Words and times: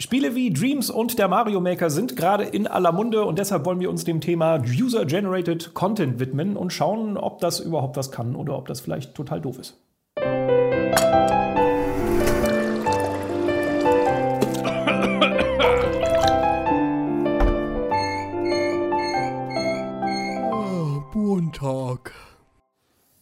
Spiele 0.00 0.34
wie 0.34 0.50
Dreams 0.50 0.88
und 0.88 1.18
der 1.18 1.28
Mario 1.28 1.60
Maker 1.60 1.90
sind 1.90 2.16
gerade 2.16 2.44
in 2.44 2.66
aller 2.66 2.90
Munde 2.90 3.22
und 3.22 3.38
deshalb 3.38 3.66
wollen 3.66 3.80
wir 3.80 3.90
uns 3.90 4.02
dem 4.04 4.22
Thema 4.22 4.58
User-Generated 4.62 5.74
Content 5.74 6.18
widmen 6.18 6.56
und 6.56 6.72
schauen, 6.72 7.18
ob 7.18 7.38
das 7.40 7.60
überhaupt 7.60 7.98
was 7.98 8.10
kann 8.10 8.34
oder 8.34 8.56
ob 8.56 8.66
das 8.66 8.80
vielleicht 8.80 9.14
total 9.14 9.42
doof 9.42 9.58
ist. 9.58 9.76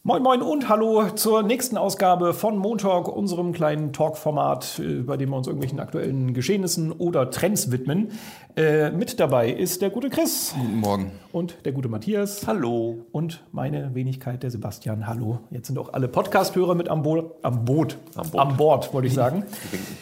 Moin 0.09 0.22
Moin 0.22 0.40
und 0.40 0.70
hallo 0.70 1.11
zur 1.11 1.43
nächsten 1.43 1.77
Ausgabe 1.77 2.32
von 2.32 2.56
Montalk, 2.56 3.09
unserem 3.09 3.52
kleinen 3.52 3.93
Talk-Format, 3.93 4.80
bei 5.04 5.18
dem 5.18 5.29
wir 5.29 5.36
uns 5.36 5.48
irgendwelchen 5.48 5.80
aktuellen 5.80 6.32
Geschehnissen 6.32 6.92
oder 6.92 7.30
Trends 7.30 7.70
widmen. 7.70 8.12
Äh, 8.56 8.91
mit 8.91 9.20
dabei 9.20 9.50
ist 9.52 9.83
der 9.83 9.91
gute 9.91 10.09
Chris. 10.09 10.55
Guten 10.59 10.80
Morgen. 10.80 11.12
Und 11.30 11.59
der 11.66 11.73
gute 11.73 11.91
Matthias. 11.91 12.47
Hallo. 12.47 13.05
Und 13.12 13.45
meine 13.52 13.95
Wenigkeit, 13.95 14.42
der 14.42 14.50
Sebastian. 14.50 15.06
Hallo. 15.06 15.41
Jetzt 15.50 15.66
sind 15.66 15.78
auch 15.78 15.92
alle 15.92 16.09
Podcast-Hörer 16.09 16.75
mit 16.75 16.88
am, 16.88 17.02
Bo 17.02 17.36
am 17.42 17.66
Boot. 17.66 17.98
Am 18.14 18.30
Boot. 18.30 18.41
Am 18.41 18.56
Bord, 18.56 18.95
wollte 18.95 19.09
ich 19.09 19.14
sagen. 19.14 19.45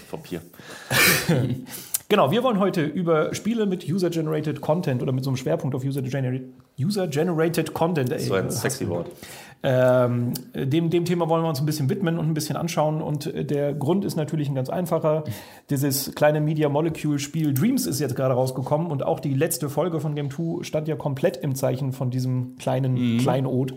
Vom 0.09 0.21
Bier. 0.21 0.41
Genau, 2.09 2.31
wir 2.31 2.45
wollen 2.45 2.61
heute 2.61 2.85
über 2.85 3.35
Spiele 3.35 3.67
mit 3.67 3.89
User-Generated 3.89 4.61
Content 4.61 5.03
oder 5.03 5.11
mit 5.11 5.25
so 5.25 5.31
einem 5.31 5.37
Schwerpunkt 5.37 5.75
auf 5.75 5.83
User-Generated 5.83 6.45
User 6.79 7.05
-generated 7.05 7.73
Content. 7.73 8.13
Ey, 8.13 8.21
So 8.21 8.35
ein 8.35 8.49
sexy 8.49 8.89
Wort. 8.89 9.09
Ähm, 9.63 10.33
dem, 10.55 10.91
dem 10.91 11.05
Thema 11.05 11.29
wollen 11.29 11.43
wir 11.43 11.49
uns 11.49 11.61
ein 11.61 11.67
bisschen 11.67 11.89
widmen 11.91 12.19
und 12.19 12.29
ein 12.29 12.35
bisschen 12.35 12.57
anschauen. 12.57 13.03
Und 13.03 13.27
äh, 13.27 13.45
der 13.45 13.75
Grund 13.75 14.05
ist 14.05 14.15
natürlich 14.17 14.49
ein 14.49 14.55
ganz 14.55 14.69
einfacher. 14.71 15.25
Dieses 15.71 16.15
kleine 16.15 16.41
Media 16.41 16.69
Molecule 16.69 17.19
Spiel 17.19 17.53
Dreams 17.53 17.87
ist 17.87 17.99
jetzt 18.01 18.15
gerade 18.15 18.35
rausgekommen 18.35 18.89
und 18.89 19.03
auch 19.05 19.19
die 19.19 19.35
letzte 19.35 19.69
Folge 19.69 19.99
von 20.01 20.15
Game 20.15 20.31
2 20.31 20.63
stand 20.63 20.87
ja 20.89 20.95
komplett 20.97 21.37
im 21.39 21.55
Zeichen 21.57 21.93
von 21.93 22.11
diesem 22.11 22.57
kleinen 22.59 23.19
Kleinod. 23.19 23.75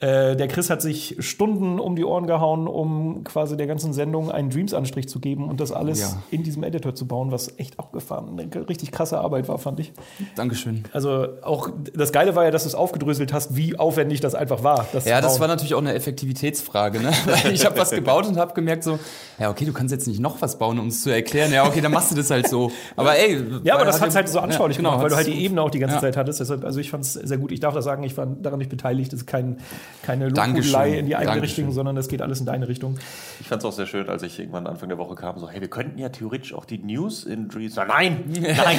Äh, 0.00 0.36
der 0.36 0.46
Chris 0.48 0.70
hat 0.70 0.82
sich 0.82 1.16
Stunden 1.18 1.80
um 1.80 1.96
die 1.96 2.04
Ohren 2.04 2.26
gehauen, 2.26 2.68
um 2.68 3.24
quasi 3.24 3.56
der 3.56 3.66
ganzen 3.66 3.92
Sendung 3.92 4.30
einen 4.30 4.50
Dreams-Anstrich 4.50 5.08
zu 5.08 5.18
geben 5.20 5.48
und 5.48 5.60
das 5.60 5.72
alles 5.72 6.00
Ja. 6.00 6.22
in 6.30 6.42
diesem 6.44 6.62
Editor 6.62 6.94
zu 6.94 7.06
bauen, 7.08 7.32
was 7.32 7.58
echt 7.58 7.78
abgefahren, 7.78 8.38
eine 8.38 8.68
richtig 8.68 8.92
krasse 8.92 9.18
Arbeit 9.18 9.48
war, 9.48 9.58
fand 9.58 9.80
ich. 9.80 9.92
Dankeschön. 10.36 10.84
Also 10.92 11.26
auch 11.42 11.70
das 11.94 12.12
Geile 12.12 12.36
war 12.36 12.44
ja, 12.44 12.50
dass 12.50 12.62
du 12.62 12.68
es 12.68 12.74
aufgedröselt 12.74 13.32
hast, 13.32 13.56
wie 13.56 13.78
aufwendig 13.78 14.20
das 14.20 14.34
einfach 14.34 14.62
war. 14.62 14.86
das 14.92 15.04
Ja, 15.06 15.20
das 15.24 15.32
bauen. 15.32 15.40
war 15.40 15.48
natürlich 15.48 15.74
auch 15.74 15.78
eine 15.78 15.94
Effektivitätsfrage. 15.94 17.00
Ne? 17.00 17.12
Weil 17.24 17.52
ich 17.52 17.64
habe 17.64 17.78
was 17.78 17.90
gebaut 17.90 18.26
und 18.26 18.36
habe 18.36 18.54
gemerkt 18.54 18.84
so, 18.84 18.98
ja 19.38 19.50
okay, 19.50 19.64
du 19.64 19.72
kannst 19.72 19.92
jetzt 19.92 20.06
nicht 20.06 20.20
noch 20.20 20.40
was 20.42 20.58
bauen, 20.58 20.78
um 20.78 20.88
es 20.88 21.02
zu 21.02 21.10
erklären. 21.10 21.52
Ja 21.52 21.66
okay, 21.66 21.80
dann 21.80 21.92
machst 21.92 22.10
du 22.10 22.14
das 22.14 22.30
halt 22.30 22.48
so. 22.48 22.70
Aber 22.96 23.16
ey, 23.16 23.42
Ja, 23.62 23.74
aber 23.74 23.84
das 23.84 24.00
hat 24.00 24.14
halt 24.14 24.28
so 24.28 24.38
anschaulich 24.38 24.76
ja, 24.76 24.80
genau, 24.80 24.90
gemacht, 24.90 25.02
weil 25.02 25.10
du 25.10 25.16
halt 25.16 25.26
die 25.26 25.44
Ebene 25.44 25.62
auch 25.62 25.70
die 25.70 25.78
ganze 25.78 25.96
ja. 25.96 26.00
Zeit 26.00 26.16
hattest. 26.16 26.40
Deshalb, 26.40 26.64
also 26.64 26.80
ich 26.80 26.90
fand 26.90 27.04
es 27.04 27.14
sehr 27.14 27.38
gut. 27.38 27.52
Ich 27.52 27.60
darf 27.60 27.74
das 27.74 27.84
sagen, 27.84 28.02
ich 28.04 28.16
war 28.16 28.26
daran 28.26 28.58
nicht 28.58 28.70
beteiligt. 28.70 29.12
Das 29.12 29.20
ist 29.20 29.26
kein, 29.26 29.58
keine. 30.02 30.28
Lobhudelei 30.28 30.98
in 30.98 31.06
die 31.06 31.12
Dankeschön. 31.12 31.40
Richtung, 31.40 31.72
sondern 31.72 31.96
das 31.96 32.08
geht 32.08 32.22
alles 32.22 32.40
in 32.40 32.46
deine 32.46 32.68
Richtung. 32.68 32.98
Ich 33.40 33.48
fand 33.48 33.62
es 33.62 33.66
auch 33.66 33.72
sehr 33.72 33.86
schön, 33.86 34.08
als 34.08 34.22
ich 34.22 34.38
irgendwann 34.38 34.66
Anfang 34.66 34.88
der 34.88 34.98
Woche 34.98 35.14
kam, 35.14 35.38
so, 35.38 35.48
hey, 35.48 35.60
wir 35.60 35.68
könnten 35.68 35.98
ja 35.98 36.08
theoretisch 36.08 36.54
auch 36.54 36.64
die 36.64 36.78
News 36.78 37.24
in 37.24 37.48
Dreams. 37.48 37.76
Nein, 37.76 38.24
nein, 38.40 38.78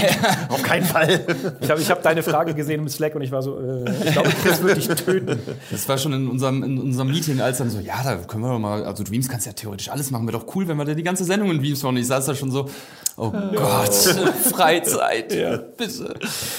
auf 0.49 0.63
keinen 0.63 0.85
Fall. 0.85 1.25
Ich 1.61 1.69
habe 1.69 1.81
ich 1.81 1.91
hab 1.91 2.01
deine 2.03 2.23
Frage 2.23 2.53
gesehen 2.53 2.81
im 2.81 2.89
Slack 2.89 3.15
und 3.15 3.21
ich 3.21 3.31
war 3.31 3.41
so, 3.41 3.59
äh, 3.59 3.85
ich 4.05 4.11
glaube, 4.13 4.29
Chris 4.43 4.63
wird 4.63 4.77
dich 4.77 4.87
töten. 4.87 5.39
Das 5.71 5.87
war 5.87 5.97
schon 5.97 6.13
in 6.25 6.31
unserem, 6.31 6.63
in 6.63 6.79
unserem 6.79 7.09
Meeting, 7.09 7.39
als 7.39 7.59
dann 7.59 7.69
so, 7.69 7.79
ja, 7.79 8.03
da 8.03 8.15
können 8.17 8.43
wir 8.43 8.49
doch 8.49 8.59
mal, 8.59 8.83
also 8.83 9.03
Dreams 9.03 9.29
kannst 9.29 9.45
ja 9.45 9.53
theoretisch 9.53 9.89
alles 9.89 10.11
machen, 10.11 10.27
wäre 10.27 10.37
doch 10.37 10.55
cool, 10.55 10.67
wenn 10.67 10.77
wir 10.77 10.85
da 10.85 10.93
die 10.93 11.03
ganze 11.03 11.23
Sendung 11.23 11.51
in 11.51 11.59
Dreams 11.59 11.81
machen. 11.83 11.95
Und 11.95 12.01
ich 12.01 12.07
saß 12.07 12.25
da 12.25 12.35
schon 12.35 12.51
so, 12.51 12.69
oh 13.17 13.31
Gott, 13.31 13.93
Freizeit, 14.53 15.29
bitte. 15.77 16.13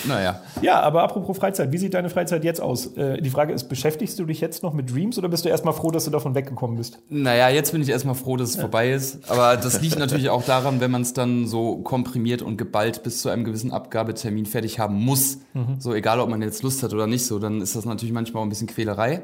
Naja, 0.06 0.40
Ja, 0.62 0.80
aber 0.80 1.02
apropos 1.02 1.36
Freizeit, 1.36 1.72
wie 1.72 1.78
sieht 1.78 1.94
deine 1.94 2.10
Freizeit 2.10 2.44
jetzt 2.44 2.60
aus? 2.60 2.96
Äh, 2.96 3.20
die 3.20 3.30
Frage 3.30 3.52
ist, 3.52 3.68
beschäftigst 3.68 4.18
du 4.18 4.24
dich 4.24 4.40
jetzt 4.40 4.62
noch 4.62 4.72
mit 4.72 4.92
Dreams 4.92 5.18
oder 5.18 5.28
bist 5.28 5.44
du 5.44 5.48
erstmal 5.48 5.74
froh, 5.74 5.90
dass 5.90 6.04
du 6.04 6.10
davon 6.10 6.34
weggekommen 6.34 6.76
bist? 6.76 6.98
naja, 7.08 7.48
jetzt 7.48 7.72
bin 7.72 7.82
ich 7.82 7.88
erstmal 7.88 8.14
froh, 8.14 8.36
dass 8.36 8.50
es 8.50 8.56
vorbei 8.56 8.92
ist. 8.92 9.30
Aber 9.30 9.56
das 9.56 9.80
liegt 9.80 9.98
natürlich 9.98 10.30
auch 10.30 10.44
daran, 10.44 10.80
wenn 10.80 10.90
man 10.90 11.02
es 11.02 11.12
dann 11.12 11.46
so 11.46 11.76
komprimiert 11.78 12.42
und 12.42 12.56
geballt 12.56 13.02
bis 13.02 13.20
zu 13.22 13.28
einem 13.28 13.44
gewissen 13.44 13.70
Abgabetermin 13.72 14.46
fertig 14.46 14.78
haben 14.78 14.96
muss. 14.96 15.38
So 15.78 15.94
egal, 15.94 16.20
ob 16.20 16.28
man 16.28 16.42
jetzt 16.42 16.62
Lust 16.62 16.82
hat 16.82 16.92
oder 16.92 17.06
nicht, 17.06 17.26
so, 17.26 17.38
dann 17.38 17.60
ist 17.60 17.76
das 17.76 17.84
natürlich 17.84 18.12
manchmal 18.12 18.40
auch 18.40 18.46
ein 18.46 18.50
bisschen 18.50 18.66
Quälerei. 18.68 19.22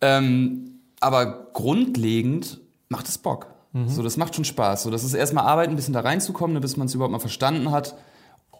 Ähm, 0.00 0.80
aber 1.00 1.48
grundlegend 1.52 2.60
macht 2.88 3.08
es 3.08 3.18
Bock. 3.18 3.46
So, 3.88 4.02
das 4.04 4.16
macht 4.16 4.36
schon 4.36 4.44
Spaß. 4.44 4.84
So, 4.84 4.90
das 4.90 5.02
ist 5.02 5.14
erstmal 5.14 5.44
Arbeit, 5.46 5.68
ein 5.68 5.74
bisschen 5.76 5.94
da 5.94 6.00
reinzukommen, 6.00 6.54
ne, 6.54 6.60
bis 6.60 6.76
man 6.76 6.86
es 6.86 6.94
überhaupt 6.94 7.10
mal 7.10 7.18
verstanden 7.18 7.72
hat, 7.72 7.96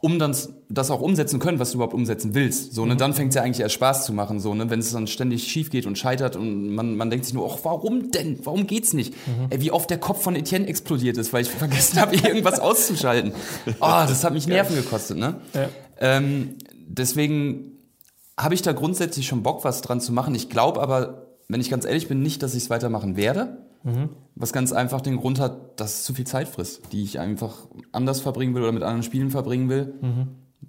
um 0.01 0.19
dann 0.19 0.37
das 0.69 0.91
auch 0.91 1.01
umsetzen 1.01 1.39
können, 1.39 1.61
was 1.61 1.71
du 1.71 1.77
überhaupt 1.77 1.95
umsetzen 1.95 2.35
willst. 2.35 2.75
So, 2.75 2.85
ne, 2.85 2.97
dann 2.97 3.15
fängt 3.15 3.29
es 3.29 3.37
ja 3.37 3.43
eigentlich 3.43 3.61
erst 3.61 3.77
Spaß 3.77 4.07
zu 4.07 4.13
machen. 4.13 4.41
So, 4.41 4.55
ne, 4.55 4.69
wenn 4.71 4.81
es 4.81 4.91
dann 4.93 5.07
ständig 5.07 5.45
schief 5.45 5.71
geht 5.71 5.87
und 5.87 5.97
scheitert 5.97 6.35
und 6.35 6.75
man, 6.75 6.97
man 6.97 7.11
denkt 7.11 7.27
sich 7.27 7.35
nur, 7.35 7.49
ach, 7.49 7.61
warum 7.63 8.11
denn? 8.11 8.41
Warum 8.43 8.67
geht's 8.67 8.93
nicht? 8.93 9.15
Ey, 9.51 9.61
wie 9.61 9.71
oft 9.71 9.89
der 9.89 9.99
Kopf 9.99 10.21
von 10.21 10.35
Etienne 10.35 10.67
explodiert 10.67 11.17
ist, 11.17 11.33
weil 11.33 11.43
ich 11.43 11.51
vergessen 11.51 12.01
habe, 12.01 12.17
irgendwas 12.17 12.59
auszuschalten. 12.59 13.33
Oh, 13.81 14.03
das 14.07 14.25
hat 14.25 14.35
mich 14.35 14.49
Nerven 14.49 14.75
gekostet, 14.75 15.17
ne? 15.17 15.37
Ja. 15.55 15.69
Ähm, 16.01 16.57
deswegen 16.87 17.79
habe 18.37 18.55
ich 18.55 18.63
da 18.63 18.73
grundsätzlich 18.73 19.29
schon 19.29 19.45
Bock, 19.45 19.65
was 19.65 19.81
dran 19.81 20.01
zu 20.01 20.13
machen. 20.13 20.35
Ich 20.35 20.51
glaube 20.51 20.83
aber, 20.83 21.29
wenn 21.47 21.61
ich 21.61 21.71
ganz 21.71 21.85
ehrlich 21.85 22.09
bin, 22.09 22.21
nicht, 22.21 22.43
dass 22.43 22.55
ich 22.55 22.65
es 22.65 22.71
weitermachen 22.71 23.17
werde. 23.17 23.59
Was 24.37 24.53
ganz 24.53 24.73
einfach 24.73 25.01
den 25.01 25.17
Grund 25.17 25.39
hat, 25.39 25.79
dass 25.81 26.01
es 26.01 26.05
zu 26.05 26.15
viel 26.15 26.27
Zeit 26.27 26.49
frisst, 26.49 26.93
die 26.93 27.03
ich 27.03 27.21
einfach 27.21 27.69
anders 27.93 28.21
verbringen 28.21 28.55
will 28.55 28.63
oder 28.63 28.73
mit 28.73 28.83
anderen 28.83 29.03
Spielen 29.05 29.31
verbringen 29.31 29.69
will. 29.69 29.95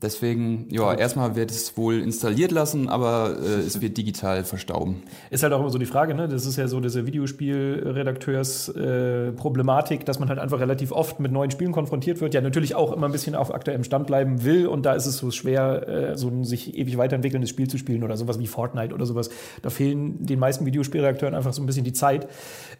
Deswegen, 0.01 0.67
ja, 0.71 0.93
erstmal 0.93 1.35
wird 1.35 1.51
es 1.51 1.77
wohl 1.77 1.99
installiert 1.99 2.51
lassen, 2.51 2.89
aber 2.89 3.37
äh, 3.41 3.61
es 3.61 3.79
wird 3.81 3.97
digital 3.97 4.43
verstauben. 4.43 5.03
Ist 5.29 5.43
halt 5.43 5.53
auch 5.53 5.61
immer 5.61 5.69
so 5.69 5.77
die 5.77 5.85
Frage, 5.85 6.15
ne? 6.15 6.27
Das 6.27 6.45
ist 6.45 6.57
ja 6.57 6.67
so 6.67 6.81
diese 6.81 7.05
Videospielredakteurs-Problematik, 7.05 10.05
dass 10.05 10.19
man 10.19 10.27
halt 10.29 10.39
einfach 10.39 10.59
relativ 10.59 10.91
oft 10.91 11.21
mit 11.21 11.31
neuen 11.31 11.51
Spielen 11.51 11.71
konfrontiert 11.71 12.19
wird. 12.19 12.33
Ja, 12.33 12.41
natürlich 12.41 12.75
auch 12.75 12.91
immer 12.91 13.07
ein 13.07 13.13
bisschen 13.13 13.35
auf 13.35 13.53
aktuellem 13.53 13.85
Stand 13.85 14.07
bleiben 14.07 14.43
will 14.43 14.67
und 14.67 14.85
da 14.85 14.93
ist 14.93 15.05
es 15.05 15.15
so 15.17 15.31
schwer, 15.31 15.87
äh, 15.87 16.17
so 16.17 16.27
ein 16.27 16.43
sich 16.43 16.77
ewig 16.77 16.97
weiterentwickelndes 16.97 17.49
Spiel 17.49 17.69
zu 17.69 17.77
spielen 17.77 18.03
oder 18.03 18.17
sowas 18.17 18.37
wie 18.39 18.47
Fortnite 18.47 18.93
oder 18.93 19.05
sowas. 19.05 19.29
Da 19.61 19.69
fehlen 19.69 20.25
den 20.25 20.39
meisten 20.39 20.65
Videospielredakteuren 20.65 21.35
einfach 21.35 21.53
so 21.53 21.61
ein 21.61 21.67
bisschen 21.67 21.85
die 21.85 21.93
Zeit. 21.93 22.27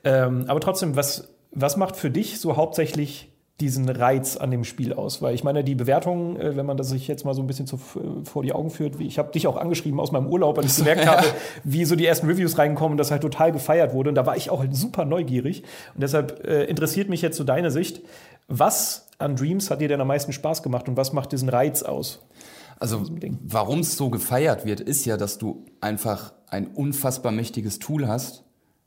Ähm, 0.04 0.46
aber 0.48 0.60
trotzdem, 0.60 0.96
was, 0.96 1.30
was 1.52 1.78
macht 1.78 1.96
für 1.96 2.10
dich 2.10 2.40
so 2.40 2.58
hauptsächlich 2.58 3.30
diesen 3.60 3.88
Reiz 3.88 4.38
an 4.38 4.52
dem 4.52 4.64
Spiel 4.64 4.94
aus? 4.94 5.22
Weil 5.22 5.34
ich 5.34 5.44
meine, 5.44 5.64
die 5.64 5.76
Bewertungen, 5.76 6.40
äh, 6.40 6.56
wenn 6.56 6.66
man 6.66 6.78
das 6.78 6.90
sich 6.90 7.08
jetzt 7.08 7.26
mal 7.26 7.34
so 7.34 7.42
ein 7.42 7.48
bisschen 7.48 7.68
zu, 7.68 7.76
äh, 7.76 8.26
vor 8.26 8.44
die 8.44 8.54
Augen 8.54 8.70
führt, 8.70 9.00
wie 9.00 9.08
ich 9.08 9.18
habe 9.18 9.32
dich 9.32 9.48
auch 9.48 9.58
angeschrieben 9.58 10.00
aus 10.00 10.12
meinem 10.12 10.28
Urlaub, 10.28 10.58
weil 10.58 10.66
ich 10.66 10.76
gemerkt 10.76 11.06
habe, 11.08 11.26
wie 11.64 11.86
so 11.86 11.96
die 11.96 12.06
ersten 12.06 12.28
Reviews 12.28 12.58
reinkommen 12.58 12.98
das 12.98 13.12
halt 13.12 13.22
total 13.22 13.52
gefeiert 13.52 13.94
wurde. 13.94 14.10
Und 14.10 14.16
da 14.16 14.26
war 14.26 14.38
ich 14.38 14.50
auch 14.50 14.60
halt 14.60 14.76
super 14.76 15.06
neugierig. 15.06 15.64
Und 15.94 16.02
deshalb 16.02 16.46
äh, 16.46 16.64
interessiert 16.66 17.10
mich 17.10 17.22
jetzt 17.22 17.38
so 17.38 17.44
deine 17.44 17.72
Sicht. 17.72 18.02
Was 18.48 19.08
an 19.18 19.36
Dreams 19.36 19.72
hat 19.72 19.82
dir 19.82 19.88
denn 19.88 20.02
am 20.02 20.08
meisten 20.08 20.34
Spaß 20.34 20.62
gemacht 20.62 20.88
und 20.88 20.98
was 20.98 21.14
macht 21.14 21.32
diesen 21.32 21.50
Reiz 21.50 21.84
aus? 21.84 22.22
Also, 22.78 23.04
warum 23.42 23.80
es 23.80 23.96
so 23.96 24.10
gefeiert 24.10 24.66
wird, 24.66 24.82
ist 24.82 25.06
ja, 25.06 25.18
dass 25.18 25.38
du 25.38 25.66
einfach 25.80 26.34
ein 26.48 26.68
unfassbar 26.68 27.32
mächtiges 27.32 27.80
Tool 27.80 28.08
hast, 28.08 28.44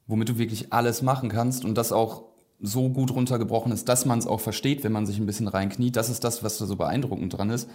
womit 0.06 0.28
du 0.28 0.38
wirklich 0.38 0.72
alles 0.72 1.02
machen 1.02 1.28
kannst 1.28 1.64
und 1.64 1.76
das 1.76 1.92
auch 1.92 2.24
so 2.60 2.88
gut 2.88 3.12
runtergebrochen 3.12 3.72
ist, 3.72 3.88
dass 3.88 4.04
man 4.04 4.18
es 4.18 4.26
auch 4.26 4.40
versteht, 4.40 4.82
wenn 4.84 4.92
man 4.92 5.06
sich 5.06 5.18
ein 5.18 5.26
bisschen 5.26 5.48
reinkniet. 5.48 5.96
Das 5.96 6.08
ist 6.10 6.24
das, 6.24 6.42
was 6.42 6.58
da 6.58 6.66
so 6.66 6.76
beeindruckend 6.76 7.36
dran 7.36 7.50
ist. 7.50 7.68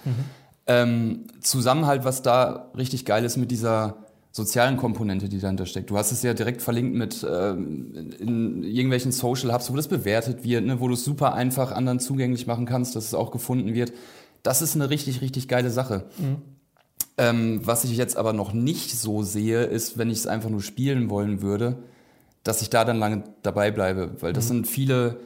Ähm, 0.68 1.26
Zusammenhalt, 1.42 2.06
was 2.06 2.22
da 2.22 2.72
richtig 2.78 3.06
geil 3.06 3.24
ist 3.24 3.38
mit 3.38 3.52
dieser 3.52 3.98
sozialen 4.32 4.78
Komponente, 4.78 5.30
die 5.30 5.40
dahinter 5.40 5.66
steckt. 5.68 5.92
Du 5.92 5.98
hast 5.98 6.12
es 6.12 6.24
ja 6.24 6.34
direkt 6.34 6.62
verlinkt 6.62 6.96
mit 6.96 7.26
ähm, 7.30 8.12
in 8.20 8.64
irgendwelchen 8.64 9.12
Social 9.12 9.54
Hubs, 9.54 9.72
wo 9.72 9.76
das 9.76 9.88
bewertet 9.88 10.44
wird, 10.44 10.66
ne, 10.66 10.80
wo 10.80 10.88
du 10.88 10.96
es 10.96 11.06
super 11.06 11.34
einfach 11.34 11.72
anderen 11.72 12.00
zugänglich 12.00 12.48
machen 12.48 12.66
kannst, 12.66 12.96
dass 12.96 13.06
es 13.06 13.14
auch 13.14 13.30
gefunden 13.32 13.76
wird. 13.76 13.94
Das 14.42 14.62
ist 14.62 14.76
eine 14.76 14.90
richtig, 14.90 15.22
richtig 15.22 15.48
geile 15.48 15.70
Sache. 15.70 16.06
Ähm, 17.18 17.62
was 17.64 17.84
ich 17.84 17.96
jetzt 17.96 18.18
aber 18.18 18.34
noch 18.34 18.54
nicht 18.54 18.92
so 18.92 19.22
sehe, 19.22 19.66
ist, 19.66 20.00
wenn 20.00 20.10
ich 20.10 20.18
es 20.18 20.28
einfach 20.28 20.50
nur 20.50 20.62
spielen 20.62 21.12
wollen 21.12 21.44
würde, 21.44 21.84
dass 22.44 22.62
ich 22.62 22.70
da 22.70 22.86
dann 22.86 23.00
lange 23.00 23.24
dabei 23.42 23.72
bleibe. 23.72 24.12
Weil 24.20 24.34
das 24.34 24.48
sind 24.48 24.68
viele, 24.68 25.18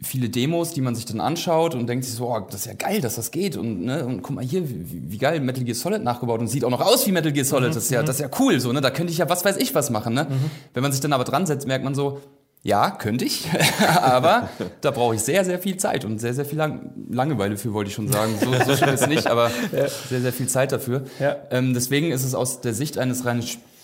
viele 0.00 0.28
Demos, 0.28 0.72
die 0.72 0.80
man 0.80 0.94
sich 0.94 1.04
dann 1.04 1.20
anschaut 1.20 1.74
und 1.74 1.86
denkt 1.86 2.04
sich 2.04 2.14
so, 2.14 2.28
oh, 2.28 2.40
das 2.40 2.60
ist 2.60 2.66
ja 2.66 2.74
geil, 2.74 3.00
dass 3.00 3.16
das 3.16 3.30
geht. 3.30 3.56
Und, 3.56 3.84
ne, 3.84 4.04
und 4.04 4.22
guck 4.22 4.36
mal 4.36 4.44
hier, 4.44 4.68
wie, 4.68 5.10
wie 5.10 5.18
geil, 5.18 5.40
Metal 5.40 5.64
Gear 5.64 5.74
Solid 5.74 6.02
nachgebaut 6.02 6.40
und 6.40 6.48
sieht 6.48 6.64
auch 6.64 6.70
noch 6.70 6.80
aus 6.80 7.06
wie 7.06 7.12
Metal 7.12 7.32
Gear 7.32 7.44
Solid. 7.44 7.70
Das, 7.70 7.84
ist 7.84 7.90
ja, 7.90 8.02
das 8.02 8.16
ist 8.16 8.22
ja 8.22 8.30
cool. 8.40 8.58
So, 8.58 8.72
ne? 8.72 8.80
Da 8.80 8.90
könnte 8.90 9.12
ich 9.12 9.18
ja 9.18 9.28
was 9.28 9.44
weiß 9.44 9.58
ich 9.58 9.74
was 9.74 9.90
machen. 9.90 10.14
Ne? 10.14 10.26
Wenn 10.72 10.82
man 10.82 10.92
sich 10.92 11.00
dann 11.00 11.12
aber 11.12 11.24
dran 11.24 11.46
setzt, 11.46 11.66
merkt 11.66 11.84
man 11.84 11.94
so, 11.94 12.20
ja, 12.62 12.90
könnte 12.90 13.24
ich, 13.24 13.46
aber 14.02 14.48
da 14.80 14.90
brauche 14.90 15.14
ich 15.14 15.20
sehr, 15.20 15.44
sehr 15.44 15.60
viel 15.60 15.76
Zeit 15.76 16.04
und 16.04 16.18
sehr, 16.18 16.34
sehr 16.34 16.44
viel 16.44 16.58
Lang 16.58 16.90
Langeweile 17.10 17.56
für, 17.56 17.72
wollte 17.72 17.90
ich 17.90 17.94
schon 17.94 18.08
sagen. 18.08 18.34
So, 18.40 18.52
so 18.64 18.76
schlimm 18.76 18.94
ist 18.94 19.06
nicht, 19.06 19.28
aber 19.28 19.52
sehr, 20.08 20.20
sehr 20.20 20.32
viel 20.32 20.48
Zeit 20.48 20.72
dafür. 20.72 21.04
Ja. 21.20 21.36
Ähm, 21.52 21.74
deswegen 21.74 22.10
ist 22.10 22.24
es 22.24 22.34
aus 22.34 22.62
der 22.62 22.74
Sicht 22.74 22.98
eines 22.98 23.24
reinen 23.24 23.42
Spielers 23.42 23.75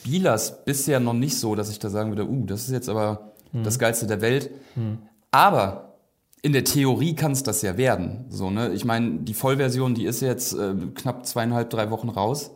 bisher 0.65 1.01
noch 1.01 1.13
nicht 1.13 1.39
so, 1.39 1.55
dass 1.55 1.71
ich 1.71 1.79
da 1.79 1.91
sagen 1.91 2.11
würde, 2.11 2.27
uh, 2.27 2.47
das 2.47 2.65
ist 2.65 2.71
jetzt 2.71 2.89
aber 2.89 3.33
das 3.53 3.79
Geilste 3.79 4.07
der 4.07 4.21
Welt. 4.21 4.51
Aber 5.31 5.93
in 6.43 6.53
der 6.53 6.65
Theorie 6.65 7.15
kann 7.15 7.33
es 7.33 7.43
das 7.43 7.63
ja 7.63 7.77
werden. 7.77 8.25
So, 8.29 8.51
ne? 8.51 8.73
Ich 8.73 8.85
meine, 8.85 9.21
die 9.21 9.35
Vollversion, 9.35 9.95
die 9.95 10.05
ist 10.05 10.21
jetzt 10.21 10.55
äh, 10.55 10.75
knapp 10.95 11.25
zweieinhalb, 11.25 11.71
drei 11.71 11.91
Wochen 11.91 12.09
raus. 12.09 12.51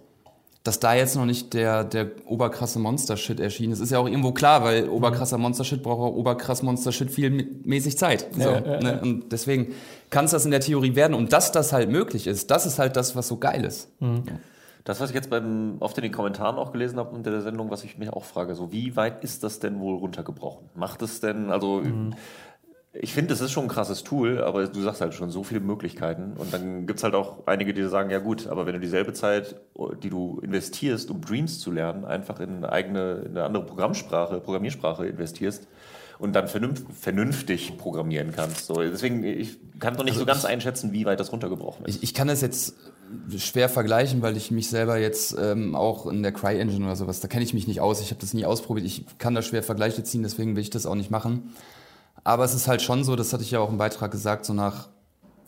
Dass 0.65 0.81
da 0.81 0.95
jetzt 0.95 1.15
noch 1.15 1.27
nicht 1.27 1.55
der, 1.55 1.85
der 1.85 2.11
oberkrasse 2.27 2.81
Monster-Shit 2.81 3.39
erschienen 3.39 3.73
ist, 3.73 3.79
ist 3.79 3.93
ja 3.93 4.01
auch 4.01 4.09
irgendwo 4.09 4.33
klar, 4.33 4.65
weil 4.65 4.89
oberkrasser 4.89 5.39
Monster-Shit 5.39 5.85
braucht 5.85 6.01
auch 6.01 6.17
oberkrass 6.17 6.65
Monster-Shit 6.65 7.09
viel 7.13 7.31
mäßig 7.65 7.97
Zeit. 7.97 8.27
So, 8.33 8.41
Ja, 8.41 8.67
ja, 8.67 8.81
ne? 8.81 9.01
Und 9.01 9.31
deswegen 9.31 9.69
kann 10.11 10.25
es 10.25 10.33
das 10.33 10.45
in 10.45 10.51
der 10.51 10.59
Theorie 10.59 10.97
werden. 10.97 11.15
Und 11.15 11.33
dass 11.33 11.53
das 11.53 11.73
halt 11.73 11.89
möglich 11.89 12.27
ist, 12.27 12.51
das 12.51 12.67
ist 12.67 12.81
halt 12.81 12.97
das, 12.97 13.15
was 13.15 13.29
so 13.29 13.37
geil 13.37 13.65
ist. 13.65 13.91
Das, 14.87 15.01
was 15.01 15.11
ich 15.11 15.17
jetzt 15.17 15.31
beim, 15.31 15.79
oft 15.81 15.99
in 15.99 16.03
den 16.03 16.13
Kommentaren 16.13 16.57
auch 16.57 16.71
gelesen 16.71 17.01
habe 17.01 17.15
unter 17.15 17.33
der 17.33 17.41
Sendung, 17.41 17.73
was 17.73 17.83
ich 17.83 17.99
mich 17.99 18.09
auch 18.11 18.25
frage, 18.25 18.55
so 18.55 18.71
wie 18.71 18.95
weit 18.95 19.25
ist 19.25 19.43
das 19.43 19.59
denn 19.59 19.81
wohl 19.81 19.97
runtergebrochen? 19.97 20.71
Macht 20.77 21.03
es 21.03 21.19
denn, 21.19 21.51
also 21.51 21.83
ich 22.93 23.13
finde, 23.13 23.35
es 23.35 23.41
ist 23.41 23.51
schon 23.51 23.65
ein 23.65 23.69
krasses 23.69 24.05
Tool, 24.05 24.45
aber 24.45 24.69
du 24.69 24.81
sagst 24.81 25.01
halt 25.01 25.13
schon 25.13 25.31
so 25.31 25.43
viele 25.43 25.59
Möglichkeiten. 25.59 26.35
Und 26.39 26.55
dann 26.55 26.87
gibt 26.87 27.01
es 27.01 27.03
halt 27.03 27.17
auch 27.17 27.47
einige, 27.47 27.75
die 27.75 27.83
sagen, 27.89 28.11
ja 28.11 28.21
gut, 28.21 28.47
aber 28.47 28.65
wenn 28.67 28.75
du 28.75 28.81
dieselbe 28.81 29.13
Zeit, 29.13 29.57
die 30.05 30.09
du 30.09 30.39
investierst, 30.41 31.11
um 31.11 31.21
Dreams 31.21 31.59
zu 31.59 31.73
lernen, 31.73 32.05
einfach 32.05 32.39
in 32.39 32.59
eine 32.59 32.71
eigene, 32.71 33.25
in 33.27 33.33
eine 33.33 33.43
andere 33.43 33.67
Programmsprache, 33.67 34.41
Programmiersprache 34.41 35.05
investierst 35.05 35.67
und 36.21 36.35
dann 36.35 36.47
vernünf 36.47 36.85
vernünftig 36.99 37.77
programmieren 37.77 38.33
kannst. 38.33 38.67
So, 38.67 38.77
deswegen, 38.77 39.25
ich 39.25 39.59
kann 39.81 39.95
noch 39.95 40.05
nicht 40.05 40.17
so 40.17 40.25
ganz 40.25 40.45
einschätzen, 40.45 40.93
wie 40.93 41.05
weit 41.05 41.19
das 41.19 41.33
runtergebrochen 41.33 41.87
ist. 41.87 41.97
Ich, 41.97 42.03
ich 42.05 42.15
kann 42.15 42.29
das 42.29 42.41
jetzt 42.41 42.77
schwer 43.37 43.69
vergleichen, 43.69 44.23
weil 44.23 44.37
ich 44.37 44.51
mich 44.51 44.69
selber 44.69 44.99
jetzt 44.99 45.37
ähm, 45.39 45.75
auch 45.75 46.07
in 46.07 46.23
der 46.23 46.33
CryEngine 46.33 46.85
oder 46.85 46.97
sowas, 46.97 47.21
da 47.21 47.29
kenne 47.29 47.45
ich 47.45 47.55
mich 47.55 47.67
nicht 47.67 47.81
aus. 47.81 48.01
Ich 48.01 48.11
habe 48.11 48.21
das 48.21 48.35
nie 48.35 48.45
ausprobiert. 48.45 48.87
Ich 48.87 49.05
kann 49.19 49.35
da 49.35 49.43
schwer 49.43 49.63
Vergleiche 49.63 50.03
ziehen, 50.05 50.23
deswegen 50.23 50.57
will 50.57 50.63
ich 50.63 50.71
das 50.71 50.87
auch 50.87 50.95
nicht 50.95 51.11
machen. 51.11 51.55
Aber 52.25 52.45
es 52.45 52.55
ist 52.55 52.67
halt 52.67 52.83
schon 52.83 53.05
so, 53.05 53.15
das 53.17 53.33
hatte 53.33 53.43
ich 53.43 53.53
ja 53.53 53.61
auch 53.61 53.71
im 53.71 53.79
Beitrag 53.79 54.11
gesagt, 54.11 54.45
so 54.45 54.53
nach 54.53 54.89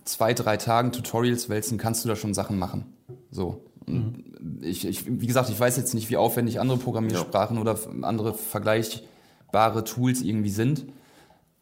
zwei, 0.04 0.34
drei 0.34 0.56
Tagen 0.56 0.92
Tutorials 0.92 1.48
wälzen 1.48 1.78
kannst 1.78 2.04
du 2.04 2.08
da 2.08 2.16
schon 2.16 2.34
Sachen 2.34 2.58
machen. 2.58 2.86
So. 3.30 3.64
Und 3.86 4.24
Ich, 4.62 4.86
ich, 4.86 5.06
wie 5.06 5.26
gesagt, 5.26 5.50
ich 5.50 5.58
weiß 5.58 5.76
jetzt 5.76 5.94
nicht, 5.94 6.10
wie 6.10 6.16
aufwendig 6.16 6.60
andere 6.60 6.78
Programmiersprachen 6.78 7.58
oder 7.58 7.78
andere 8.02 8.34
vergleichbare 8.34 9.84
Tools 9.84 10.22
irgendwie 10.22 10.50
sind. 10.50 10.86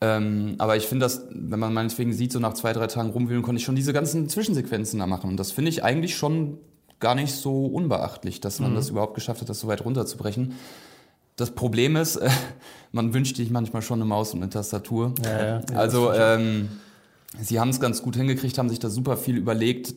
Ähm, 0.01 0.57
aber 0.59 0.77
ich 0.77 0.87
finde 0.87 1.07
das, 1.07 1.27
wenn 1.31 1.59
man 1.59 1.73
meinetwegen 1.73 2.13
sieht, 2.13 2.33
so 2.33 2.39
nach 2.39 2.55
zwei, 2.55 2.73
drei 2.73 2.87
Tagen 2.87 3.11
rumwühlen, 3.11 3.43
konnte 3.43 3.59
ich 3.59 3.65
schon 3.65 3.77
diese 3.77 3.93
ganzen 3.93 4.29
Zwischensequenzen 4.29 4.99
da 4.99 5.07
machen. 5.07 5.31
Und 5.31 5.39
das 5.39 5.53
finde 5.53 5.71
ich 5.71 5.83
eigentlich 5.85 6.17
schon 6.17 6.59
gar 7.01 7.15
nicht 7.15 7.35
so 7.35 7.67
unbeachtlich, 7.67 8.41
dass 8.41 8.61
man 8.61 8.75
das 8.75 8.91
überhaupt 8.91 9.15
geschafft 9.15 9.41
hat, 9.43 9.49
das 9.49 9.61
so 9.61 9.69
weit 9.69 9.85
runterzubrechen. 9.85 10.55
Das 11.37 11.51
Problem 11.51 11.97
ist, 11.97 12.17
äh, 12.17 12.31
man 12.93 13.13
wünscht 13.15 13.37
sich 13.37 13.51
manchmal 13.51 13.83
schon 13.83 14.01
eine 14.01 14.07
Maus 14.07 14.33
und 14.33 14.43
eine 14.43 14.51
Tastatur. 14.51 15.15
Ja, 15.25 15.31
ja. 15.31 15.61
Ja, 15.71 15.77
also 15.77 16.13
ähm, 16.13 16.69
sie 17.41 17.61
haben 17.61 17.69
es 17.69 17.81
ganz 17.81 18.03
gut 18.03 18.17
hingekriegt, 18.17 18.57
haben 18.59 18.69
sich 18.69 18.79
da 18.79 18.89
super 18.89 19.17
viel 19.17 19.37
überlegt, 19.37 19.95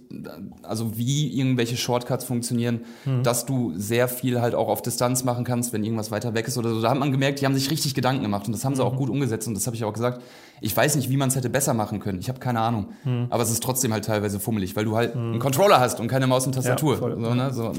also 0.64 0.98
wie 0.98 1.38
irgendwelche 1.38 1.78
Shortcuts 1.78 2.26
funktionieren, 2.26 2.82
dass 3.24 3.46
du 3.46 3.74
sehr 3.76 4.08
viel 4.08 4.42
halt 4.42 4.56
auch 4.56 4.68
auf 4.68 4.82
Distanz 4.82 5.24
machen 5.24 5.46
kannst, 5.46 5.74
wenn 5.74 5.84
irgendwas 5.84 6.12
weiter 6.12 6.34
weg 6.34 6.48
ist 6.48 6.58
oder 6.58 6.70
so. 6.70 6.82
Da 6.82 6.90
hat 6.90 7.00
man 7.00 7.12
gemerkt, 7.12 7.42
die 7.42 7.46
haben 7.46 7.56
sich 7.56 7.72
richtig 7.72 7.94
Gedanken 7.94 8.24
gemacht 8.24 8.48
und 8.48 8.54
das 8.54 8.66
haben 8.66 8.76
sie 8.76 8.84
auch 8.84 8.96
gut 8.96 9.10
umgesetzt 9.10 9.48
und 9.48 9.54
das 9.54 9.66
habe 9.68 9.76
ich 9.76 9.84
auch 9.84 9.94
gesagt. 9.94 10.22
Ich 10.62 10.76
weiß 10.76 10.98
nicht, 10.98 11.10
wie 11.10 11.16
man 11.16 11.30
es 11.30 11.38
hätte 11.38 11.50
besser 11.50 11.74
machen 11.74 12.00
können. 12.00 12.20
Ich 12.20 12.28
habe 12.28 12.40
keine 12.40 12.60
Ahnung. 12.60 12.90
Aber 13.30 13.44
es 13.44 13.50
ist 13.50 13.64
trotzdem 13.64 13.94
halt 13.94 14.06
teilweise 14.06 14.40
fummelig, 14.40 14.76
weil 14.76 14.86
du 14.86 14.96
halt 14.96 15.16
einen 15.16 15.40
Controller 15.40 15.80
hast 15.80 16.00
und 16.00 16.08
keine 16.08 16.28
Maus 16.28 16.46
und 16.46 16.54
Tastatur. 16.54 16.98
voll. 16.98 17.18
so, 17.20 17.34
ne? 17.34 17.54
so, 17.54 17.72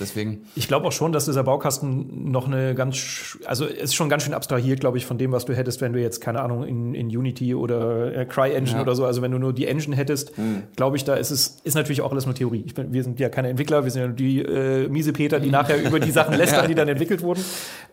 deswegen. 0.00 0.46
Ich 0.54 0.68
glaube 0.68 0.86
auch 0.86 0.92
schon, 0.92 1.12
dass 1.12 1.26
dieser 1.26 1.44
Baukasten 1.44 2.30
noch 2.30 2.46
eine 2.46 2.74
ganz, 2.74 3.38
also 3.44 3.66
ist 3.66 3.94
schon 3.94 4.08
ganz 4.08 4.22
schön 4.22 4.34
abstrahiert, 4.34 4.80
glaube 4.80 4.98
ich, 4.98 5.06
von 5.06 5.18
dem, 5.18 5.32
was 5.32 5.44
du 5.44 5.54
hättest, 5.54 5.80
wenn 5.80 5.92
du 5.92 6.00
jetzt, 6.00 6.20
keine 6.20 6.40
Ahnung, 6.40 6.64
in, 6.64 6.94
in 6.94 7.08
Unity 7.08 7.54
oder 7.54 8.14
äh, 8.14 8.24
CryEngine 8.24 8.75
Ja. 8.76 8.82
oder 8.82 8.94
so, 8.94 9.04
also 9.04 9.22
wenn 9.22 9.30
du 9.30 9.38
nur 9.38 9.52
die 9.52 9.66
Engine 9.66 9.96
hättest, 9.96 10.32
glaube 10.76 10.96
ich, 10.96 11.04
da 11.04 11.14
ist 11.14 11.30
es, 11.30 11.58
ist 11.64 11.74
natürlich 11.74 12.02
auch 12.02 12.12
alles 12.12 12.26
nur 12.26 12.34
Theorie. 12.34 12.62
Ich 12.66 12.74
bin, 12.74 12.92
wir 12.92 13.02
sind 13.02 13.18
ja 13.20 13.28
keine 13.28 13.48
Entwickler, 13.48 13.84
wir 13.84 13.90
sind 13.90 14.02
ja 14.02 14.08
nur 14.08 14.16
die 14.16 14.40
äh, 14.40 14.88
Miesepeter, 14.88 15.40
die 15.40 15.50
nachher 15.50 15.82
über 15.82 16.00
die 16.00 16.10
Sachen 16.10 16.34
lästern, 16.36 16.68
die 16.68 16.74
dann 16.74 16.88
entwickelt 16.88 17.22
wurden. 17.22 17.44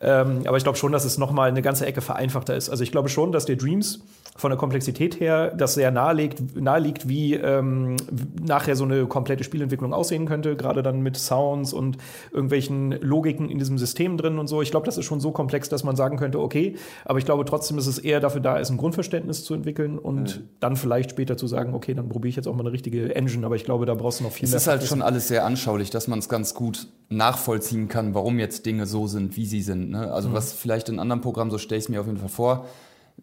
Ähm, 0.01 0.41
aber 0.45 0.57
ich 0.57 0.63
glaube 0.63 0.77
schon, 0.77 0.91
dass 0.91 1.05
es 1.05 1.17
nochmal 1.17 1.49
eine 1.49 1.61
ganze 1.61 1.85
Ecke 1.85 2.01
vereinfachter 2.01 2.55
ist. 2.55 2.69
Also 2.69 2.83
ich 2.83 2.91
glaube 2.91 3.09
schon, 3.09 3.31
dass 3.31 3.45
der 3.45 3.55
Dreams 3.55 4.03
von 4.35 4.49
der 4.49 4.57
Komplexität 4.57 5.19
her 5.19 5.53
das 5.55 5.75
sehr 5.75 5.91
naheliegt, 5.91 6.59
naheliegt 6.59 7.07
wie 7.07 7.35
ähm, 7.35 7.95
nachher 8.41 8.75
so 8.75 8.83
eine 8.83 9.05
komplette 9.05 9.43
Spielentwicklung 9.43 9.93
aussehen 9.93 10.25
könnte, 10.25 10.55
gerade 10.55 10.81
dann 10.81 11.01
mit 11.01 11.17
Sounds 11.17 11.71
und 11.71 11.97
irgendwelchen 12.31 12.91
Logiken 13.01 13.49
in 13.49 13.59
diesem 13.59 13.77
System 13.77 14.17
drin 14.17 14.39
und 14.39 14.47
so. 14.47 14.61
Ich 14.61 14.71
glaube, 14.71 14.85
das 14.85 14.97
ist 14.97 15.05
schon 15.05 15.19
so 15.19 15.31
komplex, 15.31 15.69
dass 15.69 15.83
man 15.83 15.95
sagen 15.95 16.17
könnte, 16.17 16.39
okay, 16.39 16.75
aber 17.05 17.19
ich 17.19 17.25
glaube 17.25 17.45
trotzdem 17.45 17.77
ist 17.77 17.87
es 17.87 17.99
eher 17.99 18.19
dafür 18.19 18.41
da, 18.41 18.57
ist 18.57 18.71
ein 18.71 18.77
Grundverständnis 18.77 19.43
zu 19.43 19.53
entwickeln 19.53 19.99
und 19.99 20.43
dann 20.59 20.72
vielleicht 20.75 21.11
später 21.11 21.37
zu 21.37 21.47
sagen, 21.47 21.73
okay, 21.73 21.93
dann 21.93 22.09
probiere 22.09 22.29
ich 22.29 22.35
jetzt 22.35 22.47
auch 22.47 22.53
mal 22.53 22.61
eine 22.61 22.71
richtige 22.71 23.15
Engine, 23.15 23.45
aber 23.45 23.55
ich 23.55 23.63
glaube, 23.63 23.85
da 23.85 23.93
brauchst 23.95 24.19
du 24.19 24.23
noch 24.23 24.31
viel 24.31 24.45
Es 24.45 24.51
mehr. 24.51 24.57
ist 24.57 24.67
halt 24.67 24.83
schon 24.83 25.01
alles 25.01 25.27
sehr 25.27 25.45
anschaulich, 25.45 25.89
dass 25.89 26.07
man 26.07 26.19
es 26.19 26.29
ganz 26.29 26.53
gut 26.53 26.87
nachvollziehen 27.09 27.87
kann, 27.87 28.13
warum 28.13 28.39
jetzt 28.39 28.65
Dinge 28.65 28.85
so 28.85 29.07
sind, 29.07 29.37
wie 29.37 29.45
sie 29.45 29.61
sind. 29.61 29.91
Ne? 29.91 30.11
Also 30.11 30.33
was 30.33 30.53
vielleicht 30.53 30.89
in 30.89 30.99
anderen 30.99 31.21
Programmen, 31.21 31.51
so 31.51 31.57
stelle 31.57 31.79
ich 31.79 31.85
es 31.85 31.89
mir 31.89 32.01
auf 32.01 32.07
jeden 32.07 32.19
Fall 32.19 32.29
vor, 32.29 32.65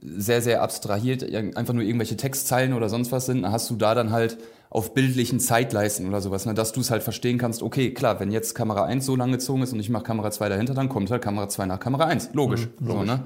sehr, 0.00 0.40
sehr 0.40 0.62
abstrahiert, 0.62 1.24
einfach 1.56 1.74
nur 1.74 1.82
irgendwelche 1.82 2.16
Textzeilen 2.16 2.74
oder 2.74 2.88
sonst 2.88 3.10
was 3.12 3.26
sind, 3.26 3.42
dann 3.42 3.52
hast 3.52 3.68
du 3.70 3.76
da 3.76 3.94
dann 3.94 4.12
halt 4.12 4.38
auf 4.70 4.94
bildlichen 4.94 5.40
Zeitleisten 5.40 6.06
oder 6.06 6.20
sowas, 6.20 6.46
ne, 6.46 6.54
dass 6.54 6.72
du 6.72 6.80
es 6.80 6.92
halt 6.92 7.02
verstehen 7.02 7.38
kannst, 7.38 7.60
okay, 7.60 7.92
klar, 7.92 8.20
wenn 8.20 8.30
jetzt 8.30 8.54
Kamera 8.54 8.84
1 8.84 9.04
so 9.04 9.16
lang 9.16 9.32
gezogen 9.32 9.62
ist 9.62 9.72
und 9.72 9.80
ich 9.80 9.90
mache 9.90 10.04
Kamera 10.04 10.30
2 10.30 10.48
dahinter, 10.48 10.74
dann 10.74 10.88
kommt 10.88 11.10
halt 11.10 11.22
Kamera 11.22 11.48
2 11.48 11.66
nach 11.66 11.80
Kamera 11.80 12.04
1. 12.04 12.30
Logisch. 12.34 12.68
So, 12.80 13.02
ne? 13.02 13.24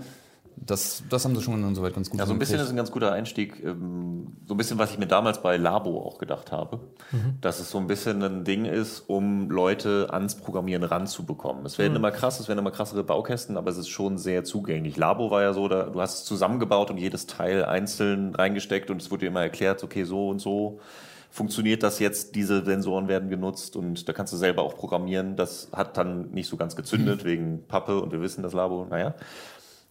Das, 0.56 1.02
das 1.10 1.24
haben 1.24 1.34
sie 1.36 1.42
schon 1.42 1.62
insoweit 1.62 1.94
ganz 1.94 2.08
gut 2.10 2.18
Ja, 2.20 2.26
so 2.26 2.32
ein 2.32 2.38
bisschen 2.38 2.60
ist 2.60 2.70
ein 2.70 2.76
ganz 2.76 2.90
guter 2.90 3.12
Einstieg. 3.12 3.62
ähm, 3.64 4.36
So 4.46 4.54
ein 4.54 4.56
bisschen, 4.56 4.78
was 4.78 4.90
ich 4.92 4.98
mir 4.98 5.06
damals 5.06 5.42
bei 5.42 5.56
Labo 5.56 6.00
auch 6.00 6.18
gedacht 6.18 6.52
habe, 6.52 6.80
dass 7.40 7.60
es 7.60 7.70
so 7.70 7.78
ein 7.78 7.86
bisschen 7.86 8.22
ein 8.22 8.44
Ding 8.44 8.64
ist, 8.64 9.00
um 9.08 9.50
Leute 9.50 10.08
ans 10.10 10.36
Programmieren 10.36 10.84
ranzubekommen. 10.84 11.64
Es 11.66 11.78
werden 11.78 11.96
immer 11.96 12.10
krass, 12.10 12.40
es 12.40 12.48
werden 12.48 12.60
immer 12.60 12.70
krassere 12.70 13.04
Baukästen, 13.04 13.56
aber 13.56 13.70
es 13.70 13.78
ist 13.78 13.88
schon 13.88 14.16
sehr 14.18 14.44
zugänglich. 14.44 14.96
Labo 14.96 15.30
war 15.30 15.42
ja 15.42 15.52
so, 15.52 15.68
da, 15.68 15.84
du 15.84 16.00
hast 16.00 16.20
es 16.20 16.24
zusammengebaut 16.24 16.90
und 16.90 16.98
jedes 16.98 17.26
Teil 17.26 17.64
einzeln 17.64 18.34
reingesteckt 18.34 18.90
und 18.90 19.02
es 19.02 19.10
wurde 19.10 19.20
dir 19.20 19.28
immer 19.28 19.42
erklärt, 19.42 19.82
okay, 19.84 20.04
so 20.04 20.28
und 20.28 20.40
so 20.40 20.80
funktioniert 21.30 21.82
das 21.82 21.98
jetzt, 21.98 22.36
diese 22.36 22.64
Sensoren 22.64 23.08
werden 23.08 23.28
genutzt 23.28 23.74
und 23.74 24.08
da 24.08 24.12
kannst 24.12 24.32
du 24.32 24.36
selber 24.36 24.62
auch 24.62 24.76
programmieren. 24.76 25.34
Das 25.34 25.68
hat 25.72 25.96
dann 25.96 26.30
nicht 26.30 26.48
so 26.48 26.56
ganz 26.56 26.76
gezündet 26.76 27.24
wegen 27.24 27.66
Pappe 27.66 28.00
und 28.00 28.12
wir 28.12 28.20
wissen 28.20 28.44
das 28.44 28.52
Labo, 28.52 28.86
naja. 28.88 29.14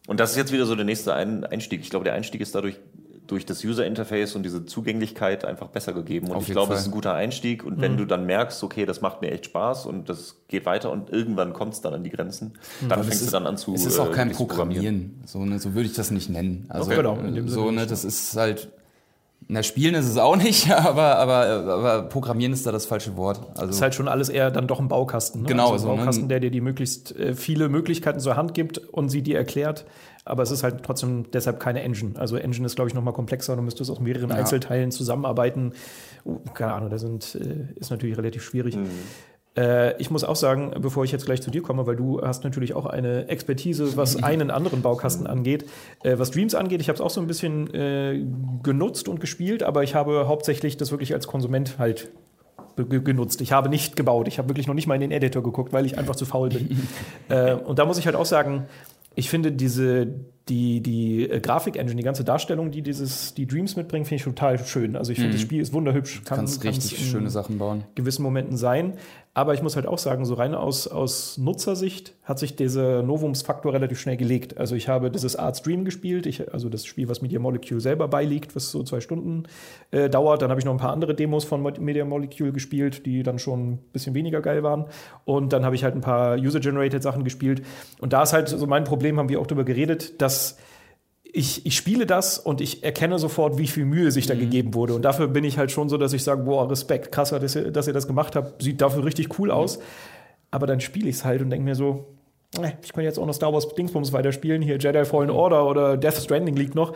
Und 0.07 0.19
das 0.19 0.31
ist 0.31 0.37
jetzt 0.37 0.51
wieder 0.51 0.65
so 0.65 0.75
der 0.75 0.85
nächste 0.85 1.13
Ein- 1.13 1.45
Einstieg. 1.45 1.81
Ich 1.81 1.89
glaube, 1.89 2.03
der 2.05 2.13
Einstieg 2.13 2.41
ist 2.41 2.53
dadurch 2.55 2.79
durch 3.25 3.45
das 3.45 3.63
User 3.63 3.85
Interface 3.85 4.35
und 4.35 4.43
diese 4.43 4.65
Zugänglichkeit 4.65 5.45
einfach 5.45 5.69
besser 5.69 5.93
gegeben. 5.93 6.27
Und 6.27 6.35
Auf 6.35 6.43
ich 6.45 6.51
glaube, 6.51 6.67
Fall. 6.67 6.75
es 6.75 6.81
ist 6.81 6.87
ein 6.89 6.91
guter 6.91 7.13
Einstieg. 7.13 7.63
Und 7.63 7.79
wenn 7.79 7.95
du 7.95 8.03
dann 8.05 8.25
merkst, 8.25 8.61
okay, 8.63 8.85
das 8.85 8.99
macht 8.99 9.21
mir 9.21 9.31
echt 9.31 9.45
Spaß 9.45 9.85
und 9.85 10.09
das 10.09 10.41
geht 10.49 10.65
weiter 10.65 10.91
und 10.91 11.09
irgendwann 11.09 11.53
kommt 11.53 11.73
es 11.73 11.79
dann 11.81 11.93
an 11.93 12.03
die 12.03 12.09
Grenzen, 12.09 12.51
dann 12.81 12.91
Aber 12.91 13.03
fängst 13.05 13.25
du 13.25 13.31
dann 13.31 13.47
an 13.47 13.55
zu. 13.55 13.73
Es 13.75 13.85
ist 13.85 13.97
auch 13.97 14.09
äh, 14.09 14.13
kein 14.13 14.31
zu 14.33 14.45
Programmieren. 14.45 15.21
So, 15.25 15.45
ne, 15.45 15.57
so 15.57 15.73
würde 15.73 15.87
ich 15.87 15.93
das 15.95 16.11
nicht 16.11 16.29
nennen. 16.29 16.65
Also, 16.67 16.87
Okay. 16.87 16.97
Genau, 16.97 17.15
in 17.19 17.33
dem 17.33 17.45
äh, 17.47 17.49
so, 17.49 17.71
ne, 17.71 17.87
das 17.87 18.03
ist 18.03 18.35
halt. 18.35 18.69
Na, 19.47 19.63
Spielen 19.63 19.95
ist 19.95 20.07
es 20.07 20.17
auch 20.17 20.35
nicht, 20.35 20.71
aber, 20.75 21.17
aber, 21.17 21.45
aber 21.47 22.03
Programmieren 22.03 22.53
ist 22.53 22.65
da 22.65 22.71
das 22.71 22.85
falsche 22.85 23.15
Wort. 23.17 23.41
Also, 23.55 23.71
ist 23.71 23.81
halt 23.81 23.95
schon 23.95 24.07
alles 24.07 24.29
eher 24.29 24.51
dann 24.51 24.67
doch 24.67 24.79
ein 24.79 24.87
Baukasten. 24.87 25.41
Ne? 25.41 25.47
Genau, 25.47 25.71
also 25.71 25.75
ein 25.75 25.79
so, 25.79 25.91
ne? 25.91 25.97
Baukasten, 25.97 26.29
der 26.29 26.39
dir 26.39 26.51
die 26.51 26.61
möglichst 26.61 27.15
äh, 27.17 27.35
viele 27.35 27.69
Möglichkeiten 27.69 28.19
zur 28.19 28.35
Hand 28.35 28.53
gibt 28.53 28.77
und 28.77 29.09
sie 29.09 29.21
dir 29.21 29.37
erklärt. 29.37 29.85
Aber 30.25 30.43
es 30.43 30.51
ist 30.51 30.63
halt 30.63 30.83
trotzdem 30.83 31.29
deshalb 31.31 31.59
keine 31.59 31.81
Engine. 31.81 32.17
Also 32.17 32.37
Engine 32.37 32.65
ist, 32.65 32.75
glaube 32.75 32.87
ich, 32.87 32.93
noch 32.93 33.03
mal 33.03 33.11
komplexer. 33.11 33.55
Du 33.55 33.61
müsstest 33.61 33.91
aus 33.91 33.99
mehreren 33.99 34.29
Ja. 34.29 34.37
Einzelteilen 34.37 34.91
zusammenarbeiten. 34.91 35.73
Uh, 36.25 36.39
keine 36.53 36.73
Ahnung, 36.73 36.89
das 36.89 37.01
sind, 37.01 37.35
äh, 37.35 37.77
ist 37.77 37.91
natürlich 37.91 38.17
relativ 38.17 38.43
schwierig. 38.43 38.77
Mhm. 38.77 38.87
Äh, 39.55 39.99
ich 40.01 40.09
muss 40.09 40.23
auch 40.23 40.35
sagen, 40.35 40.73
bevor 40.79 41.03
ich 41.03 41.11
jetzt 41.11 41.25
gleich 41.25 41.41
zu 41.41 41.51
dir 41.51 41.61
komme, 41.61 41.85
weil 41.85 41.95
du 41.95 42.21
hast 42.21 42.43
natürlich 42.43 42.73
auch 42.73 42.85
eine 42.85 43.27
Expertise, 43.27 43.95
was 43.95 44.15
einen 44.23 44.51
anderen 44.51 44.81
Baukasten 44.81 45.27
angeht. 45.27 45.65
Äh, 46.03 46.17
was 46.17 46.31
Dreams 46.31 46.55
angeht, 46.55 46.81
ich 46.81 46.89
habe 46.89 46.95
es 46.95 47.01
auch 47.01 47.09
so 47.09 47.21
ein 47.21 47.27
bisschen 47.27 47.73
äh, 47.73 48.23
genutzt 48.63 49.07
und 49.07 49.19
gespielt, 49.19 49.63
aber 49.63 49.83
ich 49.83 49.95
habe 49.95 50.27
hauptsächlich 50.27 50.77
das 50.77 50.91
wirklich 50.91 51.13
als 51.13 51.27
Konsument 51.27 51.77
halt 51.77 52.09
genutzt. 52.75 53.41
Ich 53.41 53.51
habe 53.51 53.69
nicht 53.69 53.95
gebaut. 53.95 54.27
Ich 54.27 54.39
habe 54.39 54.49
wirklich 54.49 54.65
noch 54.65 54.73
nicht 54.73 54.87
mal 54.87 54.95
in 54.95 55.01
den 55.01 55.11
Editor 55.11 55.43
geguckt, 55.43 55.73
weil 55.73 55.85
ich 55.85 55.97
einfach 55.97 56.15
zu 56.15 56.25
faul 56.25 56.49
bin. 56.49 56.87
äh, 57.29 57.53
und 57.53 57.77
da 57.77 57.85
muss 57.85 57.99
ich 57.99 58.07
halt 58.07 58.15
auch 58.15 58.25
sagen, 58.25 58.65
ich 59.15 59.29
finde 59.29 59.51
diese, 59.51 60.07
die, 60.49 60.81
die 60.81 61.29
äh, 61.29 61.39
Grafik-Engine, 61.39 61.95
die 61.95 62.03
ganze 62.03 62.23
Darstellung, 62.23 62.71
die 62.71 62.81
dieses, 62.81 63.33
die 63.33 63.47
Dreams 63.47 63.75
mitbringen, 63.75 64.05
finde 64.05 64.15
ich 64.17 64.23
total 64.23 64.59
schön. 64.59 64.95
Also 64.95 65.11
ich 65.11 65.19
finde, 65.19 65.33
das 65.33 65.41
Spiel 65.41 65.61
ist 65.61 65.73
wunderhübsch. 65.73 66.19
du 66.19 66.25
kannst 66.25 66.61
kann's 66.61 66.77
richtig 66.77 66.99
in 66.99 67.07
schöne 67.07 67.29
Sachen 67.29 67.57
bauen. 67.57 67.83
gewissen 67.95 68.23
Momenten 68.23 68.57
sein. 68.57 68.93
Aber 69.35 69.55
ich 69.55 69.63
muss 69.63 69.75
halt 69.75 69.87
auch 69.87 69.97
sagen, 69.97 70.25
so 70.25 70.35
rein 70.35 70.53
aus, 70.53 70.87
aus 70.87 71.39
Nutzersicht 71.39 72.13
hat 72.23 72.37
sich 72.37 72.55
dieser 72.55 73.01
Novumsfaktor 73.01 73.73
relativ 73.73 73.99
schnell 73.99 74.15
gelegt. 74.15 74.59
Also 74.59 74.75
ich 74.75 74.89
habe 74.89 75.09
dieses 75.09 75.35
Art 75.35 75.57
Stream 75.57 75.85
gespielt, 75.85 76.27
ich, 76.27 76.53
also 76.53 76.69
das 76.69 76.85
Spiel, 76.85 77.09
was 77.09 77.23
Media 77.23 77.39
Molecule 77.39 77.81
selber 77.81 78.07
beiliegt, 78.07 78.55
was 78.55 78.69
so 78.69 78.83
zwei 78.83 79.01
Stunden 79.01 79.45
äh, 79.89 80.07
dauert. 80.07 80.43
Dann 80.43 80.51
habe 80.51 80.59
ich 80.59 80.65
noch 80.65 80.73
ein 80.73 80.77
paar 80.77 80.93
andere 80.93 81.15
Demos 81.15 81.45
von 81.45 81.63
Media 81.79 82.05
Molecule 82.05 82.51
gespielt, 82.51 83.07
die 83.07 83.23
dann 83.23 83.39
schon 83.39 83.71
ein 83.71 83.77
bisschen 83.91 84.13
weniger 84.13 84.39
geil 84.39 84.61
waren. 84.61 84.85
Und 85.25 85.51
dann 85.51 85.65
habe 85.65 85.73
ich 85.73 85.83
halt 85.83 85.95
ein 85.95 86.01
paar 86.01 86.37
User-Generated 86.37 87.01
Sachen 87.01 87.23
gespielt. 87.23 87.63
Und 88.01 88.13
da 88.13 88.21
ist 88.21 88.33
halt 88.33 88.49
so 88.49 88.67
mein 88.67 88.83
Problem, 88.83 89.17
haben 89.17 89.29
wir 89.29 89.41
auch 89.41 89.47
darüber 89.47 89.63
geredet, 89.63 90.21
dass 90.21 90.32
ich, 91.23 91.65
ich 91.65 91.75
spiele 91.75 92.05
das 92.05 92.37
und 92.37 92.61
ich 92.61 92.83
erkenne 92.83 93.17
sofort, 93.17 93.57
wie 93.57 93.67
viel 93.67 93.85
Mühe 93.85 94.11
sich 94.11 94.27
da 94.27 94.35
mhm. 94.35 94.41
gegeben 94.41 94.73
wurde. 94.75 94.93
Und 94.93 95.01
dafür 95.01 95.27
bin 95.27 95.43
ich 95.43 95.57
halt 95.57 95.71
schon 95.71 95.89
so, 95.89 95.97
dass 95.97 96.13
ich 96.13 96.23
sage, 96.23 96.43
boah, 96.43 96.69
Respekt, 96.69 97.11
krasser, 97.11 97.39
dass 97.39 97.55
ihr, 97.55 97.71
dass 97.71 97.87
ihr 97.87 97.93
das 97.93 98.07
gemacht 98.07 98.35
habt, 98.35 98.61
sieht 98.61 98.79
dafür 98.81 99.03
richtig 99.03 99.39
cool 99.39 99.47
mhm. 99.47 99.55
aus. 99.55 99.79
Aber 100.51 100.67
dann 100.67 100.79
spiele 100.79 101.09
ich 101.09 101.15
es 101.15 101.25
halt 101.25 101.41
und 101.41 101.49
denke 101.49 101.65
mir 101.65 101.73
so, 101.73 102.13
äh, 102.61 102.73
ich 102.83 102.93
kann 102.93 103.03
jetzt 103.03 103.17
auch 103.17 103.25
noch 103.25 103.33
Star 103.33 103.51
Wars 103.51 103.67
Dingsbums 103.67 104.13
weiterspielen, 104.13 104.61
hier 104.61 104.77
Jedi 104.77 105.05
Fallen 105.05 105.29
mhm. 105.29 105.35
Order 105.35 105.67
oder 105.67 105.97
Death 105.97 106.17
Stranding 106.17 106.55
liegt 106.55 106.75
noch. 106.75 106.93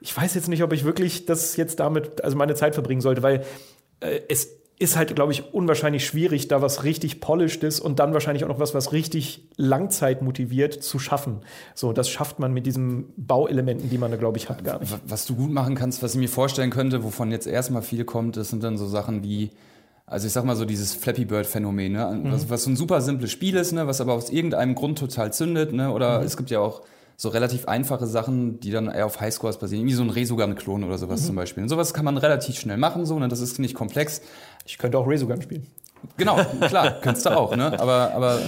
Ich 0.00 0.16
weiß 0.16 0.34
jetzt 0.34 0.48
nicht, 0.48 0.62
ob 0.62 0.72
ich 0.72 0.84
wirklich 0.84 1.26
das 1.26 1.56
jetzt 1.56 1.78
damit, 1.78 2.24
also 2.24 2.36
meine 2.38 2.54
Zeit 2.54 2.74
verbringen 2.74 3.02
sollte, 3.02 3.22
weil 3.22 3.44
äh, 4.00 4.20
es 4.28 4.48
ist 4.78 4.96
halt, 4.96 5.14
glaube 5.14 5.32
ich, 5.32 5.54
unwahrscheinlich 5.54 6.04
schwierig, 6.04 6.48
da 6.48 6.60
was 6.60 6.82
richtig 6.82 7.20
polished 7.20 7.62
ist 7.62 7.78
und 7.78 8.00
dann 8.00 8.12
wahrscheinlich 8.12 8.44
auch 8.44 8.48
noch 8.48 8.58
was, 8.58 8.74
was 8.74 8.92
richtig 8.92 9.48
Langzeit 9.56 10.20
motiviert, 10.20 10.82
zu 10.82 10.98
schaffen. 10.98 11.42
So, 11.74 11.92
das 11.92 12.10
schafft 12.10 12.40
man 12.40 12.52
mit 12.52 12.66
diesen 12.66 13.12
Bauelementen, 13.16 13.88
die 13.88 13.98
man 13.98 14.10
da, 14.10 14.16
glaube 14.16 14.38
ich, 14.38 14.48
hat, 14.48 14.64
gar 14.64 14.80
nicht. 14.80 14.92
Was 15.06 15.26
du 15.26 15.36
gut 15.36 15.52
machen 15.52 15.76
kannst, 15.76 16.02
was 16.02 16.14
ich 16.14 16.20
mir 16.20 16.28
vorstellen 16.28 16.70
könnte, 16.70 17.04
wovon 17.04 17.30
jetzt 17.30 17.46
erstmal 17.46 17.82
viel 17.82 18.04
kommt, 18.04 18.36
das 18.36 18.50
sind 18.50 18.64
dann 18.64 18.76
so 18.76 18.86
Sachen 18.88 19.22
wie, 19.22 19.50
also 20.06 20.26
ich 20.26 20.32
sag 20.32 20.44
mal 20.44 20.56
so 20.56 20.64
dieses 20.64 20.92
Flappy 20.92 21.24
Bird 21.24 21.46
Phänomen, 21.46 21.92
ne? 21.92 22.20
Mhm. 22.24 22.32
was, 22.32 22.50
was 22.50 22.64
so 22.64 22.70
ein 22.70 22.76
super 22.76 23.00
simples 23.00 23.30
Spiel 23.30 23.56
ist, 23.56 23.72
ne? 23.72 23.86
was 23.86 24.00
aber 24.00 24.14
aus 24.14 24.30
irgendeinem 24.30 24.74
Grund 24.74 24.98
total 24.98 25.32
zündet, 25.32 25.72
ne? 25.72 25.92
oder 25.92 26.18
mhm. 26.18 26.26
es 26.26 26.36
gibt 26.36 26.50
ja 26.50 26.58
auch 26.58 26.82
so 27.16 27.28
relativ 27.28 27.68
einfache 27.68 28.06
Sachen, 28.06 28.58
die 28.60 28.70
dann 28.70 28.88
eher 28.88 29.06
auf 29.06 29.20
Highscores 29.20 29.58
basieren, 29.58 29.82
irgendwie 29.82 29.94
so 29.94 30.02
ein 30.02 30.10
Resogun-Klon 30.10 30.82
oder 30.84 30.98
sowas 30.98 31.22
mhm. 31.22 31.26
zum 31.26 31.36
Beispiel. 31.36 31.62
Und 31.62 31.68
sowas 31.68 31.94
kann 31.94 32.04
man 32.04 32.16
relativ 32.16 32.58
schnell 32.58 32.76
machen, 32.76 33.06
so, 33.06 33.18
ne? 33.18 33.28
das 33.28 33.40
ist 33.40 33.58
nicht 33.58 33.74
komplex. 33.74 34.20
Ich 34.64 34.78
könnte 34.78 34.98
auch 34.98 35.06
Resogun 35.06 35.40
spielen. 35.42 35.66
Genau, 36.16 36.36
klar, 36.60 36.98
kannst 37.02 37.26
du 37.26 37.30
auch, 37.30 37.56
ne? 37.56 37.78
Aber, 37.78 38.12
aber 38.14 38.38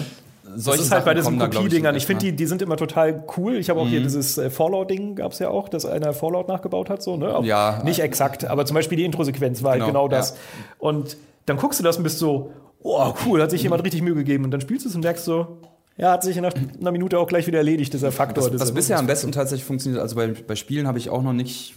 solche 0.55 0.79
das 0.79 0.87
ist 0.87 0.93
halt 0.93 1.05
bei 1.05 1.15
diesen 1.15 1.39
Kopie-Dingern. 1.39 1.95
Ich, 1.95 2.03
ich 2.03 2.07
finde, 2.07 2.25
die, 2.27 2.33
die 2.37 2.47
sind 2.47 2.63
immer 2.63 2.77
total 2.77 3.25
cool. 3.37 3.57
Ich 3.57 3.71
habe 3.71 3.81
auch 3.81 3.85
mhm. 3.85 3.91
hier 3.91 4.01
dieses 4.03 4.39
äh, 4.39 4.51
Fallout-Ding, 4.51 5.17
gab 5.17 5.33
es 5.33 5.39
ja 5.39 5.49
auch, 5.49 5.69
dass 5.69 5.87
einer 5.87 6.13
Fallout 6.13 6.49
nachgebaut 6.49 6.91
hat. 6.91 7.03
So, 7.03 7.17
ne? 7.17 7.35
Auch 7.35 7.45
ja. 7.45 7.83
Nicht 7.85 8.01
exakt, 8.01 8.45
aber 8.45 8.67
zum 8.67 8.75
Beispiel 8.75 8.97
die 8.97 9.05
Intro-Sequenz 9.05 9.63
war 9.63 9.75
genau, 9.75 9.85
halt 9.85 9.93
genau 9.95 10.09
das. 10.09 10.31
Ja. 10.31 10.37
Und 10.79 11.17
dann 11.47 11.57
guckst 11.57 11.81
du 11.81 11.85
das 11.85 11.97
und 11.97 12.03
bist 12.03 12.19
so, 12.19 12.53
oh 12.83 13.13
cool, 13.25 13.43
hat 13.43 13.51
sich 13.51 13.63
jemand 13.63 13.85
richtig 13.85 14.03
Mühe 14.03 14.15
gegeben. 14.15 14.45
Und 14.45 14.51
dann 14.51 14.61
spielst 14.61 14.85
du 14.85 14.89
es 14.89 14.95
und 14.95 15.03
merkst 15.03 15.25
so, 15.25 15.59
ja, 15.97 16.13
hat 16.13 16.23
sich 16.23 16.37
nach 16.41 16.53
einer 16.79 16.93
Minute 16.93 17.19
auch 17.19 17.27
gleich 17.27 17.47
wieder 17.47 17.59
erledigt, 17.59 17.93
dieser 17.93 18.13
Faktor. 18.13 18.53
Was, 18.53 18.61
was 18.61 18.73
bisher 18.73 18.99
am 18.99 19.07
besten 19.07 19.33
tatsächlich 19.33 19.65
funktioniert, 19.65 20.03
also 20.03 20.15
bei, 20.15 20.29
bei 20.29 20.55
Spielen 20.55 20.87
habe 20.87 20.99
ich 20.99 21.09
auch 21.09 21.23
noch 21.23 21.33
nicht, 21.33 21.75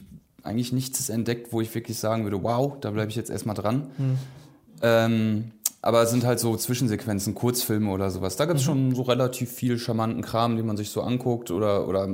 eigentlich 0.50 0.74
nichts 0.74 1.10
entdeckt, 1.10 1.54
wo 1.54 1.62
ich 1.62 1.74
wirklich 1.74 1.98
sagen 1.98 2.24
würde, 2.24 2.44
wow, 2.44 2.74
da 2.82 2.92
bleibe 2.92 3.10
ich 3.10 3.16
jetzt 3.16 3.30
erstmal 3.30 3.56
dran. 3.56 3.92
Hm. 3.98 4.18
Ähm, 4.82 5.52
aber 5.82 6.02
es 6.04 6.10
sind 6.10 6.26
halt 6.26 6.40
so 6.40 6.56
Zwischensequenzen, 6.58 7.36
Kurzfilme 7.36 7.92
oder 7.92 8.12
sowas. 8.12 8.36
Da 8.36 8.46
gibt 8.46 8.60
es 8.60 8.66
mhm. 8.66 8.70
schon 8.70 8.96
so 8.96 9.04
relativ 9.04 9.52
viel 9.52 9.78
charmanten 9.78 10.22
Kram, 10.22 10.58
den 10.58 10.66
man 10.66 10.76
sich 10.76 10.90
so 10.90 11.02
anguckt 11.02 11.52
oder, 11.52 11.88
oder 11.88 12.10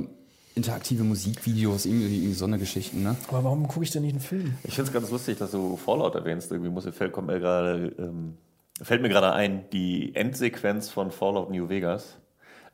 interaktive 0.54 1.04
Musikvideos, 1.04 1.84
irgendwie, 1.84 2.16
irgendwie 2.16 2.34
so 2.34 2.44
eine 2.44 2.58
Geschichten. 2.58 3.02
Ne? 3.02 3.16
Aber 3.28 3.44
warum 3.44 3.66
gucke 3.66 3.84
ich 3.84 3.90
denn 3.90 4.02
nicht 4.02 4.12
einen 4.12 4.20
Film? 4.20 4.54
Ich 4.62 4.74
finde 4.74 4.88
es 4.88 4.92
ganz 4.92 5.10
lustig, 5.10 5.38
dass 5.38 5.50
du 5.50 5.76
Fallout 5.76 6.14
erwähnst. 6.14 6.50
Irgendwie 6.52 6.70
muss 6.70 6.86
fällt, 6.86 7.12
kommt 7.12 7.26
mir 7.26 7.40
gerade, 7.40 7.92
ähm, 7.98 8.34
fällt 8.80 9.02
mir 9.02 9.08
gerade 9.08 9.32
ein, 9.32 9.64
die 9.72 10.14
Endsequenz 10.14 10.88
von 10.88 11.10
Fallout 11.10 11.50
New 11.50 11.68
Vegas 11.68 12.16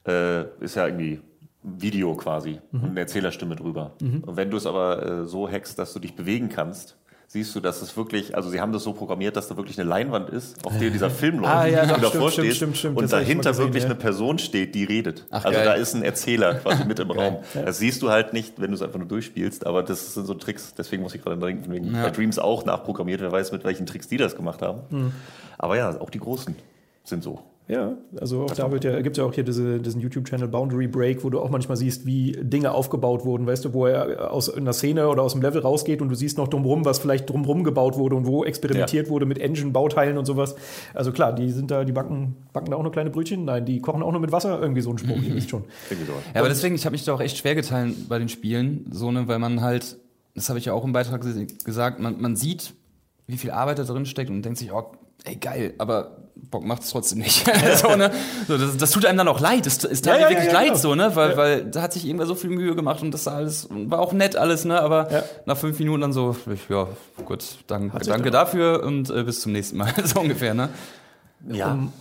äh, 0.06 0.42
ist 0.62 0.76
ja 0.76 0.86
irgendwie 0.86 1.20
Video 1.62 2.14
quasi 2.14 2.58
mhm. 2.72 2.82
und 2.82 2.90
eine 2.90 3.00
Erzählerstimme 3.00 3.56
drüber. 3.56 3.92
Mhm. 4.00 4.24
Und 4.24 4.36
wenn 4.36 4.50
du 4.50 4.56
es 4.56 4.66
aber 4.66 5.22
äh, 5.22 5.24
so 5.26 5.48
hackst, 5.48 5.78
dass 5.78 5.92
du 5.92 5.98
dich 5.98 6.14
bewegen 6.14 6.48
kannst, 6.48 6.96
siehst 7.32 7.54
du, 7.54 7.60
dass 7.60 7.80
es 7.80 7.96
wirklich, 7.96 8.36
also 8.36 8.50
sie 8.50 8.60
haben 8.60 8.72
das 8.72 8.82
so 8.82 8.92
programmiert, 8.92 9.36
dass 9.36 9.48
da 9.48 9.56
wirklich 9.56 9.80
eine 9.80 9.88
Leinwand 9.88 10.28
ist, 10.28 10.66
auf 10.66 10.76
der 10.78 10.90
dieser 10.90 11.08
Film 11.10 11.38
läuft, 11.38 11.54
ah, 11.54 11.66
ja, 11.66 11.86
du 11.86 12.00
davor 12.02 12.30
stimmt, 12.30 12.54
stimmt, 12.54 12.76
stimmt, 12.76 12.98
und 12.98 13.10
dahinter 13.10 13.50
gesehen, 13.50 13.64
wirklich 13.64 13.84
ja. 13.84 13.88
eine 13.88 13.98
Person 13.98 14.38
steht, 14.38 14.74
die 14.74 14.84
redet. 14.84 15.26
Ach, 15.30 15.44
also 15.46 15.56
geil. 15.56 15.64
da 15.64 15.72
ist 15.72 15.94
ein 15.94 16.02
Erzähler 16.02 16.56
quasi 16.56 16.84
mit 16.84 16.98
im 16.98 17.10
Raum. 17.10 17.38
Ja. 17.54 17.62
Das 17.62 17.78
siehst 17.78 18.02
du 18.02 18.10
halt 18.10 18.34
nicht, 18.34 18.60
wenn 18.60 18.70
du 18.70 18.74
es 18.74 18.82
einfach 18.82 18.98
nur 18.98 19.08
durchspielst, 19.08 19.64
aber 19.64 19.82
das 19.82 20.12
sind 20.12 20.26
so 20.26 20.34
Tricks, 20.34 20.74
deswegen 20.74 21.02
muss 21.02 21.14
ich 21.14 21.22
gerade 21.22 21.38
denken, 21.38 21.72
wegen 21.72 21.94
ja. 21.94 22.02
bei 22.02 22.10
Dreams 22.10 22.38
auch 22.38 22.66
nachprogrammiert, 22.66 23.22
wer 23.22 23.32
weiß, 23.32 23.50
mit 23.52 23.64
welchen 23.64 23.86
Tricks 23.86 24.08
die 24.08 24.18
das 24.18 24.36
gemacht 24.36 24.60
haben. 24.60 24.80
Mhm. 24.90 25.12
Aber 25.56 25.78
ja, 25.78 25.98
auch 26.00 26.10
die 26.10 26.20
Großen 26.20 26.54
sind 27.04 27.22
so. 27.22 27.40
Ja, 27.68 27.96
also 28.20 28.42
auch 28.42 28.50
da 28.50 28.70
wird 28.72 28.82
ja, 28.84 29.00
gibt 29.00 29.16
es 29.16 29.18
ja 29.18 29.24
auch 29.24 29.32
hier 29.32 29.44
diese, 29.44 29.78
diesen 29.78 30.00
YouTube-Channel 30.00 30.48
Boundary 30.48 30.88
Break, 30.88 31.22
wo 31.22 31.30
du 31.30 31.40
auch 31.40 31.48
manchmal 31.48 31.76
siehst, 31.76 32.04
wie 32.04 32.32
Dinge 32.32 32.72
aufgebaut 32.72 33.24
wurden, 33.24 33.46
weißt 33.46 33.64
du, 33.64 33.72
wo 33.72 33.86
er 33.86 34.32
aus 34.32 34.52
einer 34.52 34.72
Szene 34.72 35.08
oder 35.08 35.22
aus 35.22 35.32
dem 35.32 35.42
Level 35.42 35.62
rausgeht 35.62 36.02
und 36.02 36.08
du 36.08 36.14
siehst 36.16 36.38
noch 36.38 36.48
drumherum, 36.48 36.84
was 36.84 36.98
vielleicht 36.98 37.30
drumherum 37.30 37.62
gebaut 37.62 37.96
wurde 37.96 38.16
und 38.16 38.26
wo 38.26 38.44
experimentiert 38.44 39.06
ja. 39.06 39.12
wurde 39.12 39.26
mit 39.26 39.38
Engine-Bauteilen 39.38 40.18
und 40.18 40.26
sowas. 40.26 40.56
Also 40.92 41.12
klar, 41.12 41.32
die 41.32 41.50
sind 41.50 41.70
da, 41.70 41.84
die 41.84 41.92
backen, 41.92 42.36
backen 42.52 42.72
da 42.72 42.76
auch 42.76 42.82
nur 42.82 42.92
kleine 42.92 43.10
Brötchen. 43.10 43.44
Nein, 43.44 43.64
die 43.64 43.80
kochen 43.80 44.02
auch 44.02 44.12
nur 44.12 44.20
mit 44.20 44.32
Wasser, 44.32 44.60
irgendwie 44.60 44.82
so 44.82 44.90
ein 44.90 44.98
Spruch, 44.98 45.22
ihr 45.22 45.34
wisst 45.34 45.50
schon. 45.50 45.64
Ja, 46.34 46.40
aber 46.40 46.48
deswegen, 46.48 46.74
ich 46.74 46.84
habe 46.84 46.92
mich 46.92 47.04
da 47.04 47.14
auch 47.14 47.20
echt 47.20 47.38
schwer 47.38 47.54
geteilt 47.54 48.08
bei 48.08 48.18
den 48.18 48.28
Spielen, 48.28 48.86
so 48.90 49.12
ne, 49.12 49.28
weil 49.28 49.38
man 49.38 49.60
halt, 49.60 49.98
das 50.34 50.48
habe 50.48 50.58
ich 50.58 50.64
ja 50.64 50.72
auch 50.72 50.84
im 50.84 50.92
Beitrag 50.92 51.22
gesagt, 51.64 52.00
man, 52.00 52.20
man 52.20 52.34
sieht, 52.34 52.74
wie 53.28 53.36
viel 53.36 53.52
Arbeit 53.52 53.78
da 53.78 53.84
drin 53.84 54.04
steckt 54.04 54.30
und 54.30 54.42
denkt 54.42 54.58
sich, 54.58 54.72
oh, 54.72 54.92
ey 55.24 55.36
geil, 55.36 55.74
aber 55.78 56.16
Bock 56.34 56.64
macht 56.64 56.82
es 56.82 56.90
trotzdem 56.90 57.18
nicht. 57.18 57.44
so, 57.76 57.96
ne? 57.96 58.10
so, 58.46 58.58
das, 58.58 58.76
das, 58.76 58.90
tut 58.90 59.06
einem 59.06 59.18
dann 59.18 59.28
auch 59.28 59.40
leid. 59.40 59.66
Es, 59.66 59.84
es 59.84 60.02
tat 60.02 60.14
ja, 60.14 60.18
mir 60.18 60.22
ja, 60.22 60.30
wirklich 60.30 60.52
ja, 60.52 60.60
leid, 60.60 60.68
genau. 60.68 60.78
so, 60.78 60.94
ne? 60.94 61.14
Weil, 61.14 61.36
weil 61.36 61.64
da 61.64 61.82
hat 61.82 61.92
sich 61.92 62.06
irgendwer 62.06 62.26
so 62.26 62.34
viel 62.34 62.50
Mühe 62.50 62.74
gemacht 62.74 63.02
und 63.02 63.12
das 63.12 63.28
alles 63.28 63.68
war 63.70 64.00
auch 64.00 64.12
nett 64.12 64.36
alles, 64.36 64.64
ne? 64.64 64.80
Aber 64.80 65.08
nach 65.46 65.56
fünf 65.56 65.78
Minuten 65.78 66.00
dann 66.00 66.12
so, 66.12 66.36
ja, 66.68 66.88
gut, 67.24 67.44
danke, 67.66 67.98
danke 68.04 68.30
dafür 68.30 68.82
und 68.84 69.10
äh, 69.10 69.22
bis 69.24 69.40
zum 69.40 69.52
nächsten 69.52 69.76
Mal, 69.76 69.92
so 70.04 70.20
ungefähr, 70.20 70.54
ne? 70.54 70.68
Ja. 71.48 71.72
Um, 71.72 71.92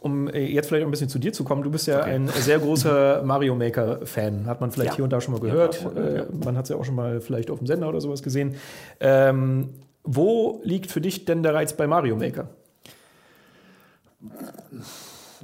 um 0.00 0.28
äh, 0.28 0.44
jetzt 0.44 0.68
vielleicht 0.68 0.84
ein 0.84 0.90
bisschen 0.90 1.08
zu 1.08 1.18
dir 1.18 1.32
zu 1.32 1.44
kommen, 1.44 1.62
du 1.62 1.70
bist 1.70 1.86
ja 1.86 2.00
okay. 2.00 2.10
ein 2.10 2.28
sehr 2.28 2.58
großer 2.58 3.22
Mario 3.24 3.54
Maker-Fan. 3.54 4.46
Hat 4.46 4.60
man 4.60 4.70
vielleicht 4.70 4.94
hier 4.94 5.04
und 5.04 5.10
da 5.10 5.20
schon 5.20 5.32
mal 5.32 5.40
gehört. 5.40 5.82
Äh, 5.96 6.26
man 6.44 6.58
hat 6.58 6.64
es 6.64 6.68
ja 6.68 6.76
auch 6.76 6.84
schon 6.84 6.94
mal 6.94 7.20
vielleicht 7.20 7.50
auf 7.50 7.58
dem 7.58 7.66
Sender 7.66 7.88
oder 7.88 8.02
sowas 8.02 8.22
gesehen. 8.22 8.56
Ähm, 9.00 9.70
wo 10.02 10.60
liegt 10.62 10.90
für 10.90 11.00
dich 11.00 11.24
denn 11.24 11.42
der 11.42 11.54
Reiz 11.54 11.72
bei 11.72 11.86
Mario 11.86 12.16
Maker? 12.16 12.48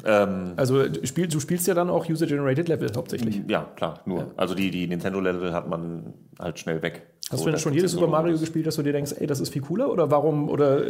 Ähm, 0.05 0.53
also 0.57 0.85
spiel, 1.05 1.29
du 1.29 1.41
spielst 1.41 1.67
ja 1.67 1.75
dann 1.75 1.91
auch 1.91 2.09
User-Generated 2.09 2.69
Level 2.69 2.91
hauptsächlich. 2.97 3.43
Ja, 3.49 3.69
klar, 3.77 4.01
nur. 4.07 4.19
Ja. 4.19 4.27
Also 4.37 4.55
die, 4.55 4.71
die 4.71 4.87
Nintendo-Level 4.87 5.53
hat 5.53 5.69
man 5.69 6.15
halt 6.39 6.59
schnell 6.59 6.81
weg. 6.83 7.07
Hast 7.31 7.41
so, 7.41 7.45
du 7.45 7.53
denn 7.53 7.61
schon 7.61 7.75
jedes 7.75 7.93
Super 7.93 8.09
Mario 8.09 8.35
ist. 8.35 8.41
gespielt, 8.41 8.67
dass 8.67 8.77
du 8.77 8.83
dir 8.83 8.93
denkst, 8.93 9.15
ey, 9.19 9.27
das 9.27 9.41
ist 9.41 9.53
viel 9.53 9.63
cooler? 9.63 9.91
Oder 9.91 10.11
warum? 10.11 10.49
Oder 10.49 10.83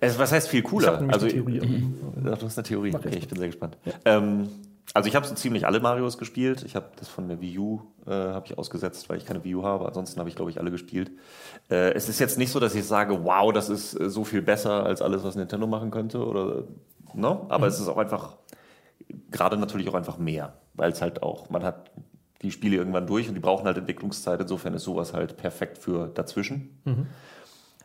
also, 0.00 0.18
was 0.18 0.32
heißt 0.32 0.48
viel 0.48 0.62
cooler? 0.62 1.02
Ich 1.02 1.12
also, 1.12 1.26
Theorie. 1.26 1.60
Mhm. 1.60 1.94
Du 2.24 2.30
hast 2.30 2.56
eine 2.56 2.64
Theorie. 2.64 2.94
Okay, 2.94 3.10
ich 3.18 3.28
bin 3.28 3.38
sehr 3.38 3.48
gespannt. 3.48 3.76
Ja. 3.84 3.92
Ähm, 4.04 4.48
also 4.94 5.08
ich 5.08 5.16
habe 5.16 5.26
so 5.26 5.34
ziemlich 5.34 5.66
alle 5.66 5.80
Marios 5.80 6.18
gespielt. 6.18 6.62
Ich 6.64 6.76
habe 6.76 6.86
das 6.96 7.08
von 7.08 7.28
der 7.28 7.40
Wii 7.40 7.58
U 7.58 7.80
äh, 8.06 8.10
habe 8.10 8.46
ich 8.46 8.56
ausgesetzt, 8.56 9.08
weil 9.08 9.18
ich 9.18 9.26
keine 9.26 9.42
Wii 9.42 9.56
U 9.56 9.62
habe. 9.64 9.86
Ansonsten 9.86 10.20
habe 10.20 10.28
ich 10.28 10.36
glaube 10.36 10.50
ich 10.50 10.60
alle 10.60 10.70
gespielt. 10.70 11.10
Äh, 11.70 11.92
es 11.94 12.08
ist 12.08 12.20
jetzt 12.20 12.38
nicht 12.38 12.52
so, 12.52 12.60
dass 12.60 12.74
ich 12.74 12.84
sage, 12.84 13.24
wow, 13.24 13.52
das 13.52 13.68
ist 13.68 13.98
äh, 13.98 14.08
so 14.08 14.24
viel 14.24 14.40
besser 14.40 14.84
als 14.84 15.02
alles, 15.02 15.24
was 15.24 15.36
Nintendo 15.36 15.66
machen 15.66 15.90
könnte 15.90 16.24
oder 16.24 16.64
Ne? 17.14 17.28
Aber 17.48 17.58
mhm. 17.58 17.64
es 17.64 17.80
ist 17.80 17.88
auch 17.88 17.98
einfach, 17.98 18.36
gerade 19.30 19.56
natürlich 19.56 19.88
auch 19.88 19.94
einfach 19.94 20.18
mehr, 20.18 20.54
weil 20.74 20.92
es 20.92 21.02
halt 21.02 21.22
auch, 21.22 21.50
man 21.50 21.64
hat 21.64 21.90
die 22.42 22.50
Spiele 22.50 22.76
irgendwann 22.76 23.06
durch 23.06 23.28
und 23.28 23.34
die 23.34 23.40
brauchen 23.40 23.66
halt 23.66 23.78
Entwicklungszeit. 23.78 24.40
Insofern 24.40 24.74
ist 24.74 24.84
sowas 24.84 25.14
halt 25.14 25.36
perfekt 25.36 25.78
für 25.78 26.08
dazwischen. 26.08 26.80
Mhm. 26.84 27.06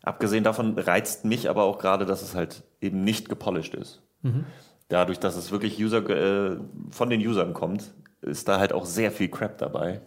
Abgesehen 0.04 0.44
davon 0.44 0.78
reizt 0.78 1.26
mich 1.26 1.50
aber 1.50 1.64
auch 1.64 1.80
gerade, 1.80 2.06
dass 2.06 2.22
es 2.22 2.36
halt 2.36 2.64
eben 2.82 3.04
nicht 3.04 3.30
gepolished 3.30 3.74
ist. 3.74 4.02
Mhm. 4.22 4.46
Dadurch, 4.90 5.20
dass 5.20 5.36
es 5.36 5.52
wirklich 5.52 5.82
User, 5.82 6.08
äh, 6.10 6.58
von 6.90 7.10
den 7.10 7.26
Usern 7.26 7.54
kommt, 7.54 7.94
ist 8.22 8.48
da 8.48 8.60
halt 8.60 8.74
auch 8.74 8.86
sehr 8.86 9.12
viel 9.12 9.30
Crap 9.30 9.58
dabei. 9.58 10.02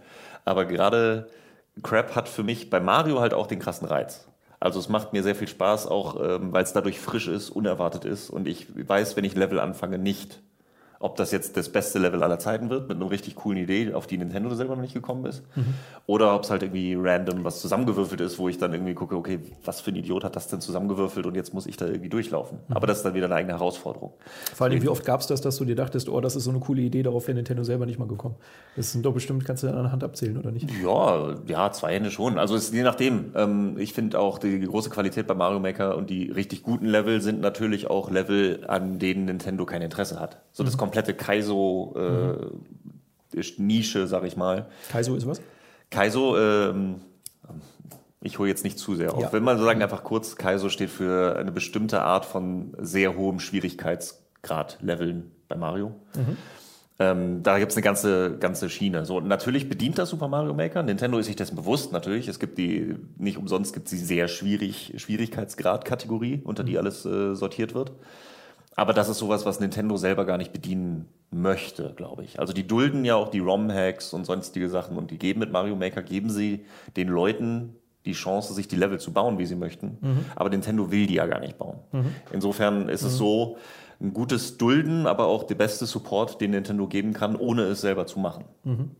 Aber 0.45 0.65
gerade 0.65 1.29
Crap 1.83 2.15
hat 2.15 2.29
für 2.29 2.43
mich 2.43 2.69
bei 2.69 2.81
Mario 2.81 3.21
halt 3.21 3.33
auch 3.33 3.47
den 3.47 3.59
krassen 3.59 3.87
Reiz. 3.87 4.29
Also 4.63 4.79
es 4.79 4.89
macht 4.89 5.13
mir 5.13 5.25
sehr 5.25 5.35
viel 5.35 5.49
Spaß, 5.49 5.89
auch 5.89 6.21
ähm, 6.23 6.53
weil 6.53 6.63
es 6.63 6.73
dadurch 6.73 7.01
frisch 7.01 7.27
ist, 7.27 7.51
unerwartet 7.51 8.05
ist. 8.05 8.31
Und 8.31 8.47
ich 8.47 8.69
weiß, 8.77 9.17
wenn 9.17 9.25
ich 9.25 9.35
Level 9.35 9.59
anfange, 9.59 9.99
nicht, 9.99 10.41
ob 11.03 11.17
das 11.17 11.33
jetzt 11.33 11.57
das 11.57 11.69
beste 11.69 11.99
Level 11.99 12.23
aller 12.23 12.39
Zeiten 12.39 12.71
wird, 12.71 12.89
mit 12.89 12.97
einer 12.97 13.11
richtig 13.11 13.35
coolen 13.35 13.59
Idee, 13.59 13.93
auf 13.93 14.07
die 14.07 14.17
Nintendo 14.17 14.55
selber 14.55 14.77
noch 14.77 14.83
nicht 14.83 14.95
gekommen 14.95 15.27
ist. 15.27 15.43
Mhm. 15.57 15.75
Oder 16.07 16.35
ob 16.35 16.45
es 16.45 16.51
halt 16.51 16.63
irgendwie 16.63 16.97
random 16.99 17.45
was 17.45 17.61
zusammengewürfelt 17.61 18.21
ist, 18.21 18.39
wo 18.39 18.49
ich 18.49 18.59
dann 18.59 18.73
irgendwie 18.73 18.95
gucke, 18.95 19.17
okay, 19.17 19.41
was 19.65 19.81
für 19.81 19.91
ein 19.91 19.97
Idiot 19.97 20.25
hat 20.25 20.37
das 20.37 20.49
denn 20.49 20.61
zusammengewürfelt 20.61 21.27
und 21.27 21.35
jetzt 21.35 21.53
muss 21.55 21.67
ich 21.67 21.77
da 21.77 21.87
irgendwie 21.87 22.09
durchlaufen. 22.09 22.59
Mhm. 22.69 22.77
Aber 22.77 22.87
das 22.87 22.99
ist 22.99 23.03
dann 23.05 23.15
wieder 23.15 23.27
eine 23.27 23.35
eigene 23.35 23.55
Herausforderung. 23.55 24.13
Vor 24.55 24.67
allem, 24.67 24.83
wie 24.83 24.89
oft 24.89 25.05
gab 25.05 25.21
es 25.21 25.27
das, 25.27 25.41
dass 25.41 25.57
du 25.57 25.65
dir 25.65 25.77
dachtest, 25.77 26.09
oh, 26.09 26.21
das 26.21 26.37
ist 26.37 26.45
so 26.45 26.51
eine 26.51 26.61
coole 26.61 26.83
Idee, 26.83 27.03
darauf 27.03 27.27
wäre 27.27 27.35
Nintendo 27.35 27.65
selber 27.65 27.85
nicht 27.85 27.99
mal 27.99 28.09
gekommen. 28.09 28.37
Das 28.77 28.93
sind 28.93 29.05
doch 29.05 29.13
bestimmt, 29.13 29.45
kannst 29.45 29.65
du 29.65 29.69
an 29.69 29.83
der 29.83 29.93
Hand 29.93 30.05
abzählen, 30.05 30.39
oder 30.39 30.51
nicht? 30.51 30.69
Ja, 30.83 31.35
ja, 31.47 31.73
zwei 31.73 31.95
Hände 31.95 32.11
schon. 32.11 32.39
Also 32.39 32.55
es 32.55 32.65
ist 32.65 32.75
je 32.75 32.83
nachdem. 32.83 33.33
Ähm, 33.35 33.77
ich 33.79 33.93
finde 33.93 34.19
auch 34.19 34.39
die 34.39 34.61
große 34.61 34.91
Qualität 34.91 35.27
bei 35.27 35.35
Mario 35.35 35.61
Maker 35.61 35.97
und 35.97 36.11
die 36.11 36.31
richtig 36.31 36.63
guten 36.63 36.87
Level 36.87 37.21
sind 37.21 37.41
natürlich 37.41 37.91
auch 37.91 38.11
Level, 38.11 38.65
an 38.67 38.99
denen 38.99 39.25
Nintendo 39.25 39.67
kein 39.67 39.83
Interesse 39.83 40.21
hat. 40.21 40.41
So 40.53 40.65
das 40.65 40.75
mhm. 40.75 40.79
Komplette 40.93 41.15
Kaizo 41.15 41.95
äh, 41.97 43.37
mhm. 43.37 43.67
Nische, 43.67 44.07
sag 44.07 44.25
ich 44.25 44.37
mal. 44.37 44.67
Kaizo 44.91 45.17
ist 45.17 45.27
was? 45.27 45.41
Kaizo, 45.91 46.37
ähm, 46.39 46.97
ich 48.21 48.39
hole 48.39 48.49
jetzt 48.49 48.65
nicht 48.65 48.79
zu 48.79 48.95
sehr 48.95 49.15
auf. 49.15 49.23
Ja. 49.23 49.33
Wenn 49.33 49.43
man 49.43 49.59
so 49.59 49.65
sagen, 49.65 49.83
einfach 49.83 50.05
kurz, 50.05 50.37
Kaizo 50.37 50.69
steht 50.69 50.91
für 50.91 51.37
eine 51.37 51.51
bestimmte 51.51 52.03
Art 52.03 52.25
von 52.27 52.75
sehr 52.79 53.17
hohem 53.17 53.41
Schwierigkeitsgrad 53.41 54.79
Leveln 54.83 55.33
bei 55.49 55.57
Mario. 55.57 55.93
Mhm. 56.15 56.37
Ähm, 56.99 57.43
da 57.43 57.59
gibt 57.59 57.73
es 57.73 57.77
eine 57.77 57.83
ganze, 57.83 58.37
ganze 58.39 58.69
Schiene. 58.69 59.07
So, 59.07 59.21
natürlich 59.21 59.69
bedient 59.69 59.99
das 59.99 60.11
Super 60.11 60.29
Mario 60.29 60.53
Maker. 60.53 60.83
Nintendo 60.83 61.19
ist 61.19 61.27
sich 61.27 61.37
dessen 61.37 61.57
bewusst, 61.57 61.91
natürlich. 61.91 62.29
Es 62.29 62.39
gibt 62.39 62.59
die, 62.59 62.97
nicht 63.17 63.39
umsonst 63.39 63.73
gibt 63.73 63.87
es 63.87 63.91
die 63.91 63.99
sehr 63.99 64.29
schwierig, 64.29 64.93
Schwierigkeitsgrad-Kategorie, 64.97 66.43
unter 66.45 66.65
die 66.65 66.77
alles 66.79 67.07
äh, 67.07 67.35
sortiert 67.35 67.75
wird. 67.75 67.93
Aber 68.75 68.93
das 68.93 69.09
ist 69.09 69.19
sowas, 69.19 69.45
was 69.45 69.61
Nintendo 69.61 69.97
selber 69.97 70.25
gar 70.25 70.39
nicht 70.39 70.53
bedienen 70.53 71.09
möchte, 71.31 71.93
glaube 71.95 72.25
ich. 72.25 72.41
Also 72.41 72.53
die 72.53 72.67
dulden 72.67 73.05
ja 73.05 73.17
auch 73.17 73.29
die 73.29 73.41
ROM-Hacks 73.41 74.13
und 74.15 74.25
sonstige 74.25 74.69
Sachen 74.69 74.97
und 74.97 75.11
die 75.11 75.19
geben 75.19 75.41
mit 75.41 75.53
Mario 75.53 75.77
Maker, 75.77 76.03
geben 76.03 76.31
sie 76.31 76.65
den 76.97 77.09
Leuten 77.09 77.77
die 78.05 78.13
Chance, 78.13 78.53
sich 78.55 78.67
die 78.67 78.77
Level 78.77 78.99
zu 78.99 79.13
bauen, 79.13 79.39
wie 79.39 79.47
sie 79.47 79.55
möchten. 79.55 79.99
Mhm. 80.01 80.25
Aber 80.35 80.51
Nintendo 80.51 80.91
will 80.91 81.07
die 81.07 81.15
ja 81.15 81.27
gar 81.27 81.39
nicht 81.39 81.59
bauen. 81.59 81.79
Mhm. 81.93 82.15
Insofern 82.33 82.89
ist 82.89 83.03
mhm. 83.03 83.09
es 83.09 83.17
so, 83.17 83.57
ein 84.01 84.13
gutes 84.13 84.59
Dulden, 84.59 85.07
aber 85.07 85.27
auch 85.27 85.45
der 85.45 85.55
beste 85.55 85.87
Support, 85.87 86.41
den 86.41 86.51
Nintendo 86.51 86.89
geben 86.89 87.13
kann, 87.13 87.37
ohne 87.37 87.63
es 87.63 87.81
selber 87.81 88.07
zu 88.07 88.19
machen. 88.19 88.45
Mhm. 88.65 88.91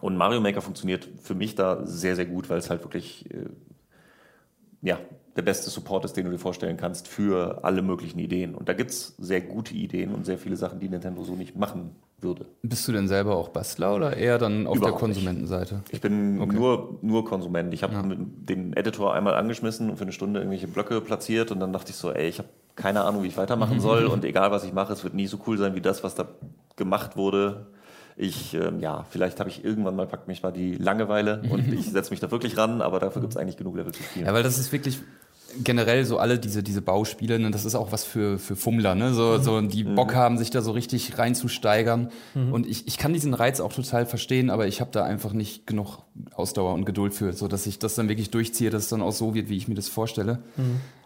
Und 0.00 0.16
Mario 0.16 0.40
Maker 0.40 0.62
funktioniert 0.62 1.08
für 1.20 1.34
mich 1.34 1.54
da 1.56 1.84
sehr, 1.86 2.14
sehr 2.14 2.26
gut, 2.26 2.48
weil 2.50 2.58
es 2.58 2.70
halt 2.70 2.84
wirklich 2.84 3.28
äh, 3.32 3.46
ja, 4.82 4.98
der 5.36 5.42
beste 5.42 5.70
Support 5.70 6.04
ist, 6.04 6.16
den 6.16 6.26
du 6.26 6.30
dir 6.30 6.38
vorstellen 6.38 6.76
kannst 6.76 7.08
für 7.08 7.64
alle 7.64 7.82
möglichen 7.82 8.18
Ideen. 8.18 8.54
Und 8.54 8.68
da 8.68 8.72
gibt 8.72 8.90
es 8.90 9.14
sehr 9.18 9.40
gute 9.40 9.74
Ideen 9.74 10.14
und 10.14 10.24
sehr 10.24 10.38
viele 10.38 10.56
Sachen, 10.56 10.78
die 10.78 10.88
Nintendo 10.88 11.24
so 11.24 11.34
nicht 11.34 11.56
machen 11.56 11.96
würde. 12.20 12.46
Bist 12.62 12.86
du 12.88 12.92
denn 12.92 13.08
selber 13.08 13.36
auch 13.36 13.48
Bastler 13.48 13.94
oder 13.94 14.16
eher 14.16 14.38
dann 14.38 14.66
auf 14.66 14.76
Überhaupt 14.76 14.94
der 14.94 15.00
Konsumentenseite? 15.00 15.74
Nicht. 15.76 15.92
Ich 15.92 16.00
bin 16.00 16.40
okay. 16.40 16.56
nur, 16.56 16.98
nur 17.02 17.24
Konsument. 17.24 17.74
Ich 17.74 17.82
habe 17.82 17.94
ja. 17.94 18.02
den 18.04 18.72
Editor 18.74 19.14
einmal 19.14 19.34
angeschmissen 19.34 19.90
und 19.90 19.96
für 19.96 20.02
eine 20.02 20.12
Stunde 20.12 20.40
irgendwelche 20.40 20.68
Blöcke 20.68 21.00
platziert 21.00 21.50
und 21.50 21.60
dann 21.60 21.72
dachte 21.72 21.90
ich 21.90 21.96
so, 21.96 22.12
ey, 22.12 22.28
ich 22.28 22.38
habe 22.38 22.48
keine 22.76 23.02
Ahnung, 23.04 23.22
wie 23.22 23.28
ich 23.28 23.36
weitermachen 23.36 23.80
soll 23.80 24.06
und 24.06 24.24
egal 24.24 24.50
was 24.50 24.64
ich 24.64 24.72
mache, 24.72 24.92
es 24.92 25.04
wird 25.04 25.14
nie 25.14 25.26
so 25.26 25.38
cool 25.46 25.58
sein 25.58 25.74
wie 25.74 25.80
das, 25.80 26.02
was 26.02 26.14
da 26.14 26.26
gemacht 26.76 27.16
wurde. 27.16 27.66
Ich, 28.16 28.54
ähm, 28.54 28.78
ja, 28.78 29.04
vielleicht 29.10 29.40
habe 29.40 29.50
ich 29.50 29.64
irgendwann 29.64 29.96
mal, 29.96 30.06
packt 30.06 30.28
mich 30.28 30.42
mal 30.42 30.52
die 30.52 30.74
Langeweile 30.76 31.42
und 31.50 31.72
ich 31.72 31.90
setze 31.90 32.10
mich 32.10 32.20
da 32.20 32.30
wirklich 32.30 32.56
ran, 32.56 32.80
aber 32.80 33.00
dafür 33.00 33.20
gibt 33.20 33.32
es 33.32 33.36
eigentlich 33.36 33.56
genug 33.56 33.76
Level 33.76 33.92
zu 33.92 34.02
spielen. 34.02 34.26
Ja, 34.26 34.32
weil 34.32 34.42
das 34.42 34.58
ist 34.58 34.72
wirklich, 34.72 35.00
generell 35.62 36.04
so 36.04 36.18
alle 36.18 36.38
diese, 36.38 36.62
diese 36.62 36.82
Bauspiele, 36.82 37.38
ne, 37.38 37.50
das 37.50 37.64
ist 37.64 37.74
auch 37.74 37.92
was 37.92 38.04
für, 38.04 38.38
für 38.38 38.56
Fummler, 38.56 38.94
ne? 38.94 39.14
so, 39.14 39.38
so, 39.38 39.60
die 39.60 39.84
mhm. 39.84 39.94
Bock 39.94 40.14
haben, 40.14 40.38
sich 40.38 40.50
da 40.50 40.62
so 40.62 40.72
richtig 40.72 41.18
reinzusteigern. 41.18 42.10
Mhm. 42.34 42.52
Und 42.52 42.66
ich, 42.66 42.86
ich 42.86 42.98
kann 42.98 43.12
diesen 43.12 43.34
Reiz 43.34 43.60
auch 43.60 43.72
total 43.72 44.06
verstehen, 44.06 44.50
aber 44.50 44.66
ich 44.66 44.80
habe 44.80 44.90
da 44.92 45.04
einfach 45.04 45.32
nicht 45.32 45.66
genug 45.66 45.98
Ausdauer 46.34 46.74
und 46.74 46.84
Geduld 46.84 47.14
für, 47.14 47.32
so 47.32 47.48
dass 47.48 47.66
ich 47.66 47.78
das 47.78 47.94
dann 47.94 48.08
wirklich 48.08 48.30
durchziehe, 48.30 48.70
dass 48.70 48.84
es 48.84 48.88
dann 48.88 49.02
auch 49.02 49.12
so 49.12 49.34
wird, 49.34 49.48
wie 49.48 49.56
ich 49.56 49.68
mir 49.68 49.74
das 49.74 49.88
vorstelle. 49.88 50.40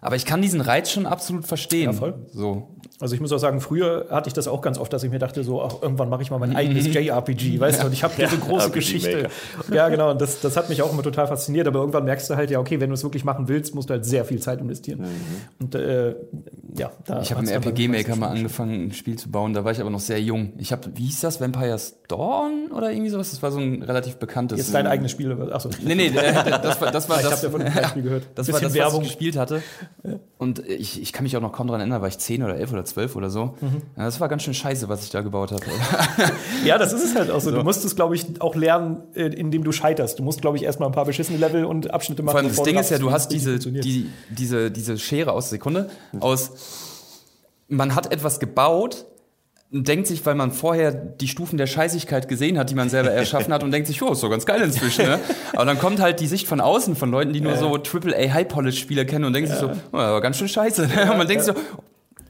Aber 0.00 0.16
ich 0.16 0.24
kann 0.24 0.42
diesen 0.42 0.60
Reiz 0.60 0.90
schon 0.90 1.06
absolut 1.06 1.46
verstehen. 1.46 1.86
Ja, 1.86 1.92
voll. 1.92 2.14
So. 2.32 2.68
Also 3.00 3.14
ich 3.14 3.20
muss 3.20 3.32
auch 3.32 3.38
sagen, 3.38 3.60
früher 3.60 4.06
hatte 4.10 4.28
ich 4.28 4.34
das 4.34 4.48
auch 4.48 4.60
ganz 4.60 4.76
oft, 4.76 4.92
dass 4.92 5.04
ich 5.04 5.10
mir 5.10 5.20
dachte, 5.20 5.44
so, 5.44 5.62
ach, 5.62 5.82
irgendwann 5.82 6.08
mache 6.08 6.22
ich 6.22 6.30
mal 6.30 6.38
mein 6.38 6.56
eigenes 6.56 6.86
mhm. 6.88 6.94
JRPG, 6.94 7.60
weißt 7.60 7.82
du, 7.82 7.86
und 7.86 7.92
ich 7.92 8.02
habe 8.02 8.14
diese 8.18 8.38
große 8.38 8.70
Geschichte. 8.72 9.28
Ja, 9.72 9.88
genau, 9.88 10.10
und 10.10 10.20
das, 10.20 10.40
das 10.40 10.56
hat 10.56 10.68
mich 10.68 10.82
auch 10.82 10.92
immer 10.92 11.02
total 11.02 11.28
fasziniert, 11.28 11.68
aber 11.68 11.78
irgendwann 11.80 12.04
merkst 12.04 12.28
du 12.28 12.36
halt, 12.36 12.50
ja, 12.50 12.58
okay, 12.58 12.80
wenn 12.80 12.90
du 12.90 12.94
es 12.94 13.04
wirklich 13.04 13.24
machen 13.24 13.46
willst, 13.46 13.74
musst 13.74 13.88
du 13.88 13.94
halt 13.94 14.04
sehr 14.04 14.24
viel 14.24 14.40
Zeit 14.40 14.60
investieren. 14.60 15.00
Mhm. 15.00 15.06
Und 15.60 15.74
äh, 15.76 16.16
ja, 16.76 16.90
da 17.04 17.22
Ich 17.22 17.32
habe 17.32 17.44
im 17.44 17.48
RPG-Maker 17.48 18.16
mal 18.16 18.28
angefangen, 18.28 18.88
ein 18.88 18.92
Spiel 18.92 19.16
zu 19.16 19.30
bauen, 19.30 19.54
da 19.54 19.64
war 19.64 19.70
ich 19.70 19.80
aber 19.80 19.90
noch 19.90 20.00
sehr 20.00 20.20
jung. 20.20 20.54
Ich 20.58 20.72
habe, 20.72 20.90
wie 20.94 21.04
hieß 21.04 21.20
das, 21.20 21.40
Vampire's 21.40 21.98
Dawn 22.08 22.72
oder 22.72 22.90
irgendwie 22.90 23.10
sowas? 23.10 23.30
Das 23.30 23.42
war 23.42 23.52
so 23.52 23.58
ein 23.58 23.82
relativ 23.82 24.16
bekanntes. 24.16 24.58
Jetzt 24.58 24.74
dein 24.74 24.86
eigenes 24.86 25.12
Spiel, 25.12 25.32
achso. 25.52 25.70
Nee, 25.84 25.94
nee, 25.94 26.10
das 26.10 26.80
war 26.80 26.90
das, 26.90 27.08
war 27.08 27.16
ich 27.20 27.28
das, 27.28 27.42
ja 27.42 27.50
von 27.50 27.60
dem 27.60 27.72
Spiel 27.72 28.02
gehört. 28.02 28.26
das, 28.34 28.52
war 28.52 28.60
das 28.60 28.74
Werbung. 28.74 29.00
was 29.00 29.06
ich 29.06 29.12
gespielt 29.12 29.36
hatte. 29.36 29.62
Und 30.38 30.60
ich, 30.60 31.02
ich 31.02 31.12
kann 31.12 31.24
mich 31.24 31.36
auch 31.36 31.40
noch 31.40 31.52
kaum 31.52 31.66
daran 31.66 31.80
erinnern, 31.80 32.00
war 32.00 32.08
ich 32.08 32.18
10 32.18 32.42
oder 32.42 32.56
11 32.56 32.72
oder 32.72 32.84
12 32.84 33.16
oder 33.16 33.30
so. 33.30 33.56
Mhm. 33.60 33.82
Ja, 33.96 34.04
das 34.04 34.20
war 34.20 34.28
ganz 34.28 34.44
schön 34.44 34.54
scheiße, 34.54 34.88
was 34.88 35.02
ich 35.02 35.10
da 35.10 35.22
gebaut 35.22 35.52
habe. 35.52 35.64
ja, 36.64 36.78
das 36.78 36.92
ist 36.92 37.04
es 37.04 37.14
halt 37.16 37.30
auch 37.30 37.40
so. 37.40 37.50
so. 37.50 37.56
Du 37.56 37.62
musst 37.64 37.84
es, 37.84 37.96
glaube 37.96 38.14
ich, 38.14 38.40
auch 38.40 38.54
lernen, 38.54 39.02
äh, 39.14 39.26
indem 39.26 39.64
du 39.64 39.72
scheiterst. 39.72 40.18
Du 40.18 40.22
musst, 40.22 40.40
glaube 40.40 40.56
ich, 40.56 40.62
erstmal 40.62 40.88
ein 40.88 40.92
paar 40.92 41.04
beschissene 41.04 41.38
Level 41.38 41.64
und 41.64 41.90
Abschnitte 41.92 42.22
machen. 42.22 42.32
Vor 42.32 42.40
allem 42.40 42.48
das 42.48 42.62
Ding 42.62 42.78
ist 42.78 42.90
ja, 42.90 42.98
du 42.98 43.10
hast 43.10 43.32
diese, 43.32 43.58
die, 43.58 44.08
diese, 44.30 44.70
diese 44.70 44.98
Schere 44.98 45.32
aus 45.32 45.50
Sekunde, 45.50 45.90
aus 46.20 46.52
man 47.68 47.94
hat 47.94 48.12
etwas 48.12 48.40
gebaut, 48.40 49.06
denkt 49.70 50.06
sich, 50.06 50.24
weil 50.24 50.34
man 50.34 50.50
vorher 50.50 50.92
die 50.92 51.28
Stufen 51.28 51.58
der 51.58 51.66
Scheißigkeit 51.66 52.26
gesehen 52.26 52.58
hat, 52.58 52.70
die 52.70 52.74
man 52.74 52.88
selber 52.88 53.10
erschaffen 53.10 53.52
hat 53.52 53.62
und 53.62 53.70
denkt 53.70 53.86
sich, 53.86 54.00
oh, 54.00 54.12
ist 54.12 54.22
doch 54.22 54.30
ganz 54.30 54.46
geil 54.46 54.62
inzwischen. 54.62 55.04
Ne? 55.04 55.20
Aber 55.52 55.66
dann 55.66 55.78
kommt 55.78 56.00
halt 56.00 56.20
die 56.20 56.26
Sicht 56.26 56.48
von 56.48 56.60
außen 56.60 56.96
von 56.96 57.10
Leuten, 57.10 57.34
die 57.34 57.42
nur 57.42 57.56
so 57.56 57.76
AAA 57.76 58.32
High 58.32 58.48
Polish 58.48 58.78
Spiele 58.78 59.04
kennen 59.04 59.26
und 59.26 59.34
denken 59.34 59.50
sich 59.50 59.58
so, 59.58 59.70
oh, 59.92 59.96
aber 59.96 60.22
ganz 60.22 60.38
schön 60.38 60.48
scheiße. 60.48 60.86
Ne? 60.88 61.12
Und 61.12 61.18
man 61.18 61.28
denkt 61.28 61.44
sich 61.44 61.54
so, 61.54 61.60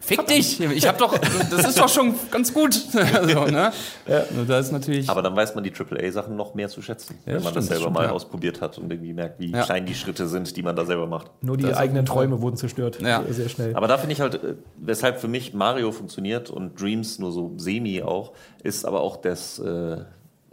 Fick 0.08 0.26
dich! 0.26 0.58
Ich 0.58 0.88
hab 0.88 0.96
doch, 0.96 1.18
das 1.50 1.68
ist 1.68 1.78
doch 1.78 1.88
schon 1.88 2.14
ganz 2.30 2.54
gut. 2.54 2.72
so, 2.92 2.98
ne? 2.98 3.72
ja. 4.06 4.24
Da 4.46 4.58
ist 4.58 4.72
natürlich. 4.72 5.08
Aber 5.10 5.20
dann 5.20 5.36
weiß 5.36 5.54
man 5.54 5.62
die 5.62 5.72
AAA-Sachen 5.72 6.34
noch 6.34 6.54
mehr 6.54 6.70
zu 6.70 6.80
schätzen, 6.80 7.18
ja, 7.26 7.34
wenn 7.34 7.42
man 7.42 7.52
das 7.52 7.66
selber 7.66 7.90
mal 7.90 8.06
ja. 8.06 8.12
ausprobiert 8.12 8.62
hat 8.62 8.78
und 8.78 8.90
irgendwie 8.90 9.12
merkt, 9.12 9.38
wie 9.38 9.52
klein 9.52 9.84
die 9.84 9.94
Schritte 9.94 10.26
sind, 10.26 10.56
die 10.56 10.62
man 10.62 10.74
da 10.74 10.86
selber 10.86 11.06
macht. 11.06 11.30
Nur 11.42 11.58
die 11.58 11.74
eigenen 11.74 12.06
Träume 12.06 12.40
wurden 12.40 12.56
zerstört. 12.56 13.02
Ja. 13.02 13.22
Sehr 13.28 13.50
schnell. 13.50 13.76
Aber 13.76 13.86
da 13.86 13.98
finde 13.98 14.14
ich 14.14 14.20
halt, 14.22 14.36
äh, 14.36 14.54
weshalb 14.78 15.20
für 15.20 15.28
mich 15.28 15.52
Mario 15.52 15.92
funktioniert 15.92 16.48
und 16.48 16.80
Dreams 16.80 17.18
nur 17.18 17.30
so 17.30 17.52
semi 17.58 18.02
auch, 18.02 18.32
ist 18.62 18.86
aber 18.86 19.02
auch 19.02 19.18
das 19.18 19.58
äh, 19.58 19.98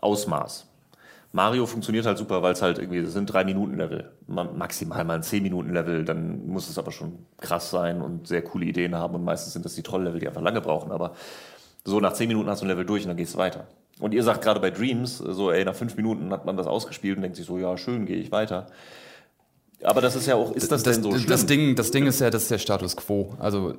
Ausmaß. 0.02 0.68
Mario 1.36 1.66
funktioniert 1.66 2.06
halt 2.06 2.18
super, 2.18 2.42
weil 2.42 2.54
es 2.54 2.62
halt 2.62 2.78
irgendwie, 2.78 3.02
das 3.02 3.12
sind 3.12 3.26
drei 3.26 3.44
Minuten 3.44 3.76
Level, 3.76 4.10
maximal 4.26 5.04
mal 5.04 5.16
ein 5.16 5.22
zehn 5.22 5.44
Minuten 5.44 5.74
Level, 5.74 6.06
dann 6.06 6.48
muss 6.48 6.70
es 6.70 6.78
aber 6.78 6.94
schon 6.94 7.26
krass 7.42 7.70
sein 7.70 8.02
und 8.02 8.26
sehr 8.26 8.42
coole 8.42 8.66
Ideen 8.66 8.96
haben 8.96 9.16
und 9.16 9.26
meistens 9.26 9.52
sind 9.52 9.66
das 9.66 9.76
die 9.76 9.84
Troll-Level, 9.84 10.22
die 10.22 10.30
einfach 10.30 10.42
lange 10.42 10.62
brauchen, 10.62 10.94
aber 10.94 11.12
so 11.84 12.00
nach 12.00 12.14
zehn 12.14 12.30
Minuten 12.30 12.50
hast 12.50 12.62
du 12.62 12.66
ein 12.66 12.70
Level 12.70 12.86
durch 12.86 13.04
und 13.04 13.10
dann 13.10 13.18
gehst 13.18 13.34
du 13.34 13.38
weiter. 13.38 13.68
Und 14.00 14.14
ihr 14.14 14.24
sagt 14.24 14.44
gerade 14.46 14.62
bei 14.62 14.72
Dreams, 14.72 15.18
so 15.18 15.52
ey, 15.52 15.66
nach 15.66 15.76
fünf 15.76 15.98
Minuten 15.98 16.32
hat 16.32 16.46
man 16.46 16.56
das 16.56 16.68
ausgespielt 16.68 17.18
und 17.18 17.24
denkt 17.24 17.36
sich 17.36 17.46
so, 17.46 17.58
ja 17.58 17.78
schön, 17.78 18.06
gehe 18.06 18.16
ich 18.16 18.32
weiter. 18.32 18.68
Aber 19.84 20.00
das 20.00 20.16
ist 20.16 20.28
ja 20.28 20.36
auch, 20.36 20.54
ist 20.54 20.72
das, 20.72 20.84
das 20.84 20.96
denn 20.96 21.04
so 21.04 21.12
schlimm? 21.12 21.28
Das 21.28 21.46
Ding, 21.46 21.76
das 21.76 21.92
Ding 21.92 22.08
ist 22.08 22.22
ja, 22.22 22.30
das 22.30 22.44
ist 22.44 22.52
der 22.52 22.60
Status 22.60 22.96
Quo. 22.96 23.34
Also 23.40 23.74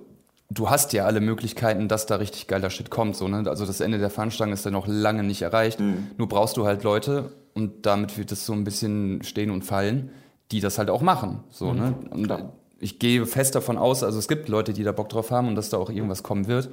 du 0.50 0.70
hast 0.70 0.92
ja 0.92 1.04
alle 1.04 1.20
Möglichkeiten, 1.20 1.88
dass 1.88 2.06
da 2.06 2.16
richtig 2.16 2.46
geiler 2.46 2.70
Shit 2.70 2.90
kommt. 2.90 3.16
So, 3.16 3.28
ne? 3.28 3.44
Also 3.48 3.66
das 3.66 3.80
Ende 3.80 3.98
der 3.98 4.10
Fahnenstange 4.10 4.52
ist 4.52 4.64
ja 4.64 4.70
noch 4.70 4.86
lange 4.86 5.22
nicht 5.22 5.42
erreicht. 5.42 5.80
Mhm. 5.80 6.08
Nur 6.16 6.28
brauchst 6.28 6.56
du 6.56 6.66
halt 6.66 6.82
Leute, 6.82 7.32
und 7.56 7.86
damit 7.86 8.18
wird 8.18 8.30
es 8.32 8.44
so 8.44 8.52
ein 8.52 8.64
bisschen 8.64 9.22
stehen 9.22 9.50
und 9.50 9.62
fallen, 9.62 10.10
die 10.52 10.60
das 10.60 10.76
halt 10.76 10.90
auch 10.90 11.00
machen. 11.00 11.42
So, 11.50 11.72
mhm, 11.72 11.78
ne? 11.78 11.94
Und 12.10 12.24
klar. 12.24 12.52
ich 12.78 12.98
gehe 12.98 13.24
fest 13.24 13.54
davon 13.54 13.78
aus, 13.78 14.04
also 14.04 14.18
es 14.18 14.28
gibt 14.28 14.50
Leute, 14.50 14.74
die 14.74 14.84
da 14.84 14.92
Bock 14.92 15.08
drauf 15.08 15.30
haben 15.30 15.48
und 15.48 15.54
dass 15.54 15.70
da 15.70 15.78
auch 15.78 15.88
irgendwas 15.88 16.22
kommen 16.22 16.48
wird. 16.48 16.68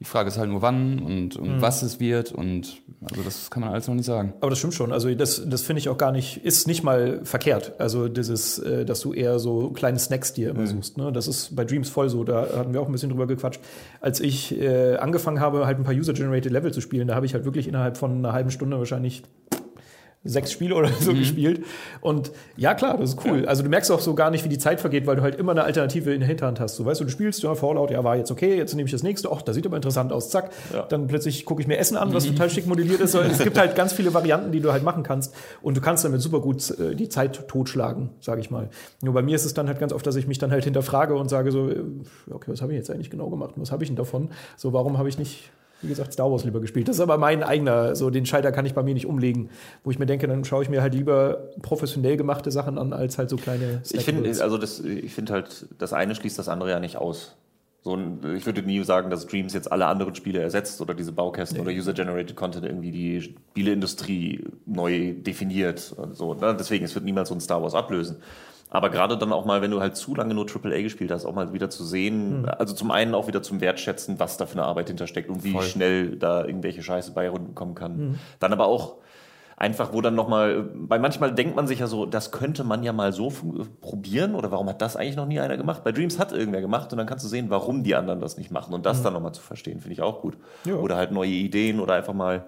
Die 0.00 0.04
Frage 0.04 0.28
ist 0.28 0.38
halt 0.38 0.50
nur 0.50 0.60
wann 0.60 0.98
und, 0.98 1.36
und 1.36 1.56
mhm. 1.56 1.62
was 1.62 1.82
es 1.82 2.00
wird 2.00 2.32
und 2.32 2.82
also 3.10 3.22
das 3.22 3.50
kann 3.50 3.62
man 3.62 3.72
alles 3.72 3.86
noch 3.86 3.94
nicht 3.94 4.06
sagen. 4.06 4.34
Aber 4.40 4.50
das 4.50 4.58
stimmt 4.58 4.74
schon. 4.74 4.92
Also 4.92 5.14
das, 5.14 5.42
das 5.46 5.62
finde 5.62 5.80
ich 5.80 5.88
auch 5.88 5.98
gar 5.98 6.10
nicht, 6.10 6.44
ist 6.44 6.66
nicht 6.66 6.82
mal 6.82 7.20
verkehrt. 7.24 7.72
Also 7.78 8.08
dieses, 8.08 8.58
äh, 8.58 8.84
dass 8.84 9.00
du 9.00 9.12
eher 9.12 9.38
so 9.38 9.70
kleine 9.70 9.98
Snacks 9.98 10.32
dir 10.32 10.50
immer 10.50 10.62
mhm. 10.62 10.66
suchst. 10.66 10.98
Ne? 10.98 11.12
Das 11.12 11.28
ist 11.28 11.54
bei 11.54 11.64
Dreams 11.64 11.88
voll 11.88 12.08
so. 12.08 12.24
Da 12.24 12.48
hatten 12.56 12.72
wir 12.72 12.80
auch 12.80 12.86
ein 12.86 12.92
bisschen 12.92 13.10
drüber 13.10 13.26
gequatscht. 13.26 13.60
Als 14.00 14.20
ich 14.20 14.58
äh, 14.60 14.96
angefangen 14.96 15.40
habe, 15.40 15.66
halt 15.66 15.78
ein 15.78 15.84
paar 15.84 15.94
User-Generated 15.94 16.50
Level 16.50 16.72
zu 16.72 16.80
spielen, 16.80 17.06
da 17.06 17.14
habe 17.14 17.26
ich 17.26 17.34
halt 17.34 17.44
wirklich 17.44 17.68
innerhalb 17.68 17.96
von 17.96 18.18
einer 18.18 18.32
halben 18.32 18.50
Stunde 18.50 18.78
wahrscheinlich 18.78 19.22
sechs 20.24 20.50
Spiele 20.52 20.74
oder 20.74 20.88
so 21.00 21.12
mhm. 21.12 21.18
gespielt. 21.18 21.64
Und 22.00 22.32
ja, 22.56 22.74
klar, 22.74 22.96
das 22.96 23.10
ist 23.10 23.24
cool. 23.24 23.42
Ja. 23.42 23.48
Also 23.48 23.62
du 23.62 23.68
merkst 23.68 23.90
auch 23.90 24.00
so 24.00 24.14
gar 24.14 24.30
nicht, 24.30 24.44
wie 24.44 24.48
die 24.48 24.58
Zeit 24.58 24.80
vergeht, 24.80 25.06
weil 25.06 25.16
du 25.16 25.22
halt 25.22 25.36
immer 25.36 25.52
eine 25.52 25.64
Alternative 25.64 26.12
in 26.12 26.20
der 26.20 26.28
Hinterhand 26.28 26.60
hast. 26.60 26.76
So 26.76 26.84
weißt 26.84 27.00
du, 27.00 27.04
du 27.04 27.10
spielst, 27.10 27.42
ja, 27.42 27.54
Fallout, 27.54 27.90
ja, 27.90 28.02
war 28.02 28.16
jetzt 28.16 28.30
okay, 28.30 28.56
jetzt 28.56 28.74
nehme 28.74 28.86
ich 28.86 28.92
das 28.92 29.02
nächste, 29.02 29.30
ach, 29.30 29.42
das 29.42 29.54
sieht 29.54 29.66
aber 29.66 29.76
interessant 29.76 30.12
aus, 30.12 30.30
zack. 30.30 30.50
Ja. 30.72 30.82
Dann 30.82 31.06
plötzlich 31.06 31.44
gucke 31.44 31.60
ich 31.60 31.68
mir 31.68 31.76
Essen 31.76 31.96
an, 31.96 32.14
was 32.14 32.26
total 32.26 32.50
schick 32.50 32.66
modelliert 32.66 33.00
ist. 33.00 33.14
es 33.14 33.38
gibt 33.38 33.58
halt 33.58 33.76
ganz 33.76 33.92
viele 33.92 34.14
Varianten, 34.14 34.52
die 34.52 34.60
du 34.60 34.72
halt 34.72 34.82
machen 34.82 35.02
kannst. 35.02 35.34
Und 35.62 35.76
du 35.76 35.80
kannst 35.80 36.04
damit 36.04 36.20
super 36.20 36.40
gut 36.40 36.70
äh, 36.78 36.94
die 36.94 37.08
Zeit 37.08 37.46
totschlagen, 37.48 38.10
sage 38.20 38.40
ich 38.40 38.50
mal. 38.50 38.70
Nur 39.02 39.14
bei 39.14 39.22
mir 39.22 39.36
ist 39.36 39.44
es 39.44 39.54
dann 39.54 39.68
halt 39.68 39.78
ganz 39.78 39.92
oft, 39.92 40.06
dass 40.06 40.16
ich 40.16 40.26
mich 40.26 40.38
dann 40.38 40.50
halt 40.50 40.64
hinterfrage 40.64 41.14
und 41.14 41.28
sage 41.28 41.52
so, 41.52 41.68
äh, 41.68 41.82
okay, 42.30 42.50
was 42.50 42.62
habe 42.62 42.72
ich 42.72 42.78
jetzt 42.78 42.90
eigentlich 42.90 43.10
genau 43.10 43.28
gemacht? 43.28 43.54
Was 43.56 43.72
habe 43.72 43.82
ich 43.82 43.90
denn 43.90 43.96
davon? 43.96 44.30
So, 44.56 44.72
warum 44.72 44.98
habe 44.98 45.08
ich 45.08 45.18
nicht 45.18 45.50
wie 45.84 45.88
gesagt, 45.88 46.12
Star 46.12 46.30
Wars 46.30 46.44
lieber 46.44 46.60
gespielt. 46.60 46.88
Das 46.88 46.96
ist 46.96 47.00
aber 47.00 47.18
mein 47.18 47.42
eigener, 47.42 47.94
so 47.94 48.10
den 48.10 48.26
Schalter 48.26 48.52
kann 48.52 48.66
ich 48.66 48.74
bei 48.74 48.82
mir 48.82 48.94
nicht 48.94 49.06
umlegen, 49.06 49.50
wo 49.84 49.90
ich 49.90 49.98
mir 49.98 50.06
denke, 50.06 50.26
dann 50.26 50.44
schaue 50.44 50.62
ich 50.62 50.68
mir 50.68 50.82
halt 50.82 50.94
lieber 50.94 51.50
professionell 51.62 52.16
gemachte 52.16 52.50
Sachen 52.50 52.78
an, 52.78 52.92
als 52.92 53.18
halt 53.18 53.30
so 53.30 53.36
kleine 53.36 53.80
Snack 53.84 54.00
Ich 54.00 54.04
finde, 54.04 54.42
also 54.42 54.58
das, 54.58 54.80
ich 54.80 55.14
finde 55.14 55.32
halt, 55.34 55.66
das 55.78 55.92
eine 55.92 56.14
schließt 56.14 56.38
das 56.38 56.48
andere 56.48 56.70
ja 56.70 56.80
nicht 56.80 56.96
aus. 56.96 57.36
So 57.84 57.98
ich 58.34 58.46
würde 58.46 58.62
nie 58.62 58.82
sagen, 58.82 59.10
dass 59.10 59.26
Dreams 59.26 59.52
jetzt 59.52 59.70
alle 59.70 59.84
anderen 59.86 60.14
Spiele 60.14 60.40
ersetzt 60.40 60.80
oder 60.80 60.94
diese 60.94 61.12
Baukästen 61.12 61.58
nee. 61.58 61.62
oder 61.62 61.70
User-Generated 61.70 62.34
Content 62.34 62.64
irgendwie 62.64 62.90
die 62.90 63.20
Spieleindustrie 63.20 64.42
neu 64.64 65.12
definiert. 65.12 65.94
So, 66.12 66.32
ne? 66.32 66.56
Deswegen, 66.58 66.86
es 66.86 66.94
wird 66.94 67.04
niemals 67.04 67.28
so 67.28 67.34
ein 67.34 67.42
Star 67.42 67.62
Wars 67.62 67.74
ablösen. 67.74 68.16
Aber 68.74 68.90
gerade 68.90 69.16
dann 69.16 69.32
auch 69.32 69.44
mal, 69.44 69.62
wenn 69.62 69.70
du 69.70 69.80
halt 69.80 69.96
zu 69.96 70.16
lange 70.16 70.34
nur 70.34 70.46
AAA 70.46 70.82
gespielt 70.82 71.12
hast, 71.12 71.26
auch 71.26 71.32
mal 71.32 71.52
wieder 71.52 71.70
zu 71.70 71.84
sehen, 71.84 72.40
mhm. 72.40 72.48
also 72.58 72.74
zum 72.74 72.90
einen 72.90 73.14
auch 73.14 73.28
wieder 73.28 73.40
zum 73.40 73.60
Wertschätzen, 73.60 74.18
was 74.18 74.36
da 74.36 74.46
für 74.46 74.54
eine 74.54 74.64
Arbeit 74.64 74.88
hintersteckt 74.88 75.30
und 75.30 75.44
wie 75.44 75.52
Voll. 75.52 75.62
schnell 75.62 76.16
da 76.16 76.44
irgendwelche 76.44 76.82
Scheiße 76.82 77.12
bei 77.12 77.30
kommen 77.54 77.76
kann. 77.76 77.96
Mhm. 77.96 78.18
Dann 78.40 78.52
aber 78.52 78.66
auch, 78.66 78.96
einfach, 79.56 79.92
wo 79.92 80.00
dann 80.00 80.16
nochmal, 80.16 80.70
weil 80.74 80.98
manchmal 80.98 81.32
denkt 81.32 81.54
man 81.54 81.68
sich 81.68 81.78
ja 81.78 81.86
so, 81.86 82.04
das 82.04 82.32
könnte 82.32 82.64
man 82.64 82.82
ja 82.82 82.92
mal 82.92 83.12
so 83.12 83.32
probieren 83.80 84.34
oder 84.34 84.50
warum 84.50 84.68
hat 84.68 84.82
das 84.82 84.96
eigentlich 84.96 85.14
noch 85.14 85.26
nie 85.26 85.38
einer 85.38 85.56
gemacht? 85.56 85.84
Bei 85.84 85.92
Dreams 85.92 86.18
hat 86.18 86.32
irgendwer 86.32 86.60
gemacht 86.60 86.90
und 86.90 86.98
dann 86.98 87.06
kannst 87.06 87.24
du 87.24 87.28
sehen, 87.28 87.50
warum 87.50 87.84
die 87.84 87.94
anderen 87.94 88.18
das 88.20 88.38
nicht 88.38 88.50
machen 88.50 88.74
und 88.74 88.84
das 88.84 88.98
mhm. 88.98 89.04
dann 89.04 89.12
nochmal 89.12 89.34
zu 89.34 89.42
verstehen, 89.42 89.78
finde 89.78 89.92
ich 89.92 90.02
auch 90.02 90.20
gut. 90.20 90.36
Ja. 90.64 90.74
Oder 90.74 90.96
halt 90.96 91.12
neue 91.12 91.30
Ideen 91.30 91.78
oder 91.78 91.94
einfach 91.94 92.12
mal, 92.12 92.46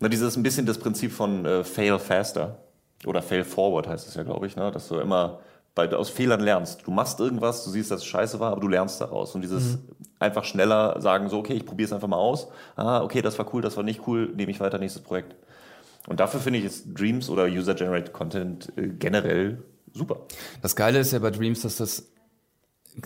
na, 0.00 0.08
dieses 0.10 0.36
ein 0.36 0.42
bisschen 0.42 0.66
das 0.66 0.76
Prinzip 0.76 1.12
von 1.12 1.46
äh, 1.46 1.64
Fail 1.64 1.98
Faster 1.98 2.58
oder 3.06 3.22
Fail 3.22 3.44
Forward 3.44 3.88
heißt 3.88 4.06
es 4.08 4.14
ja, 4.14 4.22
glaube 4.22 4.46
ich, 4.46 4.56
ne? 4.56 4.70
dass 4.70 4.88
du 4.88 4.98
immer 4.98 5.40
bei, 5.74 5.92
aus 5.94 6.08
Fehlern 6.08 6.40
lernst. 6.40 6.86
Du 6.86 6.90
machst 6.90 7.20
irgendwas, 7.20 7.64
du 7.64 7.70
siehst, 7.70 7.90
dass 7.90 8.00
es 8.00 8.06
scheiße 8.06 8.40
war, 8.40 8.52
aber 8.52 8.60
du 8.60 8.68
lernst 8.68 9.00
daraus. 9.00 9.34
Und 9.34 9.42
dieses 9.42 9.74
mhm. 9.74 9.78
einfach 10.18 10.44
schneller 10.44 11.00
sagen, 11.00 11.28
so, 11.28 11.38
okay, 11.38 11.52
ich 11.52 11.66
probiere 11.66 11.86
es 11.86 11.92
einfach 11.92 12.08
mal 12.08 12.16
aus. 12.16 12.48
Ah, 12.76 13.02
okay, 13.02 13.22
das 13.22 13.38
war 13.38 13.52
cool, 13.54 13.62
das 13.62 13.76
war 13.76 13.84
nicht 13.84 14.06
cool, 14.06 14.32
nehme 14.34 14.50
ich 14.50 14.60
weiter, 14.60 14.78
nächstes 14.78 15.02
Projekt. 15.02 15.36
Und 16.08 16.20
dafür 16.20 16.40
finde 16.40 16.58
ich 16.58 16.64
jetzt 16.64 16.86
Dreams 16.98 17.28
oder 17.28 17.44
User-Generated 17.44 18.12
Content 18.12 18.72
äh, 18.76 18.88
generell 18.88 19.62
super. 19.92 20.20
Das 20.62 20.76
Geile 20.76 20.98
ist 20.98 21.12
ja 21.12 21.18
bei 21.18 21.30
Dreams, 21.30 21.62
dass 21.62 21.76
das 21.76 22.08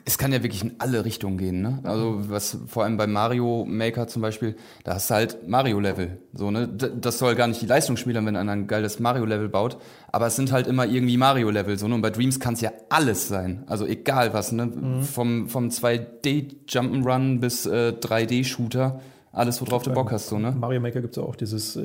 es 0.05 0.19
kann 0.19 0.33
ja 0.33 0.43
wirklich 0.43 0.63
in 0.63 0.75
alle 0.79 1.05
Richtungen 1.05 1.37
gehen, 1.37 1.63
ne? 1.63 1.81
Also 1.83 2.31
was 2.31 2.59
vor 2.67 2.85
allem 2.85 2.97
bei 2.97 3.09
Mario 3.09 3.65
Maker 3.67 4.07
zum 4.07 4.23
Beispiel, 4.23 4.55
da 4.85 4.95
hast 4.95 5.11
du 5.11 5.15
halt 5.15 5.49
Mario-Level. 5.49 6.19
So, 6.33 6.51
ne? 6.53 6.69
Das 6.69 7.19
soll 7.19 7.35
gar 7.35 7.49
nicht 7.49 7.61
die 7.61 7.67
Leistung 7.67 7.97
spielen, 7.97 8.25
wenn 8.25 8.37
einer 8.37 8.53
ein 8.53 8.69
geiles 8.69 9.01
Mario-Level 9.01 9.49
baut, 9.49 9.79
aber 10.13 10.29
es 10.29 10.37
sind 10.37 10.53
halt 10.53 10.69
immer 10.69 10.87
irgendwie 10.87 11.17
Mario-Level. 11.17 11.77
So, 11.77 11.89
ne? 11.89 11.97
Und 11.97 12.03
bei 12.03 12.11
Dreams 12.11 12.39
kann 12.39 12.55
es 12.55 12.61
ja 12.61 12.73
alles 12.89 13.27
sein. 13.27 13.65
Also 13.67 13.85
egal 13.85 14.33
was, 14.33 14.53
ne? 14.53 14.67
Mhm. 14.67 15.03
Vom, 15.03 15.49
vom 15.49 15.69
2D-Jump'n'Run 15.69 17.41
bis 17.41 17.67
äh, 17.67 17.93
3D-Shooter 18.01 19.01
alles, 19.33 19.61
worauf 19.61 19.85
du 19.85 19.93
Bock 19.93 20.11
hast, 20.11 20.27
so, 20.27 20.41
ne? 20.41 20.51
Mario 20.51 20.81
Maker 20.81 21.01
gibt 21.01 21.17
es 21.17 21.23
auch 21.23 21.37
dieses 21.37 21.77
äh, 21.77 21.83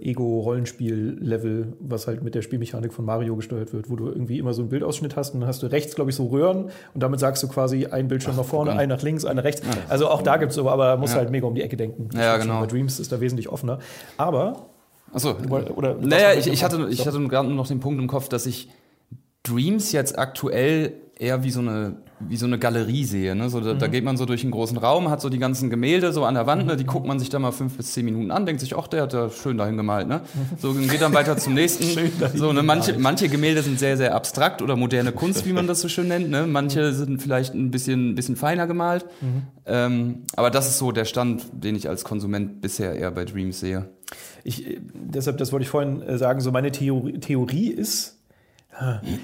Ego-Rollenspiel-Level, 0.00 1.74
was 1.78 2.06
halt 2.06 2.22
mit 2.22 2.34
der 2.34 2.40
Spielmechanik 2.40 2.94
von 2.94 3.04
Mario 3.04 3.36
gesteuert 3.36 3.74
wird, 3.74 3.90
wo 3.90 3.96
du 3.96 4.06
irgendwie 4.06 4.38
immer 4.38 4.54
so 4.54 4.62
einen 4.62 4.70
Bildausschnitt 4.70 5.14
hast 5.14 5.34
und 5.34 5.40
dann 5.40 5.48
hast 5.48 5.62
du 5.62 5.66
rechts, 5.66 5.94
glaube 5.94 6.10
ich, 6.10 6.16
so 6.16 6.26
Röhren 6.28 6.70
und 6.94 7.02
damit 7.02 7.20
sagst 7.20 7.42
du 7.42 7.48
quasi 7.48 7.84
ein 7.84 8.08
Bildschirm 8.08 8.32
Ach, 8.34 8.38
nach 8.38 8.46
vorne, 8.46 8.72
ein 8.72 8.88
nach 8.88 9.02
links, 9.02 9.26
ein 9.26 9.36
nach 9.36 9.44
rechts. 9.44 9.60
Ja. 9.60 9.72
Also 9.88 10.08
auch 10.08 10.22
da 10.22 10.38
gibt 10.38 10.50
es 10.50 10.56
so, 10.56 10.70
aber 10.70 10.96
muss 10.96 11.10
ja. 11.10 11.18
halt 11.18 11.30
mega 11.30 11.46
um 11.46 11.54
die 11.54 11.60
Ecke 11.60 11.76
denken. 11.76 12.08
Ja, 12.14 12.38
genau. 12.38 12.60
Bei 12.60 12.66
Dreams 12.66 12.98
ist 12.98 13.12
da 13.12 13.20
wesentlich 13.20 13.50
offener. 13.50 13.78
Aber. 14.16 14.70
Achso, 15.12 15.36
oder. 15.76 15.96
Naja, 15.96 16.32
ich, 16.32 16.46
ich, 16.46 16.64
hatte, 16.64 16.88
ich 16.90 17.06
hatte 17.06 17.22
gerade 17.28 17.50
noch 17.50 17.66
den 17.66 17.80
Punkt 17.80 18.00
im 18.00 18.08
Kopf, 18.08 18.30
dass 18.30 18.46
ich 18.46 18.70
Dreams 19.42 19.92
jetzt 19.92 20.18
aktuell 20.18 20.94
eher 21.18 21.44
wie 21.44 21.50
so 21.50 21.60
eine 21.60 21.96
wie 22.20 22.36
so 22.36 22.46
eine 22.46 22.58
Galerie 22.58 23.04
sehe. 23.04 23.34
Ne? 23.34 23.50
So, 23.50 23.60
da, 23.60 23.74
mhm. 23.74 23.78
da, 23.78 23.86
geht 23.88 24.04
man 24.04 24.16
so 24.16 24.24
durch 24.24 24.42
einen 24.42 24.50
großen 24.50 24.78
Raum, 24.78 25.10
hat 25.10 25.20
so 25.20 25.28
die 25.28 25.38
ganzen 25.38 25.68
Gemälde 25.70 26.12
so 26.12 26.24
an 26.24 26.34
der 26.34 26.46
Wand, 26.46 26.66
ne? 26.66 26.76
die 26.76 26.84
guckt 26.84 27.06
man 27.06 27.18
sich 27.18 27.28
da 27.28 27.38
mal 27.38 27.52
fünf 27.52 27.76
bis 27.76 27.92
zehn 27.92 28.04
Minuten 28.04 28.30
an, 28.30 28.46
denkt 28.46 28.60
sich, 28.60 28.76
ach, 28.76 28.88
der 28.88 29.02
hat 29.02 29.12
da 29.12 29.30
schön 29.30 29.58
dahin 29.58 29.76
gemalt. 29.76 30.08
Ne? 30.08 30.22
So 30.58 30.72
geht 30.72 31.02
dann 31.02 31.12
weiter 31.12 31.36
zum 31.36 31.54
nächsten. 31.54 32.10
so, 32.34 32.52
ne? 32.52 32.62
manche, 32.62 32.98
manche 32.98 33.28
Gemälde 33.28 33.62
sind 33.62 33.78
sehr, 33.78 33.96
sehr 33.96 34.14
abstrakt 34.14 34.62
oder 34.62 34.76
moderne 34.76 35.12
Kunst, 35.12 35.46
wie 35.46 35.52
man 35.52 35.66
das 35.66 35.80
so 35.80 35.88
schön 35.88 36.08
nennt. 36.08 36.30
Ne? 36.30 36.46
Manche 36.46 36.92
sind 36.92 37.20
vielleicht 37.20 37.54
ein 37.54 37.70
bisschen, 37.70 38.10
ein 38.10 38.14
bisschen 38.14 38.36
feiner 38.36 38.66
gemalt. 38.66 39.04
Mhm. 39.20 39.42
Ähm, 39.66 40.22
aber 40.36 40.50
das 40.50 40.68
ist 40.68 40.78
so 40.78 40.92
der 40.92 41.04
Stand, 41.04 41.44
den 41.52 41.76
ich 41.76 41.88
als 41.88 42.04
Konsument 42.04 42.60
bisher 42.60 42.94
eher 42.94 43.10
bei 43.10 43.24
Dreams 43.24 43.60
sehe. 43.60 43.88
Ich, 44.44 44.78
deshalb, 44.94 45.38
das 45.38 45.52
wollte 45.52 45.64
ich 45.64 45.70
vorhin 45.70 46.02
äh, 46.02 46.18
sagen, 46.18 46.40
so 46.40 46.52
meine 46.52 46.70
Theorie, 46.70 47.18
Theorie 47.18 47.68
ist, 47.68 48.15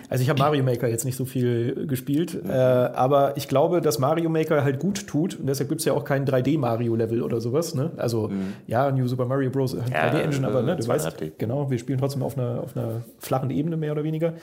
also 0.08 0.22
ich 0.22 0.28
habe 0.28 0.38
Mario 0.38 0.62
Maker 0.62 0.88
jetzt 0.88 1.04
nicht 1.04 1.16
so 1.16 1.24
viel 1.24 1.86
gespielt, 1.86 2.38
äh, 2.46 2.52
aber 2.52 3.36
ich 3.36 3.48
glaube, 3.48 3.80
dass 3.80 3.98
Mario 3.98 4.30
Maker 4.30 4.64
halt 4.64 4.78
gut 4.78 5.06
tut 5.06 5.38
und 5.38 5.46
deshalb 5.46 5.68
gibt 5.68 5.80
es 5.80 5.84
ja 5.84 5.92
auch 5.92 6.04
kein 6.04 6.24
3D-Mario-Level 6.24 7.22
oder 7.22 7.40
sowas. 7.40 7.74
Ne? 7.74 7.90
Also 7.96 8.28
mhm. 8.28 8.54
ja, 8.66 8.90
New 8.90 9.06
Super 9.06 9.26
Mario 9.26 9.50
Bros. 9.50 9.76
3D-Engine, 9.76 10.46
aber 10.46 10.62
ne, 10.62 10.76
du 10.76 10.86
weißt, 10.86 11.16
genau, 11.38 11.70
wir 11.70 11.78
spielen 11.78 11.98
trotzdem 11.98 12.22
auf 12.22 12.38
einer, 12.38 12.60
auf 12.62 12.76
einer 12.76 13.02
flachen 13.18 13.50
Ebene 13.50 13.76
mehr 13.76 13.92
oder 13.92 14.04
weniger. 14.04 14.34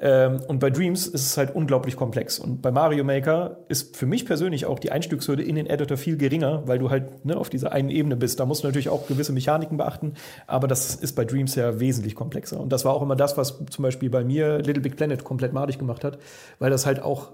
Ähm, 0.00 0.40
und 0.48 0.58
bei 0.58 0.70
Dreams 0.70 1.06
ist 1.06 1.26
es 1.26 1.36
halt 1.36 1.54
unglaublich 1.54 1.96
komplex. 1.96 2.38
Und 2.38 2.62
bei 2.62 2.70
Mario 2.70 3.04
Maker 3.04 3.58
ist 3.68 3.96
für 3.96 4.06
mich 4.06 4.26
persönlich 4.26 4.66
auch 4.66 4.78
die 4.78 4.92
Einstiegshürde 4.92 5.42
in 5.42 5.56
den 5.56 5.66
Editor 5.66 5.96
viel 5.96 6.16
geringer, 6.16 6.62
weil 6.66 6.78
du 6.78 6.90
halt 6.90 7.24
ne, 7.24 7.36
auf 7.36 7.50
dieser 7.50 7.72
einen 7.72 7.90
Ebene 7.90 8.16
bist. 8.16 8.40
Da 8.40 8.46
musst 8.46 8.64
du 8.64 8.68
natürlich 8.68 8.88
auch 8.88 9.06
gewisse 9.06 9.32
Mechaniken 9.32 9.76
beachten, 9.76 10.14
aber 10.46 10.68
das 10.68 10.94
ist 10.94 11.14
bei 11.14 11.24
Dreams 11.24 11.54
ja 11.54 11.80
wesentlich 11.80 12.14
komplexer. 12.14 12.60
Und 12.60 12.72
das 12.72 12.84
war 12.84 12.94
auch 12.94 13.02
immer 13.02 13.16
das, 13.16 13.36
was 13.36 13.60
zum 13.70 13.82
Beispiel 13.82 14.10
bei 14.10 14.24
mir 14.24 14.51
Little 14.58 14.82
Big 14.82 14.96
Planet 14.96 15.24
komplett 15.24 15.52
madig 15.52 15.78
gemacht 15.78 16.04
hat, 16.04 16.18
weil 16.58 16.70
das 16.70 16.86
halt 16.86 17.02
auch 17.02 17.32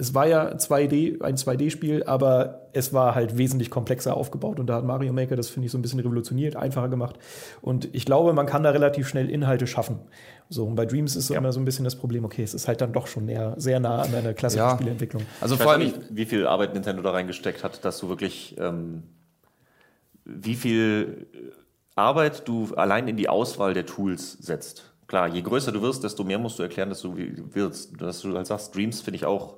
es 0.00 0.14
war 0.14 0.28
ja 0.28 0.54
2D, 0.54 1.22
ein 1.22 1.34
2D-Spiel, 1.34 2.04
aber 2.04 2.68
es 2.72 2.92
war 2.92 3.16
halt 3.16 3.36
wesentlich 3.36 3.68
komplexer 3.68 4.16
aufgebaut. 4.16 4.60
Und 4.60 4.68
da 4.68 4.76
hat 4.76 4.84
Mario 4.84 5.12
Maker 5.12 5.34
das, 5.34 5.48
finde 5.48 5.66
ich, 5.66 5.72
so 5.72 5.78
ein 5.78 5.82
bisschen 5.82 5.98
revolutioniert, 5.98 6.54
einfacher 6.54 6.88
gemacht. 6.88 7.18
Und 7.62 7.92
ich 7.92 8.04
glaube, 8.04 8.32
man 8.32 8.46
kann 8.46 8.62
da 8.62 8.70
relativ 8.70 9.08
schnell 9.08 9.28
Inhalte 9.28 9.66
schaffen. 9.66 9.98
So, 10.48 10.66
und 10.66 10.76
bei 10.76 10.86
Dreams 10.86 11.16
ist 11.16 11.26
so 11.26 11.34
ja. 11.34 11.40
immer 11.40 11.52
so 11.52 11.58
ein 11.58 11.64
bisschen 11.64 11.84
das 11.84 11.96
Problem, 11.96 12.24
okay, 12.24 12.44
es 12.44 12.54
ist 12.54 12.68
halt 12.68 12.80
dann 12.80 12.92
doch 12.92 13.08
schon 13.08 13.24
näher, 13.24 13.54
sehr 13.56 13.80
nah 13.80 14.02
an 14.02 14.14
einer 14.14 14.34
klassischen 14.34 14.66
ja. 14.66 14.74
Spieleentwicklung. 14.76 15.24
Also 15.40 15.56
ich 15.56 15.60
vor 15.60 15.72
allem, 15.72 15.82
nicht, 15.82 15.96
wie 16.10 16.26
viel 16.26 16.46
Arbeit 16.46 16.74
Nintendo 16.74 17.02
da 17.02 17.10
reingesteckt 17.10 17.64
hat, 17.64 17.84
dass 17.84 17.98
du 17.98 18.08
wirklich, 18.08 18.56
ähm, 18.60 19.02
wie 20.24 20.54
viel 20.54 21.26
Arbeit 21.96 22.46
du 22.46 22.72
allein 22.76 23.08
in 23.08 23.16
die 23.16 23.28
Auswahl 23.28 23.74
der 23.74 23.84
Tools 23.84 24.34
setzt 24.34 24.87
klar, 25.08 25.26
je 25.28 25.42
größer 25.42 25.72
du 25.72 25.82
wirst, 25.82 26.04
desto 26.04 26.22
mehr 26.22 26.38
musst 26.38 26.58
du 26.60 26.62
erklären, 26.62 26.90
dass 26.90 27.02
du 27.02 27.16
wirst. 27.16 28.00
Dass 28.00 28.20
du 28.20 28.36
halt 28.36 28.46
sagst, 28.46 28.76
Dreams 28.76 29.00
finde 29.00 29.16
ich 29.16 29.24
auch, 29.24 29.56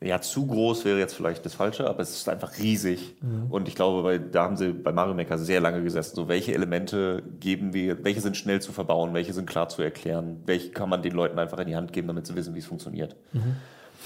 ja, 0.00 0.20
zu 0.20 0.46
groß 0.46 0.84
wäre 0.84 0.98
jetzt 0.98 1.14
vielleicht 1.14 1.44
das 1.44 1.54
Falsche, 1.54 1.88
aber 1.88 2.00
es 2.00 2.10
ist 2.10 2.28
einfach 2.28 2.58
riesig. 2.58 3.16
Mhm. 3.20 3.50
Und 3.50 3.68
ich 3.68 3.74
glaube, 3.74 4.02
weil, 4.04 4.20
da 4.20 4.44
haben 4.44 4.56
sie 4.56 4.72
bei 4.72 4.92
Mario 4.92 5.14
Maker 5.14 5.38
sehr 5.38 5.60
lange 5.60 5.82
gesessen. 5.82 6.16
So, 6.16 6.28
welche 6.28 6.54
Elemente 6.54 7.22
geben 7.40 7.72
wir, 7.72 8.04
welche 8.04 8.20
sind 8.20 8.36
schnell 8.36 8.60
zu 8.60 8.72
verbauen, 8.72 9.14
welche 9.14 9.32
sind 9.32 9.48
klar 9.48 9.68
zu 9.68 9.80
erklären, 9.82 10.42
welche 10.46 10.70
kann 10.70 10.88
man 10.88 11.02
den 11.02 11.12
Leuten 11.12 11.38
einfach 11.38 11.58
in 11.58 11.68
die 11.68 11.76
Hand 11.76 11.92
geben, 11.92 12.08
damit 12.08 12.26
sie 12.26 12.34
wissen, 12.34 12.54
wie 12.54 12.58
es 12.58 12.66
funktioniert. 12.66 13.16
Mhm. 13.32 13.56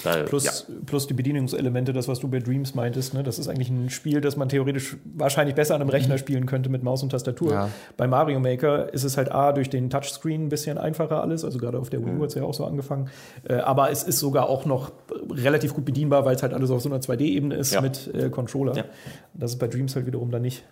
Da, 0.05 0.23
plus, 0.23 0.45
ja. 0.45 0.53
plus 0.85 1.07
die 1.07 1.15
Bedienungselemente, 1.15 1.93
das, 1.93 2.09
was 2.09 2.21
du 2.21 2.29
bei 2.29 2.39
Dreams 2.39 2.75
meintest, 2.75 3.15
ne? 3.15 3.23
das 3.23 3.39
ist 3.39 3.49
eigentlich 3.49 3.71
ein 3.71 3.91
Spiel, 3.91 4.21
das 4.21 4.37
man 4.37 4.49
theoretisch 4.49 4.97
wahrscheinlich 5.05 5.55
besser 5.55 5.75
an 5.75 5.81
einem 5.81 5.91
Rechner 5.91 6.15
mhm. 6.15 6.19
spielen 6.19 6.47
könnte 6.47 6.69
mit 6.69 6.83
Maus 6.83 7.03
und 7.03 7.11
Tastatur. 7.11 7.53
Ja. 7.53 7.69
Bei 7.97 8.07
Mario 8.07 8.41
Maker 8.41 8.93
ist 8.93 9.05
es 9.05 9.17
halt 9.17 9.33
A, 9.33 9.53
durch 9.53 9.71
den 9.71 9.91
Touchscreen 9.91 10.47
ein 10.47 10.49
bisschen 10.49 10.79
einfacher 10.79 11.23
alles, 11.23 11.45
also 11.45 11.59
gerade 11.59 11.79
auf 11.79 11.91
der 11.91 12.01
Wii 12.05 12.11
U 12.11 12.13
mhm. 12.15 12.23
hat 12.23 12.29
es 12.31 12.35
ja 12.35 12.43
auch 12.43 12.55
so 12.55 12.65
angefangen. 12.65 13.11
Äh, 13.49 13.55
aber 13.55 13.91
es 13.91 14.03
ist 14.03 14.19
sogar 14.19 14.49
auch 14.49 14.67
noch 14.67 14.93
relativ 15.31 15.75
gut 15.75 15.85
bedienbar, 15.85 16.25
weil 16.25 16.37
es 16.37 16.43
halt 16.43 16.53
alles 16.53 16.71
auf 16.71 16.83
so 16.83 16.89
einer 16.89 17.01
2D-Ebene 17.01 17.55
ist 17.55 17.75
ja. 17.75 17.81
mit 17.81 18.13
äh, 18.15 18.31
Controller. 18.31 18.85
Das 19.35 19.53
ist 19.53 19.59
bei 19.59 19.67
Dreams 19.67 19.95
halt 19.97 20.07
wiederum 20.07 20.31
dann 20.31 20.43
nicht. 20.43 20.65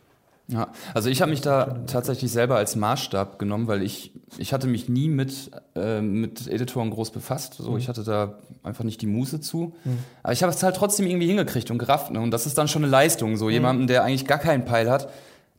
Ja, 0.47 0.69
also 0.93 1.09
ich 1.09 1.23
habe 1.23 1.31
mich 1.31 1.41
da 1.41 1.79
tatsächlich 1.87 2.31
selber 2.31 2.57
als 2.57 2.77
Maßstab 2.77 3.39
genommen, 3.39 3.67
weil 3.67 3.83
ich, 3.83 4.13
ich 4.37 4.53
hatte 4.53 4.67
mich 4.67 4.91
nie 4.91 5.09
mit, 5.09 5.51
äh, 5.75 6.03
mit 6.03 6.49
Editoren 6.49 6.91
groß 6.91 7.13
befasst. 7.13 7.55
So, 7.55 7.73
mhm. 7.73 7.79
ich 7.79 7.89
hatte 7.89 8.05
da 8.05 8.39
einfach 8.63 8.85
nicht 8.85 9.01
die 9.01 9.07
Muße 9.07 9.41
zu. 9.41 9.75
Mhm. 9.85 9.99
Aber 10.23 10.35
ich 10.35 10.43
habe 10.43 10.53
es 10.53 10.63
halt 10.63 10.77
trotzdem 10.77 11.07
irgendwie 11.07 11.29
hingekriegt 11.29 11.71
und 11.71 11.79
gerafft. 11.79 12.11
Ne? 12.11 12.21
Und 12.21 12.31
das 12.31 12.45
ist 12.45 12.59
dann 12.59 12.69
schon 12.69 12.83
eine 12.83 12.91
Leistung. 12.91 13.39
So 13.39 13.47
mhm. 13.47 13.53
jemanden, 13.53 13.87
der 13.87 14.05
eigentlich 14.05 14.27
gar 14.27 14.39
keinen 14.39 14.67
Peil 14.67 14.91
hat. 14.91 15.09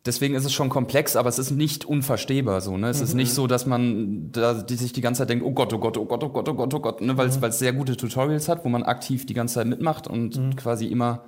Deswegen 0.06 0.36
ist 0.36 0.46
es 0.46 0.54
schon 0.54 0.70
komplex, 0.70 1.16
aber 1.16 1.30
es 1.30 1.40
ist 1.40 1.50
nicht 1.50 1.84
unverstehbar 1.84 2.62
so. 2.62 2.78
Ne? 2.78 2.90
Es 2.90 3.02
ist 3.02 3.16
nicht 3.16 3.32
mhm. 3.32 3.36
so, 3.36 3.48
dass 3.48 3.66
man 3.66 4.32
da 4.32 4.54
die 4.54 4.76
sich 4.76 4.94
die 4.94 5.02
ganze 5.02 5.20
Zeit 5.24 5.32
denkt, 5.32 5.44
oh 5.44 5.52
Gott, 5.52 5.74
oh 5.74 5.80
Gott, 5.80 5.98
oh 5.98 6.06
Gott, 6.06 6.24
oh 6.24 6.30
Gott, 6.30 6.48
oh 6.48 6.54
Gott, 6.54 6.74
oh 6.76 6.80
Gott, 6.80 7.02
ne? 7.02 7.18
weil 7.18 7.28
es 7.28 7.42
mhm. 7.42 7.52
sehr 7.52 7.74
gute 7.74 7.98
Tutorials 7.98 8.48
hat, 8.48 8.64
wo 8.64 8.70
man 8.70 8.84
aktiv 8.84 9.26
die 9.26 9.34
ganze 9.34 9.56
Zeit 9.56 9.66
mitmacht 9.66 10.08
und 10.08 10.38
mhm. 10.38 10.56
quasi 10.56 10.86
immer 10.86 11.24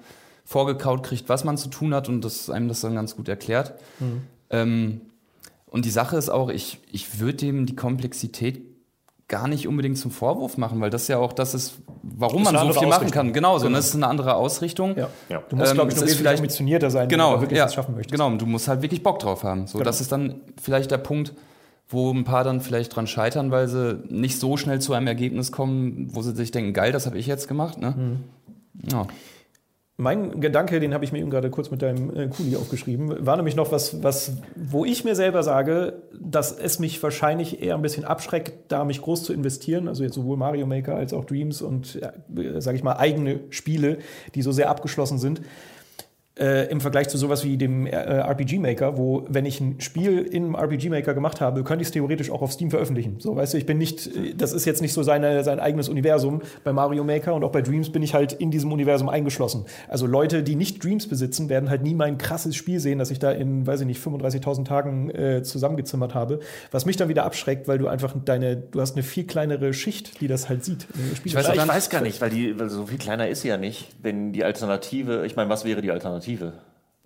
vorgekaut 0.47 1.03
kriegt, 1.03 1.27
was 1.27 1.43
man 1.43 1.57
zu 1.57 1.67
tun 1.67 1.93
hat 1.93 2.07
und 2.07 2.21
das 2.23 2.49
einem 2.49 2.69
das 2.69 2.79
dann 2.79 2.95
ganz 2.95 3.17
gut 3.17 3.27
erklärt. 3.27 3.73
Mhm. 3.99 4.21
Ähm, 4.49 5.01
und 5.65 5.83
die 5.83 5.89
Sache 5.89 6.15
ist 6.15 6.29
auch, 6.29 6.49
ich, 6.49 6.79
ich 6.89 7.19
würde 7.19 7.33
dem 7.33 7.65
die 7.65 7.75
Komplexität 7.75 8.61
gar 9.27 9.49
nicht 9.49 9.67
unbedingt 9.67 9.97
zum 9.97 10.09
Vorwurf 10.09 10.57
machen, 10.57 10.79
weil 10.79 10.89
das 10.89 11.09
ja 11.09 11.17
auch 11.17 11.33
das 11.33 11.53
ist, 11.53 11.79
warum 12.01 12.45
das 12.45 12.53
man 12.53 12.73
so 12.73 12.79
viel 12.79 12.87
machen 12.87 13.11
kann. 13.11 13.33
Genau, 13.33 13.57
so. 13.57 13.65
Genau. 13.65 13.75
Das 13.75 13.87
ist 13.87 13.95
eine 13.95 14.07
andere 14.07 14.35
Ausrichtung. 14.35 14.95
Ja. 14.95 15.09
Ja. 15.27 15.43
Du 15.49 15.57
musst, 15.57 15.71
ähm, 15.71 15.75
glaube 15.75 15.91
ich, 15.91 15.99
noch 15.99 16.07
vielleicht 16.07 16.39
ambitionierter 16.39 16.89
sein, 16.89 17.09
genau, 17.09 17.31
wenn 17.31 17.35
du 17.35 17.41
wirklich 17.41 17.57
ja, 17.57 17.67
schaffen 17.67 17.95
möchtest. 17.95 18.13
Genau, 18.13 18.27
und 18.27 18.41
du 18.41 18.45
musst 18.45 18.69
halt 18.69 18.81
wirklich 18.81 19.03
Bock 19.03 19.19
drauf 19.19 19.43
haben. 19.43 19.67
So, 19.67 19.79
genau. 19.79 19.83
Das 19.83 19.99
ist 19.99 20.13
dann 20.13 20.35
vielleicht 20.61 20.91
der 20.91 20.99
Punkt, 20.99 21.33
wo 21.89 22.09
ein 22.13 22.23
paar 22.23 22.45
dann 22.45 22.61
vielleicht 22.61 22.95
dran 22.95 23.05
scheitern, 23.05 23.51
weil 23.51 23.67
sie 23.67 24.01
nicht 24.07 24.39
so 24.39 24.55
schnell 24.55 24.79
zu 24.79 24.93
einem 24.93 25.07
Ergebnis 25.07 25.51
kommen, 25.51 26.07
wo 26.13 26.21
sie 26.21 26.33
sich 26.33 26.51
denken, 26.51 26.71
geil, 26.71 26.93
das 26.93 27.05
habe 27.05 27.17
ich 27.17 27.27
jetzt 27.27 27.49
gemacht. 27.49 27.77
Ne? 27.77 27.95
Mhm. 27.97 28.23
Ja. 28.89 29.07
Mein 29.99 30.41
Gedanke, 30.41 30.79
den 30.79 30.93
habe 30.93 31.05
ich 31.05 31.11
mir 31.11 31.17
eben 31.17 31.31
gerade 31.31 31.49
kurz 31.49 31.71
mit 31.71 31.81
deinem 31.81 32.15
äh, 32.15 32.27
Kuli 32.27 32.55
aufgeschrieben, 32.55 33.25
war 33.25 33.35
nämlich 33.35 33.55
noch 33.55 33.71
was, 33.71 34.03
was, 34.03 34.33
wo 34.55 34.85
ich 34.85 35.03
mir 35.03 35.15
selber 35.15 35.41
sage, 35.41 36.03
dass 36.19 36.51
es 36.51 36.77
mich 36.77 37.01
wahrscheinlich 37.01 37.63
eher 37.63 37.73
ein 37.73 37.81
bisschen 37.81 38.05
abschreckt, 38.05 38.53
da 38.67 38.85
mich 38.85 39.01
groß 39.01 39.23
zu 39.23 39.33
investieren. 39.33 39.87
Also 39.87 40.03
jetzt 40.03 40.13
sowohl 40.13 40.37
Mario 40.37 40.67
Maker 40.67 40.95
als 40.95 41.13
auch 41.13 41.25
Dreams 41.25 41.63
und, 41.63 41.99
äh, 41.99 42.61
sage 42.61 42.77
ich 42.77 42.83
mal, 42.83 42.97
eigene 42.97 43.39
Spiele, 43.49 43.97
die 44.35 44.43
so 44.43 44.51
sehr 44.51 44.69
abgeschlossen 44.69 45.17
sind. 45.17 45.41
Äh, 46.39 46.69
im 46.69 46.81
Vergleich 46.81 47.09
zu 47.09 47.17
sowas 47.17 47.43
wie 47.43 47.57
dem 47.57 47.85
äh, 47.85 47.91
RPG 47.91 48.59
Maker, 48.59 48.97
wo, 48.97 49.25
wenn 49.27 49.45
ich 49.45 49.59
ein 49.59 49.79
Spiel 49.79 50.19
im 50.19 50.55
RPG 50.55 50.89
Maker 50.89 51.13
gemacht 51.13 51.41
habe, 51.41 51.63
könnte 51.63 51.81
ich 51.81 51.87
es 51.87 51.91
theoretisch 51.91 52.31
auch 52.31 52.41
auf 52.41 52.51
Steam 52.51 52.69
veröffentlichen. 52.69 53.15
So, 53.19 53.35
weißt 53.35 53.53
du, 53.53 53.57
ich 53.57 53.65
bin 53.65 53.77
nicht, 53.77 54.07
äh, 54.07 54.33
das 54.35 54.53
ist 54.53 54.65
jetzt 54.65 54.81
nicht 54.81 54.93
so 54.93 55.03
seine, 55.03 55.43
sein 55.43 55.59
eigenes 55.59 55.89
Universum. 55.89 56.41
Bei 56.63 56.73
Mario 56.73 57.03
Maker 57.03 57.33
und 57.33 57.43
auch 57.43 57.51
bei 57.51 57.61
Dreams 57.61 57.91
bin 57.91 58.03
ich 58.03 58.13
halt 58.13 58.33
in 58.33 58.51
diesem 58.51 58.71
Universum 58.71 59.09
eingeschlossen. 59.09 59.65
Also 59.87 60.05
Leute, 60.05 60.43
die 60.43 60.55
nicht 60.55 60.83
Dreams 60.83 61.07
besitzen, 61.07 61.49
werden 61.49 61.69
halt 61.69 61.83
nie 61.83 61.93
mein 61.93 62.17
krasses 62.17 62.55
Spiel 62.55 62.79
sehen, 62.79 62.99
das 62.99 63.11
ich 63.11 63.19
da 63.19 63.31
in, 63.31 63.65
weiß 63.65 63.81
ich 63.81 63.87
nicht, 63.87 64.01
35.000 64.01 64.65
Tagen 64.65 65.09
äh, 65.09 65.43
zusammengezimmert 65.43 66.13
habe. 66.13 66.39
Was 66.71 66.85
mich 66.85 66.97
dann 66.97 67.09
wieder 67.09 67.25
abschreckt, 67.25 67.67
weil 67.67 67.77
du 67.77 67.87
einfach 67.87 68.15
deine, 68.25 68.57
du 68.57 68.81
hast 68.81 68.95
eine 68.95 69.03
viel 69.03 69.25
kleinere 69.25 69.73
Schicht, 69.73 70.21
die 70.21 70.27
das 70.27 70.49
halt 70.49 70.63
sieht. 70.63 70.87
Ich 71.23 71.35
weiß, 71.35 71.49
ich 71.49 71.67
weiß 71.67 71.89
gar 71.89 72.01
nicht, 72.01 72.21
weil, 72.21 72.29
die, 72.29 72.59
weil 72.59 72.69
so 72.69 72.85
viel 72.85 72.97
kleiner 72.97 73.27
ist 73.27 73.41
sie 73.41 73.47
ja 73.47 73.57
nicht, 73.57 73.87
wenn 74.01 74.33
die 74.33 74.43
Alternative, 74.43 75.25
ich 75.25 75.35
meine, 75.35 75.49
was 75.49 75.65
wäre 75.65 75.81
die 75.81 75.91
Alternative? 75.91 76.26
Alternative. 76.27 76.53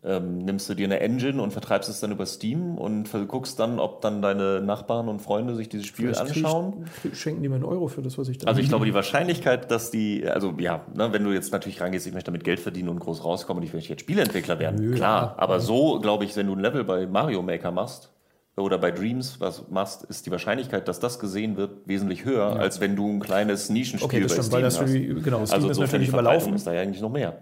Ähm, 0.03 0.39
nimmst 0.39 0.67
du 0.67 0.73
dir 0.73 0.87
eine 0.87 0.99
Engine 0.99 1.39
und 1.39 1.51
vertreibst 1.51 1.87
es 1.87 1.99
dann 1.99 2.11
über 2.11 2.25
Steam 2.25 2.75
und 2.79 3.07
guckst 3.27 3.59
dann, 3.59 3.79
ob 3.79 4.01
dann 4.01 4.23
deine 4.23 4.59
Nachbarn 4.59 5.07
und 5.07 5.21
Freunde 5.21 5.55
sich 5.55 5.69
dieses 5.69 5.85
Spiel 5.85 6.11
Vielleicht 6.11 6.37
anschauen. 6.37 6.85
Ich, 7.03 7.19
schenken 7.19 7.43
die 7.43 7.49
mir 7.49 7.55
einen 7.55 7.65
Euro 7.65 7.87
für 7.87 8.01
das, 8.01 8.17
was 8.17 8.27
ich 8.27 8.39
da 8.39 8.47
Also 8.47 8.61
ich 8.61 8.69
glaube, 8.69 8.85
die 8.85 8.95
Wahrscheinlichkeit, 8.95 9.69
dass 9.69 9.91
die, 9.91 10.27
also 10.27 10.55
ja, 10.57 10.81
ne, 10.95 11.13
wenn 11.13 11.23
du 11.23 11.31
jetzt 11.31 11.51
natürlich 11.51 11.81
rangehst, 11.81 12.07
ich 12.07 12.13
möchte 12.13 12.31
damit 12.31 12.43
Geld 12.43 12.59
verdienen 12.59 12.89
und 12.89 12.99
groß 12.99 13.23
rauskommen 13.23 13.61
und 13.61 13.67
ich 13.67 13.75
möchte 13.75 13.89
jetzt 13.89 14.01
Spieleentwickler 14.01 14.57
werden, 14.57 14.81
Nö, 14.81 14.95
klar. 14.95 15.35
Aber 15.37 15.55
ja. 15.55 15.59
so, 15.59 15.99
glaube 15.99 16.25
ich, 16.25 16.35
wenn 16.35 16.47
du 16.47 16.53
ein 16.53 16.59
Level 16.59 16.83
bei 16.83 17.05
Mario 17.05 17.43
Maker 17.43 17.71
machst, 17.71 18.09
oder 18.57 18.77
bei 18.77 18.91
Dreams 18.91 19.39
was 19.39 19.69
machst, 19.69 20.03
ist 20.03 20.25
die 20.25 20.31
Wahrscheinlichkeit, 20.31 20.87
dass 20.87 20.99
das 20.99 21.19
gesehen 21.19 21.55
wird, 21.55 21.87
wesentlich 21.87 22.25
höher, 22.25 22.49
ja. 22.49 22.55
als 22.57 22.81
wenn 22.81 22.95
du 22.95 23.07
ein 23.07 23.19
kleines 23.19 23.69
Nischenspiel 23.69 24.05
okay, 24.05 24.19
das 24.19 24.35
bei 24.35 24.43
stimmt, 24.43 24.45
Steam 24.45 24.55
weil 24.55 24.63
das 24.63 24.81
hast. 24.81 25.23
Genau, 25.23 25.45
Steam 25.45 25.55
also 25.55 25.69
ist 25.69 25.79
natürlich 25.79 26.09
überlaufen. 26.09 26.53
ist 26.53 26.67
da 26.67 26.73
ja 26.73 26.81
eigentlich 26.81 27.01
noch 27.01 27.11
mehr. 27.11 27.41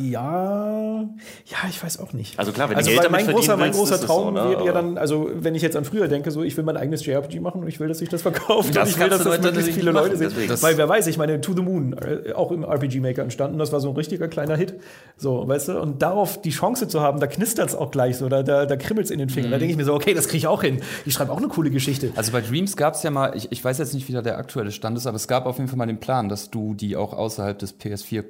Ja, 0.00 1.02
ja, 1.46 1.58
ich 1.68 1.82
weiß 1.82 2.00
auch 2.00 2.12
nicht. 2.12 2.38
Also 2.38 2.52
klar, 2.52 2.70
wenn 2.70 2.76
also, 2.76 2.90
Geld 2.90 3.10
mein 3.10 3.26
großer, 3.26 3.56
mein 3.56 3.72
großer 3.72 4.00
Traum 4.00 4.36
so, 4.36 4.42
ne? 4.42 4.50
wäre 4.50 4.64
ja 4.64 4.72
dann, 4.72 4.96
also 4.96 5.30
wenn 5.34 5.54
ich 5.54 5.62
jetzt 5.62 5.76
an 5.76 5.84
früher 5.84 6.08
denke, 6.08 6.30
so 6.30 6.42
ich 6.42 6.56
will 6.56 6.64
mein 6.64 6.76
eigenes 6.76 7.04
JRPG 7.04 7.40
machen 7.40 7.60
und 7.60 7.68
ich 7.68 7.80
will, 7.80 7.88
dass 7.88 7.98
sich 7.98 8.08
das 8.08 8.22
verkauft 8.22 8.74
das 8.74 8.84
und 8.84 8.90
ich 8.90 9.00
will, 9.00 9.08
dass 9.10 9.24
das 9.24 9.42
möglichst 9.42 9.72
viele 9.72 9.90
Leute 9.90 10.16
sehen. 10.16 10.32
Weil 10.60 10.78
wer 10.78 10.88
weiß, 10.88 11.06
ich 11.06 11.18
meine, 11.18 11.40
To 11.40 11.52
the 11.54 11.62
Moon, 11.62 11.94
äh, 11.94 12.32
auch 12.32 12.50
im 12.50 12.64
RPG 12.64 13.00
Maker 13.00 13.22
entstanden, 13.22 13.58
das 13.58 13.72
war 13.72 13.80
so 13.80 13.90
ein 13.90 13.96
richtiger 13.96 14.28
kleiner 14.28 14.56
Hit. 14.56 14.74
So, 15.16 15.46
weißt 15.46 15.68
du, 15.68 15.80
und 15.80 16.00
darauf 16.00 16.40
die 16.40 16.50
Chance 16.50 16.88
zu 16.88 17.00
haben, 17.00 17.20
da 17.20 17.26
knistert 17.26 17.68
es 17.68 17.74
auch 17.74 17.90
gleich 17.90 18.16
so, 18.16 18.28
da, 18.28 18.42
da, 18.42 18.64
da 18.66 18.76
kribbelt 18.76 19.06
es 19.06 19.10
in 19.10 19.18
den 19.18 19.28
Fingern. 19.28 19.50
Mhm. 19.50 19.52
Da 19.52 19.58
denke 19.58 19.72
ich 19.72 19.76
mir 19.76 19.84
so, 19.84 19.94
okay, 19.94 20.14
das 20.14 20.28
kriege 20.28 20.38
ich 20.38 20.46
auch 20.46 20.62
hin. 20.62 20.80
Ich 21.04 21.14
schreibe 21.14 21.32
auch 21.32 21.38
eine 21.38 21.48
coole 21.48 21.70
Geschichte. 21.70 22.12
Also 22.16 22.32
bei 22.32 22.40
Dreams 22.40 22.76
gab 22.76 22.94
es 22.94 23.02
ja 23.02 23.10
mal, 23.10 23.36
ich, 23.36 23.52
ich 23.52 23.62
weiß 23.62 23.78
jetzt 23.78 23.92
nicht, 23.92 24.08
wie 24.08 24.12
da 24.12 24.22
der 24.22 24.38
aktuelle 24.38 24.72
Stand 24.72 24.96
ist, 24.96 25.06
aber 25.06 25.16
es 25.16 25.28
gab 25.28 25.46
auf 25.46 25.58
jeden 25.58 25.68
Fall 25.68 25.78
mal 25.78 25.86
den 25.86 26.00
Plan, 26.00 26.28
dass 26.28 26.50
du 26.50 26.74
die 26.74 26.96
auch 26.96 27.12
außerhalb 27.12 27.58
des 27.58 27.78
PS4 27.78 28.24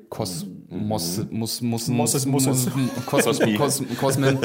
Mhm. 0.71 0.87
muss, 0.87 1.21
muss, 1.31 1.61
muss, 1.61 1.89
muss 1.89 2.27
muss 2.27 2.47
es. 2.47 2.69
Kos 3.07 3.25
Kos 3.25 3.83
Kosmen, 3.99 4.39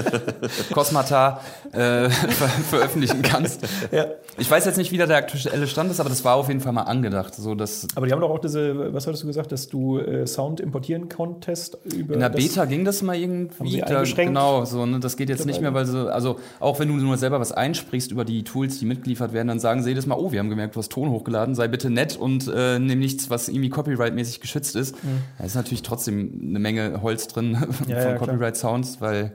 Kosmata 0.74 1.40
äh, 1.72 2.10
ver 2.10 2.48
veröffentlichen 2.70 3.22
kannst. 3.22 3.62
Ja. 3.92 4.08
Ich 4.38 4.50
weiß 4.50 4.66
jetzt 4.66 4.78
nicht, 4.78 4.92
wie 4.92 4.98
da 4.98 5.06
der 5.06 5.18
aktuelle 5.18 5.68
Stand 5.68 5.92
ist, 5.92 6.00
aber 6.00 6.10
das 6.10 6.26
war 6.26 6.36
auf 6.36 6.48
jeden 6.48 6.62
Fall 6.62 6.74
mal 6.74 6.84
angedacht. 6.84 7.36
So, 7.36 7.54
dass 7.54 7.88
aber 7.96 8.08
die 8.08 8.12
haben 8.12 8.22
doch 8.22 8.32
auch 8.32 8.40
diese, 8.40 8.92
was 8.94 9.06
hattest 9.06 9.22
du 9.22 9.28
gesagt, 9.28 9.52
dass 9.52 9.68
du 9.68 10.00
äh, 10.00 10.26
Sound 10.26 10.60
importieren 10.60 11.10
konntest? 11.10 11.78
Über 11.96 12.16
In 12.16 12.20
der 12.20 12.30
Beta 12.30 12.66
ging 12.66 12.86
das 12.86 13.04
mal 13.04 13.16
irgendwie. 13.16 13.82
Da, 13.82 14.04
genau, 14.04 14.66
so, 14.66 14.86
ne, 14.88 15.00
das 15.00 15.18
geht 15.18 15.30
jetzt 15.30 15.46
nicht 15.46 15.62
mehr, 15.62 15.76
weil 15.76 15.86
so, 15.86 16.08
also 16.08 16.40
auch 16.60 16.80
wenn 16.80 16.88
du 16.88 16.96
nur 16.96 17.18
selber 17.18 17.40
was 17.40 17.52
einsprichst 17.52 18.12
über 18.12 18.26
die 18.26 18.44
Tools, 18.44 18.80
die 18.80 18.86
mitgeliefert 18.86 19.32
werden, 19.32 19.48
dann 19.48 19.60
sagen 19.60 19.84
sie 19.84 19.90
jedes 19.90 20.08
Mal, 20.08 20.16
oh, 20.18 20.32
wir 20.32 20.40
haben 20.40 20.50
gemerkt, 20.50 20.76
du 20.76 20.80
hast 20.80 20.92
Ton 20.92 21.12
hochgeladen, 21.12 21.54
sei 21.54 21.68
bitte 21.68 21.92
nett 21.92 22.18
und 22.18 22.52
äh, 22.54 22.80
nimm 22.80 23.00
nichts, 23.00 23.30
was 23.30 23.48
irgendwie 23.48 23.70
copyright-mäßig 23.70 24.42
geschützt 24.42 24.76
ist. 24.76 24.96
Mhm. 25.04 25.22
Da 25.38 25.46
ist 25.46 25.56
natürlich 25.56 25.84
trotzdem 25.84 26.15
eine 26.20 26.60
Menge 26.60 27.02
Holz 27.02 27.28
drin 27.28 27.58
ja, 27.60 27.68
von 27.72 27.90
ja, 27.90 28.18
Copyright 28.18 28.58
Sounds, 28.58 29.02
weil 29.02 29.34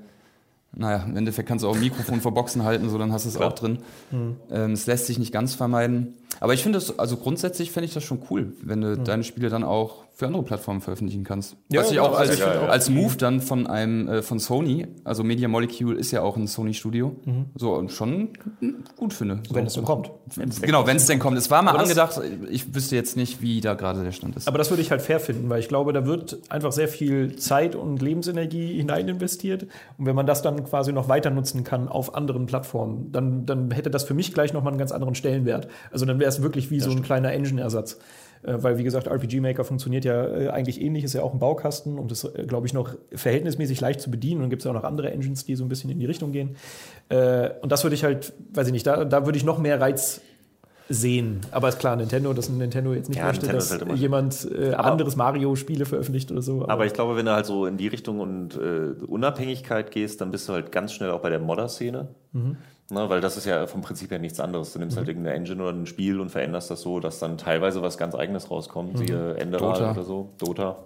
naja, 0.72 1.04
im 1.04 1.16
Endeffekt 1.16 1.48
kannst 1.48 1.64
du 1.64 1.68
auch 1.68 1.74
ein 1.74 1.80
Mikrofon 1.80 2.20
vor 2.20 2.32
Boxen 2.32 2.62
halten, 2.62 2.88
so 2.90 2.98
dann 2.98 3.12
hast 3.12 3.24
du 3.24 3.28
es 3.28 3.36
auch 3.36 3.54
drin. 3.54 3.80
Mhm. 4.12 4.36
Ähm, 4.50 4.72
es 4.72 4.86
lässt 4.86 5.06
sich 5.06 5.18
nicht 5.18 5.32
ganz 5.32 5.54
vermeiden. 5.54 6.14
Aber 6.38 6.54
ich 6.54 6.62
finde 6.62 6.78
das, 6.78 6.96
also 6.98 7.16
grundsätzlich 7.16 7.72
fände 7.72 7.86
ich 7.86 7.94
das 7.94 8.04
schon 8.04 8.22
cool, 8.30 8.52
wenn 8.62 8.80
du 8.80 8.96
mhm. 8.96 9.04
deine 9.04 9.24
Spiele 9.24 9.48
dann 9.48 9.64
auch 9.64 10.04
für 10.20 10.26
andere 10.26 10.42
Plattformen 10.42 10.82
veröffentlichen 10.82 11.24
kannst. 11.24 11.56
Ja, 11.72 11.80
Was 11.80 11.90
ich 11.90 11.98
auch 11.98 12.16
als, 12.16 12.38
ja, 12.38 12.54
ja. 12.54 12.66
als 12.66 12.90
Move 12.90 13.16
dann 13.16 13.40
von 13.40 13.66
einem 13.66 14.06
äh, 14.06 14.22
von 14.22 14.38
Sony, 14.38 14.86
also 15.02 15.24
Media 15.24 15.48
Molecule 15.48 15.96
ist 15.96 16.10
ja 16.10 16.20
auch 16.20 16.36
ein 16.36 16.46
Sony 16.46 16.74
Studio, 16.74 17.16
mhm. 17.24 17.46
so 17.54 17.88
schon 17.88 18.28
gut 18.98 19.14
finde. 19.14 19.40
Wenn 19.50 19.64
es 19.64 19.72
denn 19.72 19.84
kommt. 19.84 20.10
Wenn's 20.36 20.60
genau, 20.60 20.86
wenn 20.86 20.98
es 20.98 21.06
denn 21.06 21.18
kommt. 21.20 21.38
Es 21.38 21.50
war 21.50 21.62
mal 21.62 21.74
angedacht, 21.74 22.20
ich 22.50 22.74
wüsste 22.74 22.96
jetzt 22.96 23.16
nicht, 23.16 23.40
wie 23.40 23.62
da 23.62 23.72
gerade 23.72 24.04
der 24.04 24.12
Stand 24.12 24.36
ist. 24.36 24.46
Aber 24.46 24.58
das 24.58 24.68
würde 24.68 24.82
ich 24.82 24.90
halt 24.90 25.00
fair 25.00 25.20
finden, 25.20 25.48
weil 25.48 25.60
ich 25.60 25.68
glaube, 25.68 25.94
da 25.94 26.04
wird 26.04 26.38
einfach 26.50 26.72
sehr 26.72 26.88
viel 26.88 27.36
Zeit 27.36 27.74
und 27.74 28.02
Lebensenergie 28.02 28.74
hinein 28.76 29.08
investiert. 29.08 29.62
Und 29.96 30.04
wenn 30.04 30.14
man 30.14 30.26
das 30.26 30.42
dann 30.42 30.62
quasi 30.64 30.92
noch 30.92 31.08
weiter 31.08 31.30
nutzen 31.30 31.64
kann 31.64 31.88
auf 31.88 32.14
anderen 32.14 32.44
Plattformen, 32.44 33.10
dann, 33.10 33.46
dann 33.46 33.70
hätte 33.70 33.90
das 33.90 34.04
für 34.04 34.12
mich 34.12 34.34
gleich 34.34 34.52
nochmal 34.52 34.74
einen 34.74 34.78
ganz 34.78 34.92
anderen 34.92 35.14
Stellenwert. 35.14 35.68
Also 35.90 36.04
dann 36.04 36.18
wäre 36.20 36.28
es 36.28 36.42
wirklich 36.42 36.70
wie 36.70 36.76
das 36.76 36.84
so 36.84 36.90
ein 36.90 36.98
stimmt. 36.98 37.06
kleiner 37.06 37.32
Engine-Ersatz. 37.32 37.96
Äh, 38.42 38.62
weil, 38.62 38.78
wie 38.78 38.84
gesagt, 38.84 39.06
RPG 39.06 39.40
Maker 39.40 39.64
funktioniert 39.64 40.04
ja 40.04 40.26
äh, 40.26 40.48
eigentlich 40.48 40.80
ähnlich, 40.80 41.04
ist 41.04 41.14
ja 41.14 41.22
auch 41.22 41.32
ein 41.32 41.38
Baukasten 41.38 41.98
und 41.98 42.10
ist, 42.10 42.24
äh, 42.24 42.44
glaube 42.46 42.66
ich, 42.66 42.72
noch 42.72 42.94
verhältnismäßig 43.12 43.80
leicht 43.80 44.00
zu 44.00 44.10
bedienen. 44.10 44.42
Und 44.42 44.50
gibt 44.50 44.62
es 44.62 44.64
ja 44.64 44.70
auch 44.70 44.74
noch 44.74 44.84
andere 44.84 45.10
Engines, 45.10 45.44
die 45.44 45.56
so 45.56 45.64
ein 45.64 45.68
bisschen 45.68 45.90
in 45.90 45.98
die 45.98 46.06
Richtung 46.06 46.32
gehen. 46.32 46.56
Und 47.08 47.72
das 47.72 47.82
würde 47.82 47.94
ich 47.94 48.04
halt, 48.04 48.32
weiß 48.52 48.68
ich 48.68 48.72
nicht, 48.72 48.86
da, 48.86 49.04
da 49.04 49.26
würde 49.26 49.36
ich 49.36 49.44
noch 49.44 49.58
mehr 49.58 49.80
Reiz 49.80 50.20
sehen. 50.90 51.40
Aber 51.52 51.68
ist 51.68 51.78
klar, 51.78 51.96
Nintendo, 51.96 52.32
dass 52.32 52.48
Nintendo 52.50 52.92
jetzt 52.92 53.08
nicht 53.08 53.18
ja, 53.18 53.26
möchte, 53.26 53.46
dass 53.46 53.70
halt 53.70 53.92
jemand 53.96 54.46
äh, 54.52 54.74
anderes 54.74 55.16
Mario-Spiele 55.16 55.86
veröffentlicht 55.86 56.30
oder 56.32 56.42
so. 56.42 56.62
Aber, 56.62 56.72
aber, 56.72 56.86
ich 56.86 56.92
glaube, 56.92 57.16
wenn 57.16 57.26
du 57.26 57.32
halt 57.32 57.46
so 57.46 57.64
in 57.64 57.76
die 57.76 57.86
Richtung 57.86 58.18
und 58.18 58.56
äh, 58.56 58.92
Unabhängigkeit 59.06 59.92
gehst, 59.92 60.20
dann 60.20 60.32
bist 60.32 60.48
du 60.48 60.52
halt 60.52 60.72
ganz 60.72 60.92
schnell 60.92 61.10
auch 61.10 61.20
bei 61.20 61.30
der 61.30 61.38
Modder-Szene. 61.38 62.08
Mhm. 62.32 62.56
Ne, 62.90 63.08
weil 63.08 63.20
das 63.20 63.36
ist 63.36 63.46
ja 63.46 63.66
vom 63.66 63.82
Prinzip 63.82 64.10
her 64.10 64.18
nichts 64.18 64.40
anderes. 64.40 64.72
Du 64.72 64.78
nimmst 64.80 64.96
halt 64.96 65.06
mhm. 65.06 65.08
halt 65.08 65.16
irgendeine 65.16 65.36
Engine 65.36 65.62
oder 65.62 65.72
ein 65.72 65.86
Spiel 65.86 66.20
und 66.20 66.30
veränderst 66.30 66.70
das 66.70 66.80
so, 66.80 66.98
dass 66.98 67.20
dann 67.20 67.38
teilweise 67.38 67.82
was 67.82 67.98
ganz 67.98 68.14
Eigenes 68.14 68.50
rauskommt, 68.50 68.94
mhm. 68.94 68.98
siehe 68.98 69.34
Enderal 69.36 69.92
oder 69.92 70.02
so, 70.02 70.30
Dota. 70.38 70.76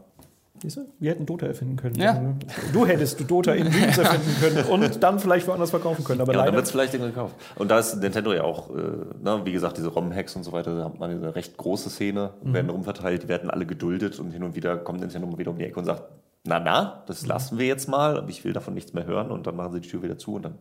Wir 0.99 1.11
hätten 1.11 1.27
Dota 1.27 1.47
erfinden 1.47 1.77
können. 1.77 1.97
Ja. 1.97 2.35
Du 2.73 2.87
hättest 2.87 3.21
du 3.21 3.25
Dota 3.25 3.53
in 3.53 3.71
Dreams 3.71 3.99
erfinden 3.99 4.37
können 4.41 4.65
und 4.67 5.03
dann 5.03 5.19
vielleicht 5.19 5.47
woanders 5.47 5.71
verkaufen 5.71 6.05
können. 6.05 6.21
Aber 6.21 6.33
ja, 6.33 6.45
dann 6.45 6.55
wird 6.55 6.65
es 6.65 6.71
vielleicht 6.71 6.95
irgendwie 6.95 7.13
gekauft. 7.13 7.35
Und 7.57 7.71
da 7.71 7.79
ist 7.81 7.97
Nintendo 7.97 8.33
ja 8.33 8.45
auch, 8.45 8.71
äh, 8.71 8.83
na, 9.23 9.39
ne, 9.39 9.47
wie 9.47 9.53
gesagt, 9.53 9.77
diese 9.77 9.89
ROM-Hacks 9.89 10.37
und 10.37 10.45
so 10.45 10.53
weiter, 10.53 10.77
da 10.77 10.85
hat 10.85 10.99
man 10.99 11.11
eine 11.11 11.35
recht 11.35 11.57
große 11.57 11.91
Szene, 11.91 12.31
mhm. 12.43 12.55
werden 12.55 12.71
rumverteilt, 12.71 13.25
die 13.25 13.29
werden 13.29 13.51
alle 13.51 13.67
geduldet 13.67 14.19
und 14.21 14.31
hin 14.31 14.43
und 14.43 14.55
wieder 14.55 14.77
kommt 14.77 15.01
Nintendo 15.01 15.27
mal 15.27 15.39
wieder 15.39 15.51
um 15.51 15.59
die 15.59 15.65
Ecke 15.65 15.79
und 15.79 15.87
sagt, 15.87 16.05
na 16.45 16.61
na, 16.61 17.03
das 17.07 17.23
mhm. 17.23 17.29
lassen 17.29 17.59
wir 17.59 17.67
jetzt 17.67 17.89
mal, 17.89 18.19
aber 18.19 18.29
ich 18.29 18.45
will 18.45 18.53
davon 18.53 18.75
nichts 18.75 18.93
mehr 18.93 19.07
hören 19.07 19.31
und 19.31 19.47
dann 19.47 19.57
machen 19.57 19.73
sie 19.73 19.81
die 19.81 19.89
Tür 19.89 20.03
wieder 20.03 20.19
zu 20.19 20.35
und 20.35 20.43
dann 20.43 20.59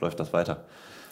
läuft 0.00 0.18
das 0.20 0.32
weiter. 0.32 0.64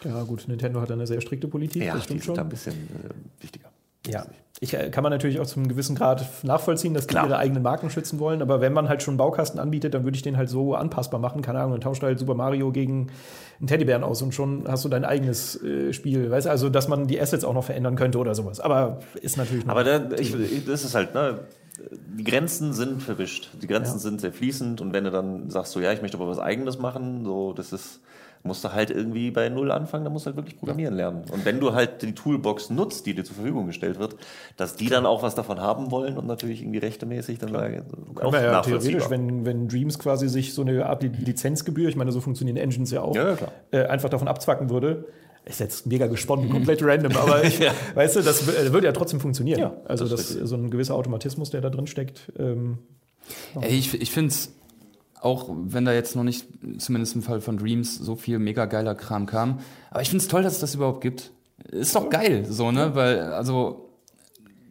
Ja 0.05 0.23
gut, 0.23 0.47
Nintendo 0.47 0.81
hat 0.81 0.91
eine 0.91 1.07
sehr 1.07 1.21
strikte 1.21 1.49
Politik, 1.49 1.83
ja, 1.83 1.95
das 1.95 2.07
die 2.07 2.21
schon. 2.21 2.35
Da 2.35 2.43
ein 2.43 2.49
bisschen 2.49 2.75
äh, 2.75 3.43
wichtiger. 3.43 3.71
Ja, 4.07 4.27
ich 4.61 4.75
äh, 4.75 4.90
kann 4.90 5.03
man 5.03 5.12
natürlich 5.12 5.40
auch 5.40 5.47
zum 5.47 5.68
gewissen 5.68 5.94
Grad 5.94 6.25
nachvollziehen, 6.42 6.94
dass 6.94 7.07
die 7.07 7.12
Klar. 7.12 7.27
ihre 7.27 7.38
eigenen 7.38 7.62
Marken 7.62 7.90
schützen 7.90 8.18
wollen, 8.18 8.42
aber 8.42 8.61
wenn 8.61 8.73
man 8.73 8.88
halt 8.88 9.03
schon 9.03 9.12
einen 9.12 9.18
Baukasten 9.18 9.61
anbietet, 9.61 9.94
dann 9.94 10.05
würde 10.05 10.16
ich 10.16 10.23
den 10.23 10.37
halt 10.37 10.49
so 10.49 10.75
anpassbar 10.75 11.21
machen, 11.21 11.42
keine 11.42 11.61
Ahnung, 11.61 11.73
dann 11.73 11.81
tauscht 11.81 12.03
halt 12.03 12.18
Super 12.18 12.35
Mario 12.35 12.73
gegen 12.73 13.09
einen 13.61 13.66
Teddybären 13.66 14.05
aus 14.05 14.23
und 14.23 14.35
schon 14.35 14.64
hast 14.68 14.85
du 14.85 14.88
dein 14.88 15.05
eigenes 15.05 15.62
äh, 15.62 15.92
Spiel, 15.92 16.31
weißt 16.31 16.47
du, 16.47 16.51
also 16.51 16.68
dass 16.68 16.88
man 16.88 17.07
die 17.07 17.21
Assets 17.21 17.44
auch 17.44 17.55
noch 17.55 17.64
verändern 17.64 17.97
könnte 17.97 18.18
oder 18.18 18.35
sowas, 18.35 18.61
aber 18.61 19.01
ist 19.21 19.37
natürlich 19.37 19.68
Aber 19.68 19.85
da, 19.85 20.11
ich, 20.18 20.35
das 20.66 20.85
ist 20.85 20.94
halt, 20.94 21.14
ne, 21.14 21.40
die 22.18 22.25
Grenzen 22.25 22.73
sind 22.73 23.03
verwischt. 23.03 23.51
Die 23.62 23.66
Grenzen 23.66 23.94
ja. 23.94 23.99
sind 23.99 24.21
sehr 24.21 24.33
fließend 24.33 24.81
und 24.81 24.92
wenn 24.92 25.05
du 25.05 25.11
dann 25.11 25.51
sagst, 25.51 25.73
so 25.73 25.81
ja, 25.81 25.92
ich 25.92 26.03
möchte 26.03 26.16
aber 26.16 26.29
was 26.29 26.38
Eigenes 26.38 26.79
machen, 26.79 27.25
so 27.25 27.53
das 27.53 27.73
ist, 27.73 28.01
musst 28.42 28.64
du 28.64 28.72
halt 28.72 28.90
irgendwie 28.90 29.31
bei 29.31 29.48
Null 29.48 29.70
anfangen, 29.70 30.05
dann 30.05 30.12
musst 30.12 30.27
du 30.27 30.29
halt 30.29 30.37
wirklich 30.37 30.59
programmieren 30.59 30.94
lernen. 30.94 31.24
Und 31.31 31.44
wenn 31.44 31.61
du 31.61 31.74
halt 31.74 32.03
die 32.03 32.14
Toolbox 32.14 32.70
nutzt, 32.70 33.07
die 33.07 33.14
dir 33.14 33.24
zur 33.24 33.37
Verfügung 33.37 33.66
gestellt 33.66 33.98
wird, 33.98 34.16
dass 34.57 34.77
die 34.77 34.88
dann 34.88 35.07
auch 35.07 35.22
was 35.22 35.35
davon 35.35 35.61
haben 35.61 35.90
wollen 35.90 36.16
und 36.16 36.27
natürlich 36.27 36.62
irgendwie 36.62 36.79
rechtemäßig 36.79 37.38
dann 37.38 37.53
sagen, 37.53 37.85
auch 38.22 38.33
ja, 38.33 38.61
theoretisch, 38.61 39.11
wenn, 39.11 39.44
wenn 39.44 39.68
Dreams 39.68 39.98
quasi 39.98 40.29
sich 40.29 40.55
so 40.55 40.62
eine 40.62 40.87
Art 40.87 41.03
Lizenzgebühr, 41.03 41.88
ich 41.88 41.96
meine, 41.96 42.12
so 42.12 42.20
funktionieren 42.20 42.57
Engines 42.57 42.90
ja 42.90 43.03
auch, 43.03 43.14
ja, 43.14 43.37
äh, 43.70 43.85
einfach 43.85 44.09
davon 44.09 44.29
abzwacken 44.29 44.70
würde, 44.70 45.07
ist 45.44 45.61
jetzt 45.61 45.87
mega 45.87 46.07
gesponnen, 46.07 46.51
komplett 46.51 46.83
random, 46.83 47.16
aber 47.16 47.44
ich, 47.44 47.59
ja. 47.59 47.72
weißt 47.94 48.16
du, 48.16 48.22
das 48.22 48.46
würde 48.46 48.87
ja 48.87 48.92
trotzdem 48.92 49.20
funktionieren. 49.20 49.61
Ja, 49.61 49.72
also 49.87 50.07
das, 50.07 50.38
das 50.38 50.48
so 50.48 50.57
ein 50.57 50.70
gewisser 50.70 50.94
Automatismus, 50.94 51.51
der 51.51 51.61
da 51.61 51.70
drin 51.70 51.87
steckt. 51.87 52.33
Ähm, 52.38 52.79
Ey, 53.61 53.77
ich 53.77 54.01
ich 54.01 54.11
finde 54.11 54.31
es 54.31 54.53
auch 55.21 55.49
wenn 55.51 55.85
da 55.85 55.93
jetzt 55.93 56.17
noch 56.17 56.25
nicht, 56.25 56.47
zumindest 56.79 57.15
im 57.15 57.23
Fall 57.23 57.41
von 57.41 57.57
Dreams, 57.57 57.97
so 57.97 58.17
viel 58.17 58.39
mega 58.39 58.67
geiler 58.67 58.95
Kram 58.95 59.27
kam. 59.27 59.61
Aber 59.91 60.03
ich 60.03 60.11
finde 60.11 60.23
es 60.23 60.29
toll, 60.29 60.43
dass 60.43 60.55
es 60.55 60.61
das 60.61 60.75
überhaupt 60.75 61.01
gibt. 61.01 61.31
Ist 61.71 61.95
doch 61.95 62.09
geil, 62.09 62.47
so, 62.49 62.71
ne? 62.71 62.95
Weil, 62.95 63.21
also, 63.33 63.89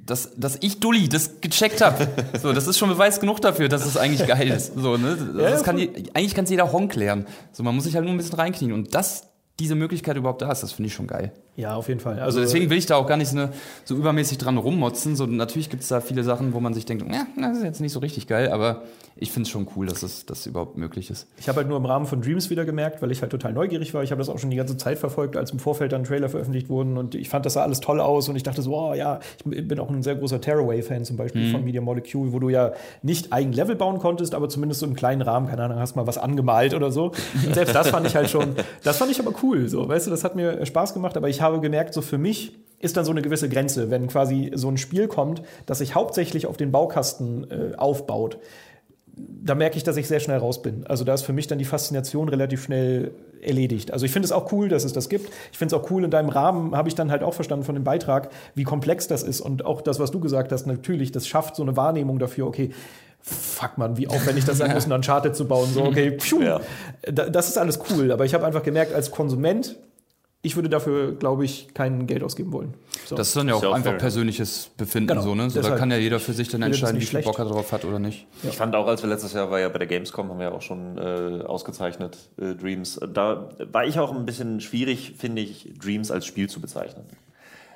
dass, 0.05 0.31
dass 0.37 0.57
ich 0.61 0.79
Dulli 0.79 1.09
das 1.09 1.41
gecheckt 1.41 1.81
habe. 1.81 2.07
So, 2.41 2.53
das 2.53 2.67
ist 2.67 2.77
schon 2.77 2.89
Beweis 2.89 3.19
genug 3.19 3.41
dafür, 3.41 3.67
dass 3.67 3.85
es 3.85 3.97
eigentlich 3.97 4.25
geil 4.27 4.47
ist. 4.49 4.73
So, 4.75 4.95
ne? 4.95 5.17
Das 5.35 5.63
kann, 5.63 5.77
eigentlich 5.77 6.35
kann 6.35 6.45
es 6.45 6.49
jeder 6.49 6.71
Honk 6.71 6.95
lernen. 6.95 7.25
So, 7.51 7.63
man 7.63 7.75
muss 7.75 7.83
sich 7.83 7.95
halt 7.95 8.05
nur 8.05 8.13
ein 8.13 8.17
bisschen 8.17 8.35
reinknien. 8.35 8.71
Und 8.71 8.95
das 8.95 9.23
diese 9.59 9.75
Möglichkeit 9.75 10.17
überhaupt 10.17 10.41
da 10.41 10.51
ist, 10.51 10.61
das 10.61 10.71
finde 10.71 10.87
ich 10.87 10.93
schon 10.93 11.07
geil. 11.07 11.31
Ja, 11.55 11.75
auf 11.75 11.87
jeden 11.87 11.99
Fall. 11.99 12.19
Also 12.19 12.39
deswegen 12.39 12.69
will 12.69 12.77
ich 12.77 12.85
da 12.85 12.97
auch 12.97 13.07
gar 13.07 13.17
nicht 13.17 13.29
so, 13.29 13.49
so 13.83 13.95
übermäßig 13.95 14.37
dran 14.37 14.57
rummotzen. 14.57 15.15
So, 15.15 15.25
natürlich 15.25 15.71
gibt 15.71 15.81
es 15.81 15.89
da 15.89 16.01
viele 16.01 16.23
Sachen, 16.23 16.53
wo 16.53 16.59
man 16.59 16.75
sich 16.75 16.85
denkt, 16.85 17.03
ja, 17.11 17.25
das 17.35 17.57
ist 17.57 17.63
jetzt 17.63 17.81
nicht 17.81 17.93
so 17.93 17.99
richtig 17.99 18.27
geil, 18.27 18.51
aber 18.51 18.83
ich 19.15 19.31
finde 19.31 19.47
es 19.47 19.49
schon 19.49 19.67
cool, 19.75 19.87
dass 19.87 20.03
es 20.03 20.25
das 20.25 20.45
überhaupt 20.45 20.77
möglich 20.77 21.09
ist. 21.09 21.27
Ich 21.39 21.49
habe 21.49 21.57
halt 21.57 21.67
nur 21.67 21.77
im 21.77 21.85
Rahmen 21.85 22.05
von 22.05 22.21
Dreams 22.21 22.51
wieder 22.51 22.65
gemerkt, 22.65 23.01
weil 23.01 23.11
ich 23.11 23.21
halt 23.21 23.31
total 23.31 23.53
neugierig 23.53 23.95
war. 23.95 24.03
Ich 24.03 24.11
habe 24.11 24.19
das 24.19 24.29
auch 24.29 24.37
schon 24.37 24.51
die 24.51 24.57
ganze 24.57 24.77
Zeit 24.77 24.99
verfolgt, 24.99 25.35
als 25.35 25.51
im 25.51 25.57
Vorfeld 25.57 25.91
dann 25.91 26.03
Trailer 26.03 26.29
veröffentlicht 26.29 26.69
wurden 26.69 26.97
und 26.97 27.15
ich 27.15 27.29
fand 27.29 27.45
das 27.45 27.53
sah 27.53 27.63
alles 27.63 27.79
toll 27.79 27.99
aus 27.99 28.29
und 28.29 28.35
ich 28.35 28.43
dachte 28.43 28.61
so, 28.61 28.75
oh 28.75 28.93
ja, 28.93 29.19
ich 29.49 29.67
bin 29.67 29.79
auch 29.79 29.89
ein 29.89 30.03
sehr 30.03 30.15
großer 30.15 30.39
Terraway-Fan 30.39 31.05
zum 31.05 31.17
Beispiel 31.17 31.47
mhm. 31.47 31.51
von 31.51 31.63
Media 31.63 31.81
Molecule, 31.81 32.33
wo 32.33 32.39
du 32.39 32.49
ja 32.49 32.73
nicht 33.01 33.33
eigen 33.33 33.53
Level 33.53 33.75
bauen 33.75 33.97
konntest, 33.97 34.35
aber 34.35 34.47
zumindest 34.49 34.81
so 34.81 34.85
im 34.85 34.93
kleinen 34.93 35.23
Rahmen, 35.23 35.47
keine 35.47 35.63
Ahnung, 35.63 35.79
hast 35.79 35.95
mal 35.95 36.05
was 36.05 36.19
angemalt 36.19 36.75
oder 36.75 36.91
so. 36.91 37.13
Und 37.45 37.53
selbst 37.55 37.73
das 37.73 37.89
fand 37.89 38.05
ich 38.05 38.15
halt 38.15 38.29
schon, 38.29 38.55
das 38.83 38.97
fand 38.97 39.09
ich 39.09 39.19
aber 39.19 39.33
cool, 39.41 39.46
so, 39.67 39.87
weißt 39.87 40.07
du, 40.07 40.11
das 40.11 40.23
hat 40.23 40.35
mir 40.35 40.65
Spaß 40.65 40.93
gemacht, 40.93 41.17
aber 41.17 41.29
ich 41.29 41.41
habe 41.41 41.59
gemerkt, 41.59 41.93
so 41.93 42.01
für 42.01 42.17
mich 42.17 42.27
mich 42.27 42.57
ist 42.79 42.95
dann 42.95 43.05
so 43.05 43.11
eine 43.11 43.21
gewisse 43.21 43.49
Grenze, 43.49 43.89
wenn 43.89 44.07
quasi 44.07 44.51
so 44.53 44.69
ein 44.69 44.77
Spiel 44.77 45.07
kommt, 45.07 45.41
das 45.65 45.79
sich 45.79 45.95
hauptsächlich 45.95 46.45
auf 46.45 46.57
den 46.57 46.71
Baukasten 46.71 47.49
äh, 47.49 47.75
aufbaut. 47.75 48.37
Da 49.15 49.55
merke 49.55 49.77
ich, 49.77 49.83
dass 49.83 49.97
ich 49.97 50.07
sehr 50.07 50.19
schnell 50.19 50.37
raus 50.37 50.61
bin. 50.61 50.85
Also 50.85 51.03
da 51.03 51.15
ist 51.15 51.23
für 51.23 51.33
mich 51.33 51.47
dann 51.47 51.57
die 51.57 51.65
Faszination 51.65 52.29
relativ 52.29 52.63
schnell 52.63 53.13
erledigt. 53.41 53.91
Also 53.91 54.05
ich 54.05 54.11
finde 54.11 54.27
es 54.27 54.31
auch 54.31 54.51
cool, 54.51 54.69
dass 54.69 54.83
es 54.83 54.93
das 54.93 55.09
gibt. 55.09 55.31
Ich 55.51 55.57
finde 55.57 55.75
es 55.75 55.81
auch 55.81 55.89
cool, 55.89 56.03
in 56.03 56.11
deinem 56.11 56.29
Rahmen 56.29 56.75
habe 56.75 56.87
ich 56.87 56.93
dann 56.93 57.09
halt 57.09 57.23
auch 57.23 57.33
verstanden 57.33 57.65
von 57.65 57.73
dem 57.73 57.83
Beitrag, 57.83 58.29
wie 58.53 58.63
komplex 58.63 59.07
das 59.07 59.23
ist. 59.23 59.41
Und 59.41 59.65
auch 59.65 59.81
das, 59.81 59.99
was 59.99 60.11
du 60.11 60.19
gesagt 60.19 60.51
hast, 60.51 60.67
natürlich, 60.67 61.11
das 61.11 61.27
schafft 61.27 61.55
so 61.55 61.63
eine 61.63 61.75
Wahrnehmung 61.75 62.19
dafür, 62.19 62.45
okay, 62.45 62.69
fuck 63.27 63.77
man, 63.77 63.97
wie 63.97 64.07
aufwendig 64.07 64.45
das 64.45 64.57
sein 64.57 64.73
muss, 64.73 64.85
ein 64.87 64.91
Uncharted 64.91 65.35
zu 65.35 65.47
bauen. 65.47 65.69
So, 65.73 65.83
okay, 65.83 66.17
pfiuh, 66.17 66.41
ja. 66.41 66.61
das 67.11 67.49
ist 67.49 67.57
alles 67.57 67.79
cool. 67.89 68.11
Aber 68.11 68.25
ich 68.25 68.33
habe 68.33 68.45
einfach 68.45 68.63
gemerkt, 68.63 68.93
als 68.93 69.11
Konsument 69.11 69.75
ich 70.47 70.55
würde 70.55 70.69
dafür, 70.69 71.13
glaube 71.13 71.45
ich, 71.45 71.73
kein 71.73 72.07
Geld 72.07 72.23
ausgeben 72.23 72.53
wollen. 72.53 72.75
So. 73.05 73.15
Das 73.15 73.29
ist 73.29 73.35
dann 73.35 73.47
ja 73.47 73.55
auch, 73.55 73.63
auch 73.63 73.73
einfach 73.73 73.91
fair. 73.91 73.99
persönliches 73.99 74.69
Befinden 74.77 75.09
genau. 75.09 75.21
so, 75.21 75.35
ne? 75.35 75.49
So, 75.49 75.61
da 75.61 75.75
kann 75.75 75.91
ja 75.91 75.97
jeder 75.97 76.19
für 76.19 76.33
sich 76.33 76.47
dann 76.47 76.61
entscheiden, 76.61 77.01
wie 77.01 77.05
viel 77.05 77.21
Bock 77.21 77.39
er 77.39 77.45
drauf 77.45 77.71
hat 77.71 77.83
oder 77.85 77.99
nicht. 77.99 78.27
Ja. 78.43 78.49
Ich 78.49 78.57
fand 78.57 78.75
auch, 78.75 78.87
als 78.87 79.01
wir 79.01 79.09
letztes 79.09 79.33
Jahr 79.33 79.51
war 79.51 79.59
ja 79.59 79.67
bei 79.69 79.79
der 79.79 79.87
Gamescom, 79.87 80.29
haben 80.29 80.37
wir 80.37 80.47
ja 80.47 80.51
auch 80.51 80.61
schon 80.61 80.97
äh, 80.97 81.43
ausgezeichnet, 81.43 82.17
äh, 82.39 82.53
Dreams. 82.53 82.99
Da 83.13 83.49
war 83.71 83.85
ich 83.85 83.99
auch 83.99 84.13
ein 84.13 84.25
bisschen 84.25 84.61
schwierig, 84.61 85.15
finde 85.17 85.41
ich, 85.41 85.73
Dreams 85.79 86.11
als 86.11 86.25
Spiel 86.25 86.49
zu 86.49 86.61
bezeichnen. 86.61 87.05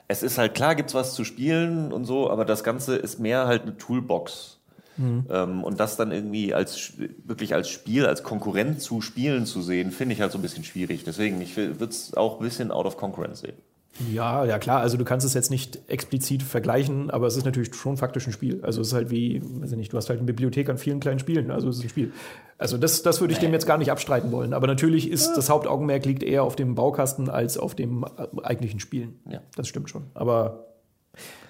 Es 0.07 0.23
ist 0.23 0.37
halt 0.37 0.53
klar, 0.53 0.75
gibt 0.75 0.89
es 0.89 0.95
was 0.95 1.13
zu 1.13 1.23
spielen 1.23 1.91
und 1.91 2.05
so, 2.05 2.29
aber 2.29 2.45
das 2.45 2.63
Ganze 2.63 2.95
ist 2.95 3.19
mehr 3.19 3.47
halt 3.47 3.63
eine 3.63 3.77
Toolbox 3.77 4.60
Mhm. 5.01 5.25
Ähm, 5.29 5.63
und 5.63 5.79
das 5.79 5.97
dann 5.97 6.11
irgendwie 6.11 6.53
als 6.53 6.93
wirklich 7.23 7.53
als 7.53 7.69
Spiel, 7.69 8.05
als 8.05 8.23
Konkurrent 8.23 8.81
zu 8.81 9.01
Spielen 9.01 9.45
zu 9.45 9.61
sehen, 9.61 9.91
finde 9.91 10.13
ich 10.13 10.21
halt 10.21 10.31
so 10.31 10.37
ein 10.37 10.41
bisschen 10.41 10.63
schwierig. 10.63 11.03
Deswegen, 11.03 11.41
ich 11.41 11.57
würde 11.57 11.85
es 11.85 12.13
auch 12.15 12.39
ein 12.39 12.43
bisschen 12.43 12.71
out 12.71 12.85
of 12.85 12.97
concurrence 12.97 13.41
sehen. 13.41 13.55
Ja, 14.11 14.45
ja 14.45 14.57
klar, 14.57 14.79
also 14.79 14.97
du 14.97 15.03
kannst 15.03 15.25
es 15.25 15.33
jetzt 15.33 15.51
nicht 15.51 15.79
explizit 15.89 16.43
vergleichen, 16.43 17.11
aber 17.11 17.27
es 17.27 17.35
ist 17.35 17.45
natürlich 17.45 17.75
schon 17.75 17.97
faktisch 17.97 18.25
ein 18.25 18.31
Spiel. 18.31 18.61
Also 18.63 18.81
es 18.81 18.87
ist 18.87 18.93
halt 18.93 19.11
wie, 19.11 19.41
weiß 19.43 19.71
ich 19.71 19.77
nicht, 19.77 19.91
du 19.91 19.97
hast 19.97 20.09
halt 20.09 20.19
eine 20.19 20.25
Bibliothek 20.25 20.69
an 20.69 20.77
vielen 20.77 20.99
kleinen 21.01 21.19
Spielen, 21.19 21.51
also 21.51 21.67
es 21.67 21.77
ist 21.77 21.83
ein 21.83 21.89
Spiel. 21.89 22.13
Also 22.57 22.77
das, 22.77 23.03
das 23.03 23.19
würde 23.19 23.33
ich 23.33 23.39
dem 23.39 23.51
jetzt 23.51 23.67
gar 23.67 23.77
nicht 23.77 23.91
abstreiten 23.91 24.31
wollen. 24.31 24.53
Aber 24.53 24.67
natürlich 24.67 25.09
ist 25.09 25.33
das 25.35 25.49
Hauptaugenmerk 25.49 26.05
liegt 26.05 26.23
eher 26.23 26.43
auf 26.43 26.55
dem 26.55 26.75
Baukasten 26.75 27.29
als 27.29 27.57
auf 27.57 27.75
dem 27.75 28.03
äh, 28.03 28.27
eigentlichen 28.43 28.79
Spielen. 28.79 29.19
Ja. 29.29 29.41
Das 29.55 29.67
stimmt 29.67 29.89
schon. 29.89 30.05
Aber 30.13 30.67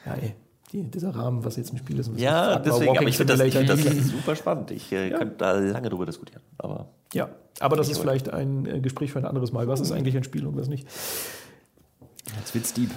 ja, 0.05 0.13
ey, 0.15 0.35
die, 0.71 0.83
dieser 0.83 1.15
Rahmen, 1.15 1.43
was 1.43 1.57
jetzt 1.57 1.71
im 1.71 1.77
Spiel 1.77 1.99
ist. 1.99 2.11
Ja, 2.17 2.59
deswegen, 2.59 2.97
aber 2.97 3.07
ich 3.07 3.17
finde 3.17 3.35
das, 3.35 3.53
find 3.53 3.69
das 3.69 3.81
super 3.81 4.35
spannend. 4.35 4.71
Ich 4.71 4.91
äh, 4.91 5.09
ja. 5.09 5.17
könnte 5.17 5.35
da 5.37 5.53
lange 5.53 5.89
drüber 5.89 6.05
diskutieren. 6.05 6.41
Aber 6.57 6.87
ja, 7.13 7.29
aber 7.59 7.75
das 7.75 7.89
ist 7.89 7.99
vielleicht 7.99 8.29
ein 8.29 8.65
äh, 8.65 8.79
Gespräch 8.79 9.11
für 9.11 9.19
ein 9.19 9.25
anderes 9.25 9.51
Mal. 9.51 9.67
Was 9.67 9.81
ist 9.81 9.91
eigentlich 9.91 10.15
ein 10.15 10.23
Spiel 10.23 10.47
und 10.47 10.57
was 10.57 10.67
nicht? 10.67 10.87
Jetzt 12.37 12.53
wird's 12.53 12.73
deep. 12.73 12.91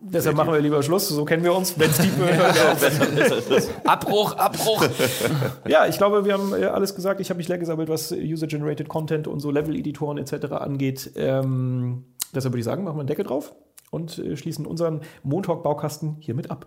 Deshalb 0.00 0.36
machen 0.36 0.52
wir 0.52 0.60
lieber 0.60 0.82
Schluss, 0.82 1.08
so 1.08 1.24
kennen 1.24 1.42
wir 1.42 1.52
uns. 1.54 1.78
Wenn 1.78 1.90
Deep 1.90 2.12
Abbruch, 3.84 4.36
Abbruch. 4.36 4.84
ja, 5.68 5.86
ich 5.86 5.98
glaube, 5.98 6.24
wir 6.24 6.34
haben 6.34 6.54
äh, 6.54 6.66
alles 6.66 6.94
gesagt. 6.94 7.20
Ich 7.20 7.30
habe 7.30 7.38
mich 7.38 7.48
leer 7.48 7.58
gesammelt, 7.58 7.88
was 7.88 8.12
User-Generated 8.12 8.88
Content 8.88 9.26
und 9.26 9.40
so 9.40 9.50
Level-Editoren 9.50 10.18
etc. 10.18 10.52
angeht. 10.52 11.10
Ähm, 11.16 12.04
deshalb 12.34 12.52
würde 12.52 12.60
ich 12.60 12.64
sagen, 12.64 12.84
machen 12.84 12.96
wir 12.96 13.00
einen 13.00 13.08
Deckel 13.08 13.24
drauf 13.24 13.52
und 13.90 14.18
äh, 14.18 14.36
schließen 14.36 14.66
unseren 14.66 15.00
Montalk-Baukasten 15.24 16.16
hiermit 16.20 16.50
ab. 16.50 16.66